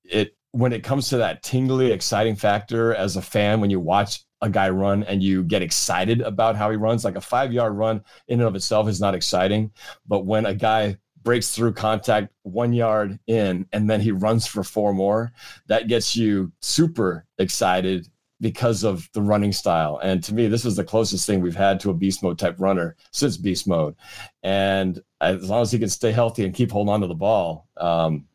it 0.03 0.35
when 0.55 0.71
it 0.71 0.85
comes 0.85 1.09
to 1.09 1.17
that 1.17 1.43
tingly, 1.43 1.91
exciting 1.91 2.33
factor 2.33 2.95
as 2.95 3.17
a 3.17 3.21
fan 3.21 3.59
when 3.59 3.69
you 3.69 3.77
watch 3.77 4.23
a 4.39 4.49
guy 4.49 4.69
run 4.69 5.03
and 5.03 5.21
you 5.21 5.43
get 5.43 5.61
excited 5.61 6.21
about 6.21 6.55
how 6.55 6.71
he 6.71 6.77
runs. 6.77 7.03
Like 7.03 7.17
a 7.17 7.21
five 7.21 7.51
yard 7.51 7.73
run 7.73 8.01
in 8.29 8.39
and 8.39 8.47
of 8.47 8.55
itself 8.55 8.87
is 8.87 9.01
not 9.01 9.13
exciting. 9.13 9.71
But 10.07 10.25
when 10.25 10.45
a 10.45 10.55
guy 10.55 10.97
breaks 11.23 11.51
through 11.51 11.73
contact 11.73 12.31
one 12.43 12.71
yard 12.71 13.19
in 13.27 13.67
and 13.73 13.89
then 13.89 13.99
he 13.99 14.11
runs 14.11 14.47
for 14.47 14.63
four 14.63 14.93
more, 14.93 15.33
that 15.67 15.89
gets 15.89 16.15
you 16.15 16.53
super 16.61 17.25
excited 17.37 18.07
because 18.39 18.85
of 18.85 19.09
the 19.11 19.21
running 19.21 19.51
style. 19.51 19.99
And 20.01 20.23
to 20.23 20.33
me, 20.33 20.47
this 20.47 20.63
is 20.63 20.77
the 20.77 20.85
closest 20.85 21.27
thing 21.27 21.41
we've 21.41 21.53
had 21.53 21.81
to 21.81 21.89
a 21.89 21.93
beast 21.93 22.23
mode 22.23 22.39
type 22.39 22.55
runner 22.59 22.95
since 23.11 23.35
beast 23.35 23.67
mode. 23.67 23.95
And 24.41 25.01
as 25.19 25.49
long 25.49 25.63
as 25.63 25.73
he 25.73 25.79
can 25.79 25.89
stay 25.89 26.13
healthy 26.13 26.45
and 26.45 26.55
keep 26.55 26.71
holding 26.71 26.93
on 26.93 27.01
to 27.01 27.07
the 27.07 27.13
ball, 27.13 27.67
um, 27.75 28.25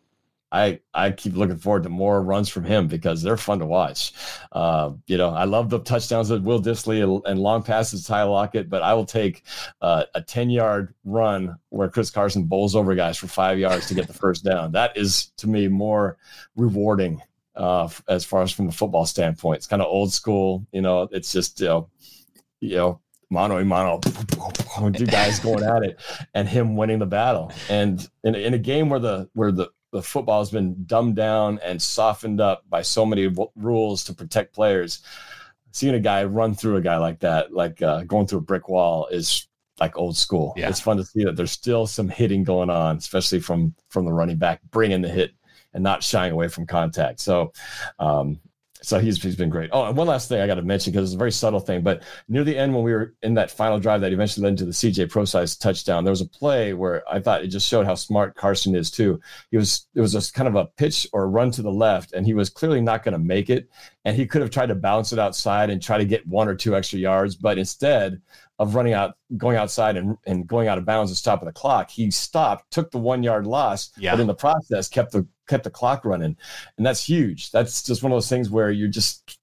I 0.52 0.80
I 0.92 1.12
keep 1.12 1.34
looking 1.34 1.56
forward 1.56 1.84
to 1.84 1.88
more 1.88 2.22
runs 2.22 2.48
from 2.48 2.64
him 2.64 2.88
because 2.88 3.22
they're 3.22 3.36
fun 3.36 3.60
to 3.60 3.66
watch. 3.66 4.12
Uh, 4.52 4.92
you 5.06 5.16
know, 5.16 5.30
I 5.30 5.44
love 5.44 5.70
the 5.70 5.78
touchdowns 5.80 6.30
of 6.30 6.42
Will 6.42 6.60
Dissly 6.60 7.22
and, 7.26 7.40
long 7.40 7.62
passes 7.62 8.02
to 8.02 8.08
Ty 8.08 8.24
Lockett, 8.24 8.68
but 8.68 8.82
I 8.82 8.94
will 8.94 9.04
take 9.04 9.44
uh, 9.80 10.04
a 10.14 10.22
ten 10.22 10.50
yard 10.50 10.94
run 11.04 11.56
where 11.68 11.88
Chris 11.88 12.10
Carson 12.10 12.44
bowls 12.44 12.74
over 12.74 12.94
guys 12.94 13.16
for 13.16 13.28
five 13.28 13.58
yards 13.58 13.86
to 13.88 13.94
get 13.94 14.06
the 14.06 14.12
first 14.12 14.44
down. 14.44 14.72
That 14.72 14.96
is 14.96 15.26
to 15.38 15.48
me 15.48 15.68
more 15.68 16.18
rewarding 16.56 17.22
uh, 17.54 17.88
as 18.08 18.24
far 18.24 18.42
as 18.42 18.50
from 18.50 18.68
a 18.68 18.72
football 18.72 19.06
standpoint. 19.06 19.58
It's 19.58 19.66
kind 19.66 19.82
of 19.82 19.88
old 19.88 20.12
school. 20.12 20.66
You 20.72 20.80
know, 20.80 21.08
it's 21.12 21.32
just 21.32 21.60
you 21.60 21.66
know, 21.66 21.88
you 22.60 22.76
know 22.76 23.00
mano 23.30 23.58
a 23.58 24.90
two 24.92 25.06
guys 25.06 25.38
going 25.38 25.64
at 25.64 25.82
it, 25.82 26.00
and 26.34 26.48
him 26.48 26.76
winning 26.76 26.98
the 26.98 27.06
battle. 27.06 27.52
And 27.68 28.06
in, 28.24 28.34
in 28.34 28.54
a 28.54 28.58
game 28.58 28.90
where 28.90 29.00
the 29.00 29.28
where 29.34 29.52
the 29.52 29.70
the 29.92 30.02
football 30.02 30.40
has 30.40 30.50
been 30.50 30.84
dumbed 30.84 31.16
down 31.16 31.58
and 31.62 31.80
softened 31.80 32.40
up 32.40 32.64
by 32.68 32.82
so 32.82 33.04
many 33.04 33.28
w- 33.28 33.50
rules 33.56 34.04
to 34.04 34.14
protect 34.14 34.54
players. 34.54 35.02
Seeing 35.72 35.94
a 35.94 36.00
guy 36.00 36.24
run 36.24 36.54
through 36.54 36.76
a 36.76 36.80
guy 36.80 36.96
like 36.96 37.20
that, 37.20 37.52
like 37.52 37.80
uh, 37.82 38.02
going 38.04 38.26
through 38.26 38.40
a 38.40 38.42
brick 38.42 38.68
wall, 38.68 39.06
is 39.06 39.48
like 39.78 39.96
old 39.96 40.16
school. 40.16 40.52
Yeah. 40.56 40.68
It's 40.68 40.80
fun 40.80 40.96
to 40.98 41.04
see 41.04 41.24
that 41.24 41.36
there's 41.36 41.52
still 41.52 41.86
some 41.86 42.08
hitting 42.08 42.44
going 42.44 42.70
on, 42.70 42.96
especially 42.96 43.40
from 43.40 43.74
from 43.88 44.04
the 44.04 44.12
running 44.12 44.36
back, 44.36 44.60
bringing 44.70 45.00
the 45.00 45.08
hit 45.08 45.32
and 45.72 45.82
not 45.82 46.02
shying 46.02 46.32
away 46.32 46.48
from 46.48 46.66
contact. 46.66 47.20
So, 47.20 47.52
um, 47.98 48.40
so 48.82 48.98
he's 48.98 49.22
he's 49.22 49.36
been 49.36 49.50
great. 49.50 49.70
Oh, 49.72 49.84
and 49.84 49.96
one 49.96 50.06
last 50.06 50.28
thing 50.28 50.40
I 50.40 50.46
got 50.46 50.54
to 50.54 50.62
mention 50.62 50.92
because 50.92 51.08
it's 51.08 51.14
a 51.14 51.18
very 51.18 51.32
subtle 51.32 51.60
thing, 51.60 51.82
but 51.82 52.02
near 52.28 52.44
the 52.44 52.56
end 52.56 52.74
when 52.74 52.82
we 52.82 52.92
were 52.92 53.14
in 53.22 53.34
that 53.34 53.50
final 53.50 53.78
drive 53.78 54.00
that 54.00 54.12
eventually 54.12 54.44
led 54.44 54.58
to 54.58 54.64
the 54.64 54.72
CJ 54.72 55.10
Prosise 55.10 55.56
touchdown, 55.56 56.04
there 56.04 56.12
was 56.12 56.20
a 56.20 56.28
play 56.28 56.72
where 56.72 57.02
I 57.10 57.20
thought 57.20 57.42
it 57.42 57.48
just 57.48 57.68
showed 57.68 57.86
how 57.86 57.94
smart 57.94 58.36
Carson 58.36 58.74
is 58.74 58.90
too. 58.90 59.20
He 59.50 59.56
was 59.56 59.86
it 59.94 60.00
was 60.00 60.12
just 60.12 60.34
kind 60.34 60.48
of 60.48 60.54
a 60.56 60.66
pitch 60.66 61.06
or 61.12 61.28
run 61.28 61.50
to 61.52 61.62
the 61.62 61.72
left, 61.72 62.12
and 62.12 62.24
he 62.24 62.34
was 62.34 62.48
clearly 62.48 62.80
not 62.80 63.02
going 63.02 63.12
to 63.12 63.18
make 63.18 63.50
it, 63.50 63.68
and 64.04 64.16
he 64.16 64.26
could 64.26 64.40
have 64.40 64.50
tried 64.50 64.68
to 64.68 64.74
bounce 64.74 65.12
it 65.12 65.18
outside 65.18 65.70
and 65.70 65.82
try 65.82 65.98
to 65.98 66.04
get 66.04 66.26
one 66.26 66.48
or 66.48 66.54
two 66.54 66.74
extra 66.74 66.98
yards, 66.98 67.36
but 67.36 67.58
instead 67.58 68.20
of 68.60 68.74
running 68.74 68.92
out, 68.92 69.16
going 69.38 69.56
outside 69.56 69.96
and, 69.96 70.18
and 70.26 70.46
going 70.46 70.68
out 70.68 70.76
of 70.76 70.84
bounds 70.84 71.10
and 71.10 71.16
stopping 71.16 71.46
the 71.46 71.52
clock, 71.52 71.90
he 71.90 72.10
stopped, 72.10 72.70
took 72.70 72.90
the 72.90 72.98
one 72.98 73.22
yard 73.22 73.46
loss, 73.46 73.90
yeah. 73.96 74.12
but 74.12 74.20
in 74.20 74.26
the 74.26 74.34
process 74.34 74.86
kept 74.86 75.12
the 75.12 75.26
kept 75.48 75.64
the 75.64 75.70
clock 75.70 76.04
running, 76.04 76.36
and 76.76 76.86
that's 76.86 77.02
huge. 77.02 77.50
That's 77.50 77.82
just 77.82 78.02
one 78.02 78.12
of 78.12 78.16
those 78.16 78.28
things 78.28 78.50
where 78.50 78.70
you're 78.70 78.86
just 78.86 79.38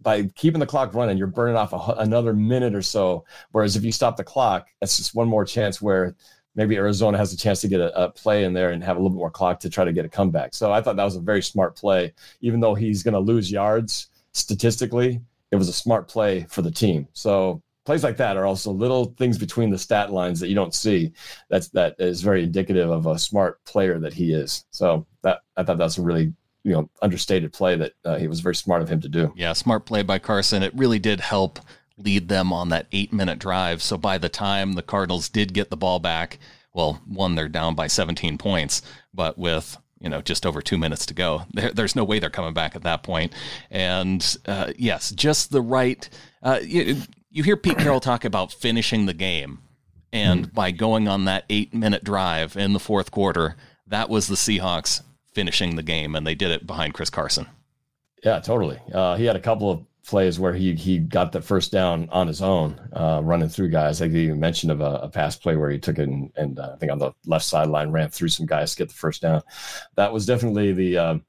by 0.00 0.24
keeping 0.34 0.58
the 0.58 0.66
clock 0.66 0.94
running, 0.94 1.18
you're 1.18 1.26
burning 1.26 1.54
off 1.54 1.74
a, 1.74 2.00
another 2.00 2.32
minute 2.32 2.74
or 2.74 2.82
so. 2.82 3.24
Whereas 3.52 3.76
if 3.76 3.84
you 3.84 3.92
stop 3.92 4.16
the 4.16 4.24
clock, 4.24 4.66
that's 4.80 4.96
just 4.96 5.14
one 5.14 5.28
more 5.28 5.44
chance 5.44 5.80
where 5.80 6.16
maybe 6.54 6.76
Arizona 6.76 7.18
has 7.18 7.32
a 7.32 7.36
chance 7.36 7.60
to 7.60 7.68
get 7.68 7.80
a, 7.80 8.04
a, 8.04 8.10
play 8.10 8.44
in 8.44 8.54
there 8.54 8.70
and 8.70 8.82
have 8.82 8.96
a 8.96 8.98
little 8.98 9.10
bit 9.10 9.18
more 9.18 9.30
clock 9.30 9.60
to 9.60 9.70
try 9.70 9.84
to 9.84 9.92
get 9.92 10.04
a 10.04 10.08
comeback. 10.08 10.54
So 10.54 10.72
I 10.72 10.80
thought 10.80 10.96
that 10.96 11.04
was 11.04 11.16
a 11.16 11.20
very 11.20 11.42
smart 11.42 11.76
play, 11.76 12.14
even 12.40 12.58
though 12.58 12.74
he's 12.74 13.02
going 13.02 13.14
to 13.14 13.20
lose 13.20 13.50
yards 13.50 14.08
statistically. 14.32 15.20
It 15.50 15.56
was 15.56 15.68
a 15.68 15.72
smart 15.72 16.08
play 16.08 16.46
for 16.48 16.62
the 16.62 16.70
team. 16.70 17.06
So 17.12 17.62
plays 17.84 18.04
like 18.04 18.16
that 18.16 18.36
are 18.36 18.46
also 18.46 18.70
little 18.70 19.14
things 19.18 19.38
between 19.38 19.70
the 19.70 19.78
stat 19.78 20.12
lines 20.12 20.40
that 20.40 20.48
you 20.48 20.54
don't 20.54 20.74
see. 20.74 21.12
That's 21.48 21.68
that 21.70 21.96
is 21.98 22.22
very 22.22 22.42
indicative 22.42 22.90
of 22.90 23.06
a 23.06 23.18
smart 23.18 23.62
player 23.64 23.98
that 23.98 24.12
he 24.12 24.32
is. 24.32 24.64
So 24.70 25.06
that 25.22 25.40
I 25.56 25.64
thought 25.64 25.78
that's 25.78 25.98
a 25.98 26.02
really 26.02 26.32
you 26.64 26.72
know 26.72 26.90
understated 27.00 27.52
play 27.52 27.76
that 27.76 27.92
uh, 28.04 28.16
he 28.16 28.28
was 28.28 28.40
very 28.40 28.54
smart 28.54 28.82
of 28.82 28.88
him 28.88 29.00
to 29.00 29.08
do. 29.08 29.32
Yeah, 29.36 29.52
smart 29.52 29.86
play 29.86 30.02
by 30.02 30.18
Carson. 30.18 30.62
It 30.62 30.74
really 30.74 30.98
did 30.98 31.20
help 31.20 31.58
lead 31.98 32.28
them 32.28 32.52
on 32.52 32.70
that 32.70 32.86
eight 32.92 33.12
minute 33.12 33.38
drive. 33.38 33.82
So 33.82 33.96
by 33.96 34.18
the 34.18 34.28
time 34.28 34.72
the 34.72 34.82
Cardinals 34.82 35.28
did 35.28 35.52
get 35.52 35.70
the 35.70 35.76
ball 35.76 35.98
back, 35.98 36.38
well, 36.72 37.00
one 37.06 37.34
they're 37.34 37.48
down 37.48 37.74
by 37.74 37.86
17 37.86 38.38
points, 38.38 38.82
but 39.12 39.36
with 39.38 39.76
you 40.00 40.08
know 40.08 40.20
just 40.20 40.46
over 40.46 40.62
two 40.62 40.78
minutes 40.78 41.06
to 41.06 41.14
go, 41.14 41.42
there, 41.52 41.72
there's 41.72 41.96
no 41.96 42.04
way 42.04 42.18
they're 42.18 42.30
coming 42.30 42.54
back 42.54 42.76
at 42.76 42.82
that 42.82 43.02
point. 43.02 43.32
And 43.70 44.36
uh, 44.46 44.72
yes, 44.76 45.10
just 45.10 45.50
the 45.50 45.62
right. 45.62 46.08
Uh, 46.42 46.60
you 47.32 47.42
hear 47.42 47.56
Pete 47.56 47.78
Carroll 47.78 48.00
talk 48.00 48.24
about 48.24 48.52
finishing 48.52 49.06
the 49.06 49.14
game, 49.14 49.58
and 50.12 50.48
mm. 50.48 50.54
by 50.54 50.70
going 50.70 51.08
on 51.08 51.24
that 51.24 51.44
eight 51.48 51.74
minute 51.74 52.04
drive 52.04 52.56
in 52.56 52.72
the 52.72 52.80
fourth 52.80 53.10
quarter, 53.10 53.56
that 53.86 54.08
was 54.08 54.28
the 54.28 54.34
Seahawks 54.34 55.02
finishing 55.32 55.76
the 55.76 55.82
game, 55.82 56.14
and 56.14 56.26
they 56.26 56.34
did 56.34 56.50
it 56.50 56.66
behind 56.66 56.94
Chris 56.94 57.10
Carson. 57.10 57.46
Yeah, 58.22 58.38
totally. 58.40 58.78
Uh, 58.92 59.16
he 59.16 59.24
had 59.24 59.34
a 59.34 59.40
couple 59.40 59.70
of 59.70 59.84
plays 60.06 60.38
where 60.38 60.52
he 60.52 60.74
he 60.74 60.98
got 60.98 61.32
the 61.32 61.40
first 61.40 61.72
down 61.72 62.08
on 62.10 62.26
his 62.26 62.42
own, 62.42 62.78
uh, 62.92 63.20
running 63.22 63.48
through 63.48 63.70
guys. 63.70 64.02
I 64.02 64.06
think 64.06 64.14
you 64.14 64.34
mentioned 64.34 64.72
of 64.72 64.80
a, 64.80 65.00
a 65.02 65.08
pass 65.08 65.36
play 65.36 65.56
where 65.56 65.70
he 65.70 65.78
took 65.78 65.98
it 65.98 66.08
and, 66.08 66.30
and 66.36 66.58
uh, 66.58 66.72
I 66.74 66.76
think 66.76 66.92
on 66.92 66.98
the 66.98 67.12
left 67.26 67.44
sideline 67.44 67.90
ran 67.90 68.10
through 68.10 68.28
some 68.28 68.46
guys 68.46 68.72
to 68.72 68.78
get 68.78 68.88
the 68.88 68.94
first 68.94 69.22
down. 69.22 69.42
That 69.96 70.12
was 70.12 70.26
definitely 70.26 70.72
the 70.72 70.98
um, 70.98 71.24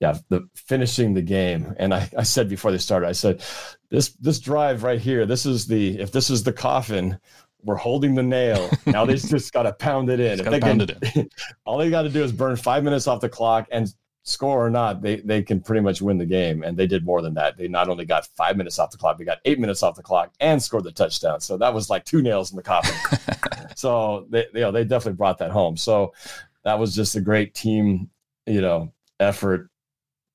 yeah 0.00 0.18
the 0.28 0.48
finishing 0.54 1.14
the 1.14 1.22
game. 1.22 1.74
And 1.78 1.94
I, 1.94 2.08
I 2.16 2.22
said 2.22 2.48
before 2.48 2.70
they 2.70 2.78
started, 2.78 3.08
I 3.08 3.12
said 3.12 3.42
this 3.90 4.10
this 4.14 4.38
drive 4.38 4.82
right 4.82 5.00
here, 5.00 5.26
this 5.26 5.46
is 5.46 5.66
the 5.66 5.98
if 6.00 6.12
this 6.12 6.30
is 6.30 6.42
the 6.42 6.52
coffin. 6.52 7.18
We're 7.62 7.74
holding 7.74 8.14
the 8.14 8.22
nail. 8.22 8.70
Now 8.86 9.04
they 9.04 9.16
just 9.16 9.52
got 9.52 9.64
to 9.64 9.72
pound 9.72 10.08
it 10.08 10.20
in. 10.20 10.38
If 10.38 10.46
they 10.46 10.60
can, 10.60 10.80
it 10.80 11.16
in. 11.16 11.28
all 11.64 11.78
they 11.78 11.90
got 11.90 12.02
to 12.02 12.08
do 12.08 12.22
is 12.22 12.30
burn 12.30 12.54
five 12.54 12.84
minutes 12.84 13.08
off 13.08 13.20
the 13.20 13.28
clock 13.28 13.66
and 13.72 13.92
score 14.26 14.66
or 14.66 14.70
not, 14.70 15.00
they 15.00 15.16
they 15.16 15.42
can 15.42 15.60
pretty 15.60 15.80
much 15.80 16.02
win 16.02 16.18
the 16.18 16.26
game. 16.26 16.62
And 16.62 16.76
they 16.76 16.86
did 16.86 17.04
more 17.04 17.22
than 17.22 17.34
that. 17.34 17.56
They 17.56 17.68
not 17.68 17.88
only 17.88 18.04
got 18.04 18.26
five 18.36 18.56
minutes 18.56 18.78
off 18.78 18.90
the 18.90 18.98
clock, 18.98 19.18
they 19.18 19.24
got 19.24 19.38
eight 19.44 19.58
minutes 19.58 19.82
off 19.82 19.96
the 19.96 20.02
clock 20.02 20.32
and 20.40 20.62
scored 20.62 20.84
the 20.84 20.92
touchdown. 20.92 21.40
So 21.40 21.56
that 21.56 21.72
was 21.72 21.88
like 21.88 22.04
two 22.04 22.22
nails 22.22 22.50
in 22.50 22.56
the 22.56 22.62
coffin. 22.62 22.94
so 23.76 24.26
they 24.28 24.46
you 24.52 24.60
know 24.60 24.72
they 24.72 24.84
definitely 24.84 25.16
brought 25.16 25.38
that 25.38 25.52
home. 25.52 25.76
So 25.76 26.12
that 26.64 26.78
was 26.78 26.94
just 26.94 27.14
a 27.14 27.20
great 27.20 27.54
team, 27.54 28.10
you 28.46 28.60
know, 28.60 28.92
effort. 29.20 29.70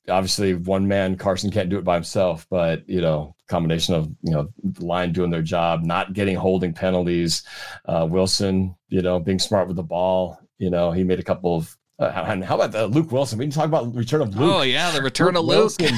Obviously, 0.10 0.56
one 0.56 0.88
man 0.88 1.16
Carson 1.16 1.52
can't 1.52 1.70
do 1.70 1.78
it 1.78 1.84
by 1.84 1.96
himself, 1.96 2.48
but 2.50 2.88
you 2.90 3.02
know, 3.02 3.36
combination 3.48 3.94
of 3.94 4.08
you 4.24 4.32
know 4.32 4.48
the 4.64 4.86
line 4.86 5.12
doing 5.12 5.30
their 5.30 5.42
job, 5.42 5.84
not 5.84 6.14
getting 6.14 6.36
holding 6.36 6.74
penalties, 6.74 7.44
uh, 7.86 8.08
Wilson, 8.10 8.76
you 8.90 9.02
know, 9.02 9.20
being 9.20 9.40
smart 9.40 9.68
with 9.68 9.76
the 9.76 9.84
ball. 9.84 10.40
You 10.58 10.70
know, 10.70 10.92
he 10.92 11.04
made 11.04 11.20
a 11.20 11.24
couple 11.24 11.56
of 11.56 11.78
uh, 12.02 12.26
and 12.28 12.44
how 12.44 12.56
about 12.56 12.72
the 12.72 12.88
Luke 12.88 13.12
Wilson? 13.12 13.38
We 13.38 13.46
can 13.46 13.52
talk 13.52 13.66
about 13.66 13.94
the 13.94 14.00
return 14.00 14.22
of 14.22 14.36
Luke. 14.36 14.52
Oh 14.52 14.62
yeah, 14.64 14.90
the 14.90 15.04
return 15.04 15.36
Luke 15.36 15.38
of 15.38 15.46
Luke 15.46 15.80
Wilson, 15.80 15.96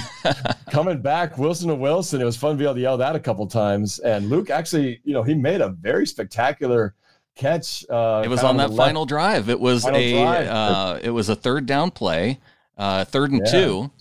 coming 0.69 1.01
back. 1.01 1.37
Wilson 1.37 1.69
to 1.69 1.75
Wilson. 1.75 2.19
It 2.19 2.25
was 2.25 2.35
fun 2.35 2.51
to 2.51 2.57
be 2.57 2.65
able 2.65 2.75
to 2.75 2.81
yell 2.81 2.97
that 2.97 3.15
a 3.15 3.19
couple 3.21 3.47
times. 3.47 3.99
And 3.99 4.29
Luke 4.29 4.49
actually, 4.49 4.99
you 5.05 5.13
know, 5.13 5.23
he 5.23 5.33
made 5.33 5.61
a 5.61 5.69
very 5.69 6.05
spectacular 6.05 6.93
catch. 7.35 7.85
Uh, 7.89 8.21
it 8.25 8.27
was 8.27 8.43
on 8.43 8.57
that 8.57 8.73
final 8.73 9.05
drive. 9.05 9.47
It 9.47 9.61
was 9.61 9.85
a 9.85 10.23
uh, 10.23 10.99
it 11.01 11.11
was 11.11 11.29
a 11.29 11.35
third 11.37 11.65
down 11.65 11.89
play, 11.89 12.39
uh, 12.77 13.05
third 13.05 13.31
and 13.31 13.41
yeah. 13.45 13.51
two, 13.51 13.91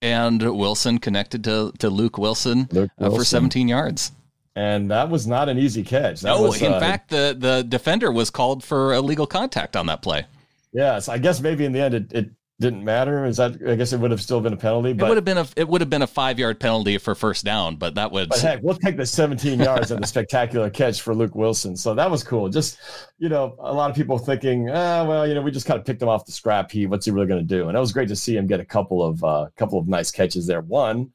and 0.00 0.42
Wilson 0.42 0.98
connected 0.98 1.44
to 1.44 1.72
to 1.78 1.90
Luke 1.90 2.18
Wilson, 2.18 2.68
Luke 2.70 2.90
Wilson. 2.98 3.14
Uh, 3.14 3.16
for 3.16 3.24
17 3.24 3.68
yards. 3.68 4.12
And 4.54 4.90
that 4.90 5.08
was 5.08 5.26
not 5.26 5.48
an 5.48 5.58
easy 5.58 5.82
catch. 5.82 6.20
That 6.20 6.36
no, 6.36 6.42
was, 6.42 6.60
in 6.60 6.72
uh, 6.72 6.80
fact, 6.80 7.08
the 7.08 7.34
the 7.38 7.62
defender 7.62 8.12
was 8.12 8.28
called 8.30 8.62
for 8.62 8.92
illegal 8.92 9.26
contact 9.26 9.76
on 9.76 9.86
that 9.86 10.02
play. 10.02 10.26
Yes, 10.72 11.08
I 11.08 11.18
guess 11.18 11.40
maybe 11.40 11.64
in 11.64 11.72
the 11.72 11.80
end 11.80 11.94
it, 11.94 12.12
it 12.12 12.30
didn't 12.62 12.84
matter. 12.84 13.26
Is 13.26 13.36
that? 13.36 13.58
I 13.66 13.74
guess 13.74 13.92
it 13.92 14.00
would 14.00 14.10
have 14.10 14.22
still 14.22 14.40
been 14.40 14.54
a 14.54 14.56
penalty. 14.56 14.94
But 14.94 15.06
it 15.06 15.08
would 15.08 15.16
have 15.18 15.24
been 15.24 15.38
a 15.38 15.46
it 15.56 15.68
would 15.68 15.82
have 15.82 15.90
been 15.90 16.00
a 16.00 16.06
five 16.06 16.38
yard 16.38 16.58
penalty 16.58 16.96
for 16.96 17.14
first 17.14 17.44
down. 17.44 17.76
But 17.76 17.96
that 17.96 18.10
would. 18.12 18.30
But 18.30 18.40
heck, 18.40 18.62
we'll 18.62 18.76
take 18.76 18.96
the 18.96 19.04
17 19.04 19.60
yards 19.60 19.90
and 19.90 20.02
the 20.02 20.06
spectacular 20.06 20.70
catch 20.70 21.02
for 21.02 21.14
Luke 21.14 21.34
Wilson. 21.34 21.76
So 21.76 21.94
that 21.94 22.10
was 22.10 22.24
cool. 22.24 22.48
Just 22.48 22.78
you 23.18 23.28
know, 23.28 23.56
a 23.58 23.72
lot 23.72 23.90
of 23.90 23.96
people 23.96 24.18
thinking, 24.18 24.70
ah, 24.70 25.04
well, 25.04 25.26
you 25.26 25.34
know, 25.34 25.42
we 25.42 25.50
just 25.50 25.66
kind 25.66 25.78
of 25.78 25.84
picked 25.84 26.00
him 26.00 26.08
off 26.08 26.24
the 26.24 26.32
scrap 26.32 26.70
heap. 26.70 26.88
What's 26.88 27.04
he 27.04 27.12
really 27.12 27.26
going 27.26 27.46
to 27.46 27.46
do? 27.46 27.68
And 27.68 27.76
it 27.76 27.80
was 27.80 27.92
great 27.92 28.08
to 28.08 28.16
see 28.16 28.36
him 28.36 28.46
get 28.46 28.60
a 28.60 28.64
couple 28.64 29.04
of 29.04 29.22
uh, 29.22 29.48
couple 29.56 29.78
of 29.78 29.88
nice 29.88 30.10
catches 30.10 30.46
there. 30.46 30.62
One 30.62 31.12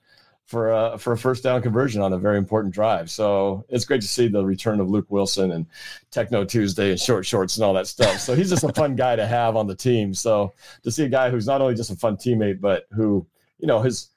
for 0.47 0.71
a, 0.71 0.97
for 0.97 1.11
a 1.11 1.17
first 1.17 1.43
down 1.43 1.61
conversion 1.61 2.01
on 2.01 2.13
a 2.13 2.17
very 2.17 2.37
important 2.37 2.73
drive. 2.73 3.11
So 3.11 3.65
it's 3.67 3.83
great 3.83 4.01
to 4.01 4.07
see 4.07 4.29
the 4.29 4.43
return 4.45 4.79
of 4.79 4.89
Luke 4.89 5.07
Wilson 5.09 5.51
and 5.51 5.65
Techno 6.09 6.45
Tuesday 6.45 6.89
and 6.89 6.99
short 6.99 7.25
shorts 7.25 7.57
and 7.57 7.65
all 7.65 7.73
that 7.73 7.85
stuff. 7.85 8.19
So 8.19 8.33
he's 8.33 8.49
just 8.49 8.63
a 8.63 8.71
fun 8.73 8.95
guy 8.95 9.17
to 9.17 9.27
have 9.27 9.57
on 9.57 9.67
the 9.67 9.75
team. 9.75 10.13
So 10.13 10.53
to 10.83 10.91
see 10.91 11.03
a 11.03 11.09
guy 11.09 11.29
who's 11.29 11.47
not 11.47 11.61
only 11.61 11.75
just 11.75 11.91
a 11.91 11.97
fun 11.97 12.15
teammate, 12.15 12.61
but 12.61 12.87
who, 12.91 13.27
you 13.59 13.67
know, 13.67 13.81
his 13.81 14.09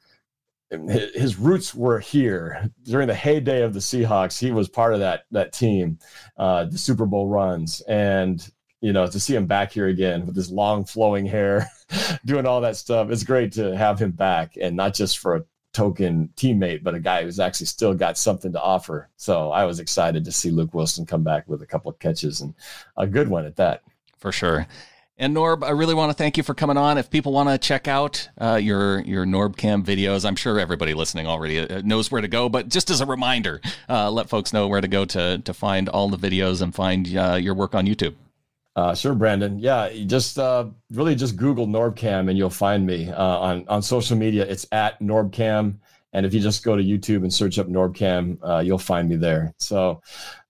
his 0.71 1.37
roots 1.37 1.75
were 1.75 1.99
here 1.99 2.71
during 2.85 3.09
the 3.09 3.15
heyday 3.15 3.63
of 3.63 3.75
the 3.75 3.81
Seahawks. 3.81 4.39
He 4.39 4.53
was 4.53 4.69
part 4.69 4.95
of 4.95 5.01
that 5.01 5.25
that 5.33 5.53
team, 5.53 5.99
uh, 6.37 6.67
the 6.67 6.79
Super 6.79 7.07
Bowl 7.07 7.27
runs, 7.27 7.81
and 7.89 8.49
you 8.81 8.93
know 8.93 9.09
to 9.09 9.19
see 9.19 9.35
him 9.35 9.47
back 9.47 9.73
here 9.73 9.89
again 9.89 10.27
with 10.27 10.37
his 10.37 10.49
long 10.49 10.85
flowing 10.85 11.27
hair, 11.27 11.69
doing 12.25 12.47
all 12.47 12.61
that 12.61 12.77
stuff. 12.77 13.11
It's 13.11 13.25
great 13.25 13.51
to 13.55 13.77
have 13.77 13.99
him 13.99 14.13
back, 14.13 14.57
and 14.61 14.77
not 14.77 14.95
just 14.95 15.19
for 15.19 15.35
a 15.35 15.45
token 15.73 16.31
teammate, 16.37 16.83
but 16.83 16.95
a 16.95 17.01
guy 17.01 17.23
who's 17.23 17.41
actually 17.41 17.67
still 17.67 17.95
got 17.95 18.19
something 18.19 18.53
to 18.53 18.61
offer. 18.61 19.09
So 19.17 19.51
I 19.51 19.65
was 19.65 19.81
excited 19.81 20.25
to 20.25 20.33
see 20.33 20.51
Luke 20.51 20.75
Wilson 20.75 21.07
come 21.07 21.23
back 21.23 21.49
with 21.49 21.63
a 21.63 21.67
couple 21.67 21.91
of 21.91 21.99
catches 21.99 22.41
and 22.41 22.55
a 22.97 23.07
good 23.07 23.29
one 23.29 23.47
at 23.47 23.57
that. 23.57 23.83
For 24.19 24.33
sure. 24.33 24.67
And 25.17 25.37
Norb, 25.37 25.63
I 25.63 25.71
really 25.71 25.95
want 25.95 26.11
to 26.11 26.15
thank 26.15 26.39
you 26.39 26.43
for 26.43 26.55
coming 26.55 26.79
on. 26.79 26.97
If 26.97 27.11
people 27.11 27.33
want 27.33 27.51
to 27.51 27.59
check 27.59 27.87
out 27.87 28.27
uh, 28.41 28.55
your 28.55 29.01
your 29.03 29.27
NorbCam 29.27 29.85
videos, 29.85 30.25
I'm 30.25 30.35
sure 30.35 30.59
everybody 30.59 30.95
listening 30.95 31.27
already 31.27 31.59
uh, 31.59 31.83
knows 31.85 32.11
where 32.11 32.23
to 32.23 32.29
go. 32.29 32.49
But 32.49 32.71
just 32.71 32.89
as 32.89 33.03
a 33.03 33.07
reminder, 33.07 33.61
uh, 33.87 34.11
let 34.11 34.31
folks 34.31 34.55
know 34.55 34.67
where 34.67 34.81
to 34.81 34.89
go 34.89 35.05
to 35.05 35.39
to 35.39 35.53
find 35.53 35.91
all 35.91 36.09
the 36.09 36.17
videos 36.17 36.63
and 36.63 36.75
find 36.75 37.15
uh, 37.15 37.35
your 37.35 37.53
work 37.53 37.75
on 37.75 37.87
YouTube. 37.87 38.15
Uh, 38.81 38.95
sure, 38.95 39.15
Brandan. 39.15 39.59
Yeah, 39.59 39.91
just 40.07 40.39
uh, 40.39 40.65
really 40.91 41.15
just 41.15 41.37
Google 41.37 41.67
Norbcam 41.67 42.31
and 42.31 42.39
you'll 42.39 42.49
find 42.49 42.87
me 42.87 43.11
uh, 43.11 43.23
on 43.23 43.69
on 43.69 43.83
social 43.83 44.17
media. 44.17 44.47
It's 44.47 44.67
at 44.73 44.99
Norbcam, 45.01 45.75
and 46.15 46.25
if 46.25 46.33
you 46.33 46.41
just 46.41 46.65
go 46.65 46.77
to 46.77 46.83
YouTube 46.83 47.23
and 47.23 47.31
search 47.31 47.59
up 47.59 47.67
Norbcam, 47.67 48.39
uh, 48.43 48.61
you'll 48.61 48.79
find 48.79 49.07
me 49.07 49.17
there. 49.17 49.53
So, 49.59 50.01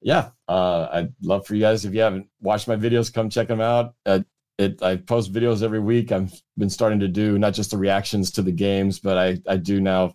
yeah, 0.00 0.30
uh, 0.46 0.86
I'd 0.92 1.12
love 1.22 1.44
for 1.44 1.56
you 1.56 1.62
guys 1.62 1.84
if 1.84 1.92
you 1.92 2.02
haven't 2.02 2.28
watched 2.40 2.68
my 2.68 2.76
videos, 2.76 3.12
come 3.12 3.30
check 3.30 3.48
them 3.48 3.60
out. 3.60 3.94
Uh, 4.06 4.20
it, 4.58 4.80
I 4.80 4.94
post 4.94 5.32
videos 5.32 5.64
every 5.64 5.80
week. 5.80 6.12
I've 6.12 6.32
been 6.56 6.70
starting 6.70 7.00
to 7.00 7.08
do 7.08 7.36
not 7.36 7.54
just 7.54 7.72
the 7.72 7.78
reactions 7.78 8.30
to 8.32 8.42
the 8.42 8.52
games, 8.52 9.00
but 9.00 9.18
I 9.18 9.38
I 9.48 9.56
do 9.56 9.80
now 9.80 10.14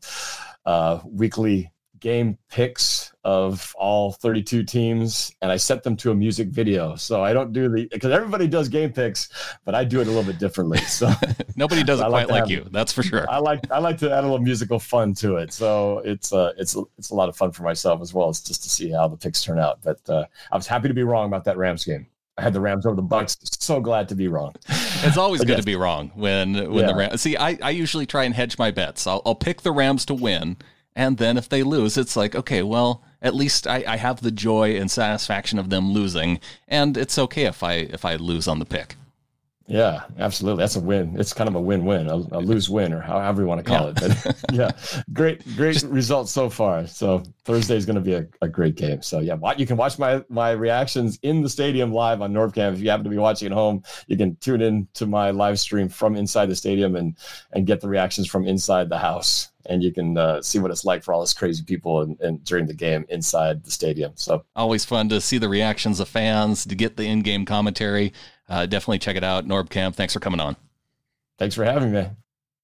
weekly 1.04 1.70
game 2.06 2.38
picks 2.52 3.12
of 3.24 3.74
all 3.80 4.12
32 4.12 4.62
teams 4.62 5.34
and 5.42 5.52
I 5.52 5.58
set 5.58 5.82
them 5.82 5.98
to 5.98 6.12
a 6.12 6.14
music 6.14 6.50
video. 6.50 6.96
So 6.96 7.24
I 7.24 7.34
don't 7.34 7.52
do 7.52 7.68
the 7.68 7.88
because 7.92 8.12
everybody 8.12 8.48
does 8.48 8.70
game 8.70 8.94
picks, 8.94 9.28
but 9.66 9.74
I 9.74 9.84
do 9.84 10.02
it 10.02 10.04
a 10.06 10.12
little 10.12 10.24
bit 10.24 10.40
differently. 10.40 10.80
So 10.96 11.12
nobody 11.56 11.84
does 11.84 12.00
it 12.02 12.08
quite 12.08 12.30
like, 12.30 12.48
you. 12.48 12.68
That's 12.72 12.94
for 12.94 13.02
sure. 13.02 13.30
I 13.30 13.40
like 13.40 13.72
I 13.72 13.80
like 13.80 13.98
to 13.98 14.12
add 14.12 14.20
a 14.20 14.28
little 14.28 14.38
musical 14.38 14.80
fun 14.80 15.16
to 15.16 15.38
it. 15.38 15.52
So 15.52 16.00
it's 16.06 16.32
uh 16.32 16.54
it's 16.58 16.78
it's 17.00 17.10
a 17.10 17.16
lot 17.16 17.28
of 17.28 17.36
fun 17.36 17.52
for 17.52 17.64
myself 17.64 18.02
as 18.02 18.14
well 18.14 18.30
as 18.30 18.40
just 18.40 18.62
to 18.64 18.70
see 18.70 18.92
how 18.92 19.08
the 19.08 19.18
picks 19.18 19.44
turn 19.44 19.58
out. 19.58 19.80
But 19.84 20.08
uh, 20.08 20.26
I 20.52 20.56
was 20.56 20.68
happy 20.68 20.88
to 20.90 20.94
be 20.94 21.04
wrong 21.04 21.26
about 21.26 21.44
that 21.46 21.58
Rams 21.58 21.84
game. 21.84 22.06
I 22.38 22.44
had 22.44 22.54
the 22.54 22.62
Rams 22.62 22.86
over 22.86 22.96
the 22.96 23.02
Bucks. 23.02 23.38
So 23.60 23.82
glad 23.82 24.10
to 24.10 24.16
be 24.16 24.28
wrong. 24.28 24.54
It's 24.70 25.18
always 25.18 25.42
good 25.42 25.50
yes. 25.50 25.60
to 25.62 25.66
be 25.66 25.76
wrong 25.76 26.12
when 26.14 26.54
when 26.72 26.86
yeah. 26.86 26.88
the 26.88 26.96
Rams. 26.96 27.22
See, 27.22 27.36
I, 27.36 27.58
I 27.62 27.72
usually 27.72 28.06
try 28.06 28.26
and 28.26 28.34
hedge 28.34 28.58
my 28.60 28.72
bets. 28.72 29.08
I'll, 29.08 29.22
I'll 29.26 29.36
pick 29.36 29.62
the 29.62 29.72
Rams 29.72 30.06
to 30.06 30.14
win, 30.14 30.58
and 30.96 31.18
then 31.18 31.38
if 31.38 31.50
they 31.50 31.64
lose, 31.64 31.98
it's 31.98 32.16
like, 32.16 32.36
okay, 32.36 32.64
well, 32.64 33.04
at 33.22 33.36
least 33.36 33.68
I, 33.68 33.84
I 33.88 33.98
have 33.98 34.22
the 34.22 34.32
joy 34.32 34.76
and 34.78 34.90
satisfaction 34.90 35.60
of 35.60 35.70
them 35.70 35.92
losing, 35.92 36.40
and 36.68 36.96
it's 36.96 37.18
okay 37.18 37.46
if 37.46 37.64
I 37.64 37.74
if 37.74 38.06
I 38.06 38.16
lose 38.16 38.48
on 38.48 38.60
the 38.60 38.66
pick. 38.66 38.96
Yeah, 39.68 40.04
absolutely. 40.20 40.62
That's 40.62 40.76
a 40.76 40.80
win. 40.80 41.20
It's 41.20 41.34
kind 41.34 41.48
of 41.48 41.56
a 41.56 41.62
win-win, 41.62 42.08
a, 42.08 42.16
a 42.16 42.40
lose-win, 42.40 42.94
or 42.94 43.02
however 43.02 43.42
you 43.42 43.48
want 43.48 43.66
to 43.66 43.72
call 43.72 43.86
yeah. 43.86 43.94
it. 43.96 44.24
But 44.24 44.44
yeah, 44.54 44.72
great, 45.12 45.44
great 45.56 45.74
Just, 45.74 45.88
results 45.88 46.32
so 46.32 46.52
far. 46.52 46.86
So 46.86 47.24
Thursday 47.46 47.76
is 47.76 47.86
going 47.86 47.96
to 47.96 48.02
be 48.02 48.14
a, 48.14 48.28
a, 48.44 48.48
great 48.48 48.76
game. 48.76 49.02
So 49.02 49.22
yeah, 49.22 49.38
you 49.58 49.66
can 49.66 49.76
watch 49.76 49.98
my 49.98 50.24
my 50.30 50.52
reactions 50.52 51.18
in 51.24 51.42
the 51.42 51.50
stadium 51.50 51.92
live 51.92 52.22
on 52.22 52.32
Norbcam. 52.32 52.74
If 52.74 52.80
you 52.80 52.92
happen 52.92 53.06
to 53.06 53.10
be 53.10 53.18
watching 53.18 53.48
at 53.48 53.54
home, 53.54 53.82
you 54.06 54.18
can 54.18 54.36
tune 54.36 54.62
in 54.62 54.88
to 54.94 55.08
my 55.08 55.32
live 55.32 55.60
stream 55.60 55.90
from 55.90 56.16
inside 56.16 56.48
the 56.48 56.56
stadium 56.56 56.96
and 56.96 57.18
and 57.54 57.66
get 57.66 57.82
the 57.82 57.90
reactions 57.90 58.28
from 58.28 58.46
inside 58.46 58.90
the 58.90 59.00
house 59.00 59.50
and 59.68 59.84
you 59.84 59.92
can 59.92 60.18
uh, 60.18 60.42
see 60.42 60.60
what 60.60 60.72
it's 60.72 60.86
like 60.86 61.04
for 61.04 61.14
all 61.14 61.22
those 61.22 61.34
crazy 61.34 61.64
people 61.64 62.02
and, 62.02 62.20
and, 62.22 62.44
during 62.44 62.68
the 62.68 62.74
game 62.74 63.04
inside 63.10 63.64
the 63.64 63.72
stadium. 63.72 64.12
So 64.16 64.46
always 64.56 64.86
fun 64.86 65.10
to 65.10 65.20
see 65.20 65.38
the 65.38 65.50
reactions 65.50 66.00
of 66.00 66.08
fans, 66.08 66.66
to 66.66 66.76
get 66.76 66.98
the 66.98 67.06
in-game 67.06 67.46
commentary. 67.46 68.14
Uh, 68.48 68.66
definitely 68.66 69.00
check 69.00 69.16
it 69.16 69.24
out, 69.24 69.48
Norbcam. 69.48 69.94
Thanks 69.94 70.14
for 70.14 70.20
coming 70.20 70.40
on. 70.40 70.56
Thanks 71.38 71.56
for 71.56 71.66
having 71.66 71.92
me. 71.92 72.08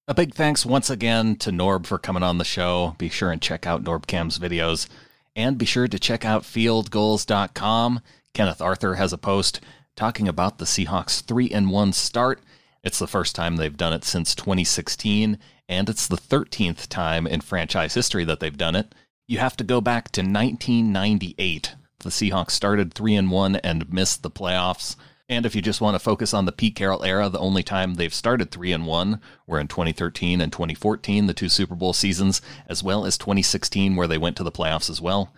A 0.08 0.14
big 0.14 0.34
thanks 0.34 0.66
once 0.66 0.90
again 0.90 1.36
to 1.36 1.50
Norb 1.50 1.86
for 1.86 1.98
coming 1.98 2.22
on 2.22 2.38
the 2.38 2.44
show. 2.44 2.96
Be 2.98 3.08
sure 3.08 3.30
and 3.30 3.40
check 3.40 3.66
out 3.66 3.84
Norb 3.84 4.06
Cam's 4.06 4.38
videos, 4.38 4.88
and 5.36 5.56
be 5.58 5.64
sure 5.64 5.86
to 5.88 5.98
check 5.98 6.24
out 6.24 6.42
FieldGulls.com. 6.42 8.00
Kenneth 8.34 8.60
Arthur 8.60 8.94
has 8.94 9.12
a 9.12 9.18
post 9.18 9.60
talking 9.94 10.26
about 10.26 10.58
the 10.58 10.64
Seahawks 10.64 11.22
three 11.22 11.50
and 11.50 11.70
one 11.70 11.92
start 11.92 12.40
It's 12.82 12.98
the 12.98 13.06
first 13.06 13.36
time 13.36 13.56
they've 13.56 13.76
done 13.76 13.92
it 13.92 14.04
since 14.04 14.34
2016, 14.34 15.38
and 15.68 15.88
it's 15.88 16.08
the 16.08 16.16
13th 16.16 16.88
time 16.88 17.26
in 17.26 17.40
franchise 17.40 17.94
history 17.94 18.24
that 18.24 18.40
they've 18.40 18.56
done 18.58 18.74
it. 18.74 18.94
You 19.28 19.38
have 19.38 19.56
to 19.58 19.64
go 19.64 19.80
back 19.80 20.10
to 20.12 20.20
1998. 20.22 21.76
The 22.00 22.10
Seahawks 22.10 22.50
started 22.50 22.92
3 22.92 23.14
and 23.14 23.30
1 23.30 23.56
and 23.56 23.92
missed 23.92 24.22
the 24.22 24.30
playoffs. 24.30 24.96
And 25.32 25.46
if 25.46 25.54
you 25.54 25.62
just 25.62 25.80
want 25.80 25.94
to 25.94 25.98
focus 25.98 26.34
on 26.34 26.44
the 26.44 26.52
Pete 26.52 26.74
Carroll 26.74 27.02
era, 27.02 27.30
the 27.30 27.38
only 27.38 27.62
time 27.62 27.94
they've 27.94 28.12
started 28.12 28.50
3 28.50 28.70
and 28.72 28.86
1 28.86 29.18
were 29.46 29.58
in 29.58 29.66
2013 29.66 30.42
and 30.42 30.52
2014, 30.52 31.26
the 31.26 31.32
two 31.32 31.48
Super 31.48 31.74
Bowl 31.74 31.94
seasons, 31.94 32.42
as 32.68 32.82
well 32.82 33.06
as 33.06 33.16
2016 33.16 33.96
where 33.96 34.06
they 34.06 34.18
went 34.18 34.36
to 34.36 34.42
the 34.42 34.52
playoffs 34.52 34.90
as 34.90 35.00
well. 35.00 35.32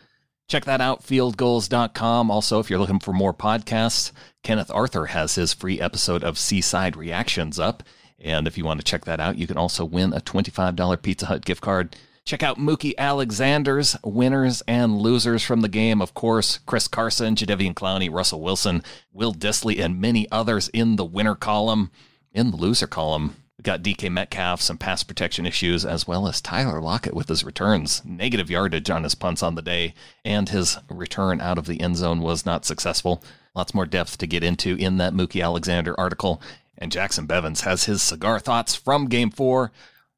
Check 0.48 0.64
that 0.64 0.80
out, 0.80 1.04
fieldgulls.com. 1.04 2.28
Also, 2.28 2.58
if 2.58 2.68
you're 2.68 2.80
looking 2.80 2.98
for 2.98 3.12
more 3.12 3.32
podcasts, 3.32 4.10
Kenneth 4.42 4.70
Arthur 4.72 5.06
has 5.06 5.36
his 5.36 5.54
free 5.54 5.80
episode 5.80 6.24
of 6.24 6.38
Seaside 6.38 6.96
Reactions 6.96 7.60
up. 7.60 7.84
And 8.18 8.48
if 8.48 8.58
you 8.58 8.64
want 8.64 8.80
to 8.80 8.84
check 8.84 9.04
that 9.04 9.20
out, 9.20 9.38
you 9.38 9.46
can 9.46 9.56
also 9.56 9.84
win 9.84 10.12
a 10.12 10.20
$25 10.20 11.02
Pizza 11.02 11.26
Hut 11.26 11.44
gift 11.44 11.60
card. 11.60 11.94
Check 12.24 12.42
out 12.42 12.58
Mookie 12.58 12.96
Alexander's 12.96 13.98
winners 14.02 14.62
and 14.66 14.96
losers 14.96 15.42
from 15.42 15.60
the 15.60 15.68
game. 15.68 16.00
Of 16.00 16.14
course, 16.14 16.58
Chris 16.64 16.88
Carson, 16.88 17.34
Jadeveon 17.36 17.74
Clowney, 17.74 18.10
Russell 18.10 18.40
Wilson, 18.40 18.82
Will 19.12 19.34
Dissly, 19.34 19.78
and 19.78 20.00
many 20.00 20.26
others 20.32 20.68
in 20.68 20.96
the 20.96 21.04
winner 21.04 21.34
column. 21.34 21.90
In 22.32 22.50
the 22.50 22.56
loser 22.56 22.86
column, 22.86 23.36
we've 23.58 23.64
got 23.64 23.82
DK 23.82 24.10
Metcalf, 24.10 24.62
some 24.62 24.78
pass 24.78 25.02
protection 25.02 25.44
issues, 25.44 25.84
as 25.84 26.08
well 26.08 26.26
as 26.26 26.40
Tyler 26.40 26.80
Lockett 26.80 27.12
with 27.12 27.28
his 27.28 27.44
returns. 27.44 28.02
Negative 28.06 28.48
yardage 28.48 28.88
on 28.88 29.02
his 29.04 29.14
punts 29.14 29.42
on 29.42 29.54
the 29.54 29.60
day, 29.60 29.92
and 30.24 30.48
his 30.48 30.78
return 30.88 31.42
out 31.42 31.58
of 31.58 31.66
the 31.66 31.82
end 31.82 31.96
zone 31.96 32.22
was 32.22 32.46
not 32.46 32.64
successful. 32.64 33.22
Lots 33.54 33.74
more 33.74 33.84
depth 33.84 34.16
to 34.16 34.26
get 34.26 34.42
into 34.42 34.76
in 34.76 34.96
that 34.96 35.12
Mookie 35.12 35.44
Alexander 35.44 35.94
article. 36.00 36.40
And 36.78 36.90
Jacson 36.90 37.26
Bevens 37.26 37.60
has 37.60 37.84
his 37.84 38.00
cigar 38.00 38.40
thoughts 38.40 38.74
from 38.74 39.08
game 39.08 39.30
four. 39.30 39.72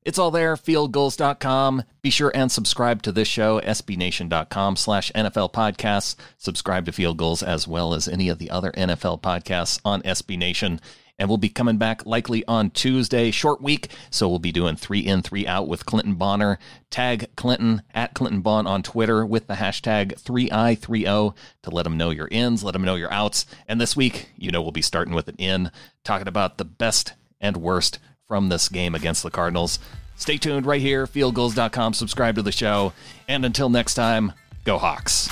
It's 0.06 0.20
all 0.20 0.30
there, 0.30 0.54
fieldgulls.com. 0.54 1.82
Be 2.00 2.10
sure 2.10 2.30
and 2.32 2.52
subscribe 2.52 3.02
to 3.02 3.10
this 3.10 3.26
show, 3.26 3.60
sbnation.com 3.60 4.76
slash 4.76 5.10
NFL 5.16 5.52
podcasts. 5.52 6.14
Subscribe 6.38 6.86
to 6.86 6.92
Field 6.92 7.16
Gulls 7.16 7.42
as 7.42 7.66
well 7.66 7.92
as 7.92 8.06
any 8.06 8.28
of 8.28 8.38
the 8.38 8.48
other 8.48 8.70
NFL 8.70 9.20
podcasts 9.20 9.80
on 9.84 10.02
SB 10.02 10.38
Nation 10.38 10.80
and 11.18 11.28
we'll 11.28 11.38
be 11.38 11.48
coming 11.48 11.76
back 11.76 12.06
likely 12.06 12.44
on 12.46 12.70
Tuesday. 12.70 13.32
Short 13.32 13.60
week, 13.60 13.88
so 14.10 14.28
we'll 14.28 14.38
be 14.38 14.52
doing 14.52 14.76
three 14.76 15.00
in, 15.00 15.22
three 15.22 15.44
out 15.44 15.66
with 15.66 15.86
Clinton 15.86 16.14
Bonner. 16.14 16.60
Tag 16.88 17.26
Clinton 17.36 17.82
at 17.92 18.14
Clinton 18.14 18.42
Bon 18.42 18.66
on 18.66 18.84
Twitter 18.84 19.26
with 19.26 19.48
the 19.48 19.54
hashtag 19.54 20.22
3i30 20.22 21.34
to 21.62 21.70
let 21.70 21.82
them 21.82 21.96
know 21.96 22.10
your 22.10 22.28
ins, 22.30 22.62
let 22.62 22.74
them 22.74 22.84
know 22.84 22.94
your 22.94 23.12
outs. 23.12 23.44
And 23.66 23.80
this 23.80 23.96
week, 23.96 24.28
you 24.36 24.52
know, 24.52 24.62
we'll 24.62 24.70
be 24.70 24.82
starting 24.82 25.14
with 25.14 25.26
an 25.26 25.36
in, 25.36 25.72
talking 26.04 26.28
about 26.28 26.58
the 26.58 26.64
best 26.64 27.14
and 27.40 27.56
worst 27.56 27.98
from 28.26 28.48
this 28.48 28.68
game 28.68 28.94
against 28.94 29.22
the 29.22 29.30
Cardinals. 29.30 29.78
Stay 30.16 30.38
tuned 30.38 30.66
right 30.66 30.80
here, 30.80 31.06
fieldgulls.com. 31.06 31.94
Subscribe 31.94 32.34
to 32.36 32.42
the 32.42 32.52
show. 32.52 32.92
And 33.28 33.44
until 33.44 33.68
next 33.68 33.94
time, 33.94 34.32
go 34.64 34.78
Hawks. 34.78 35.28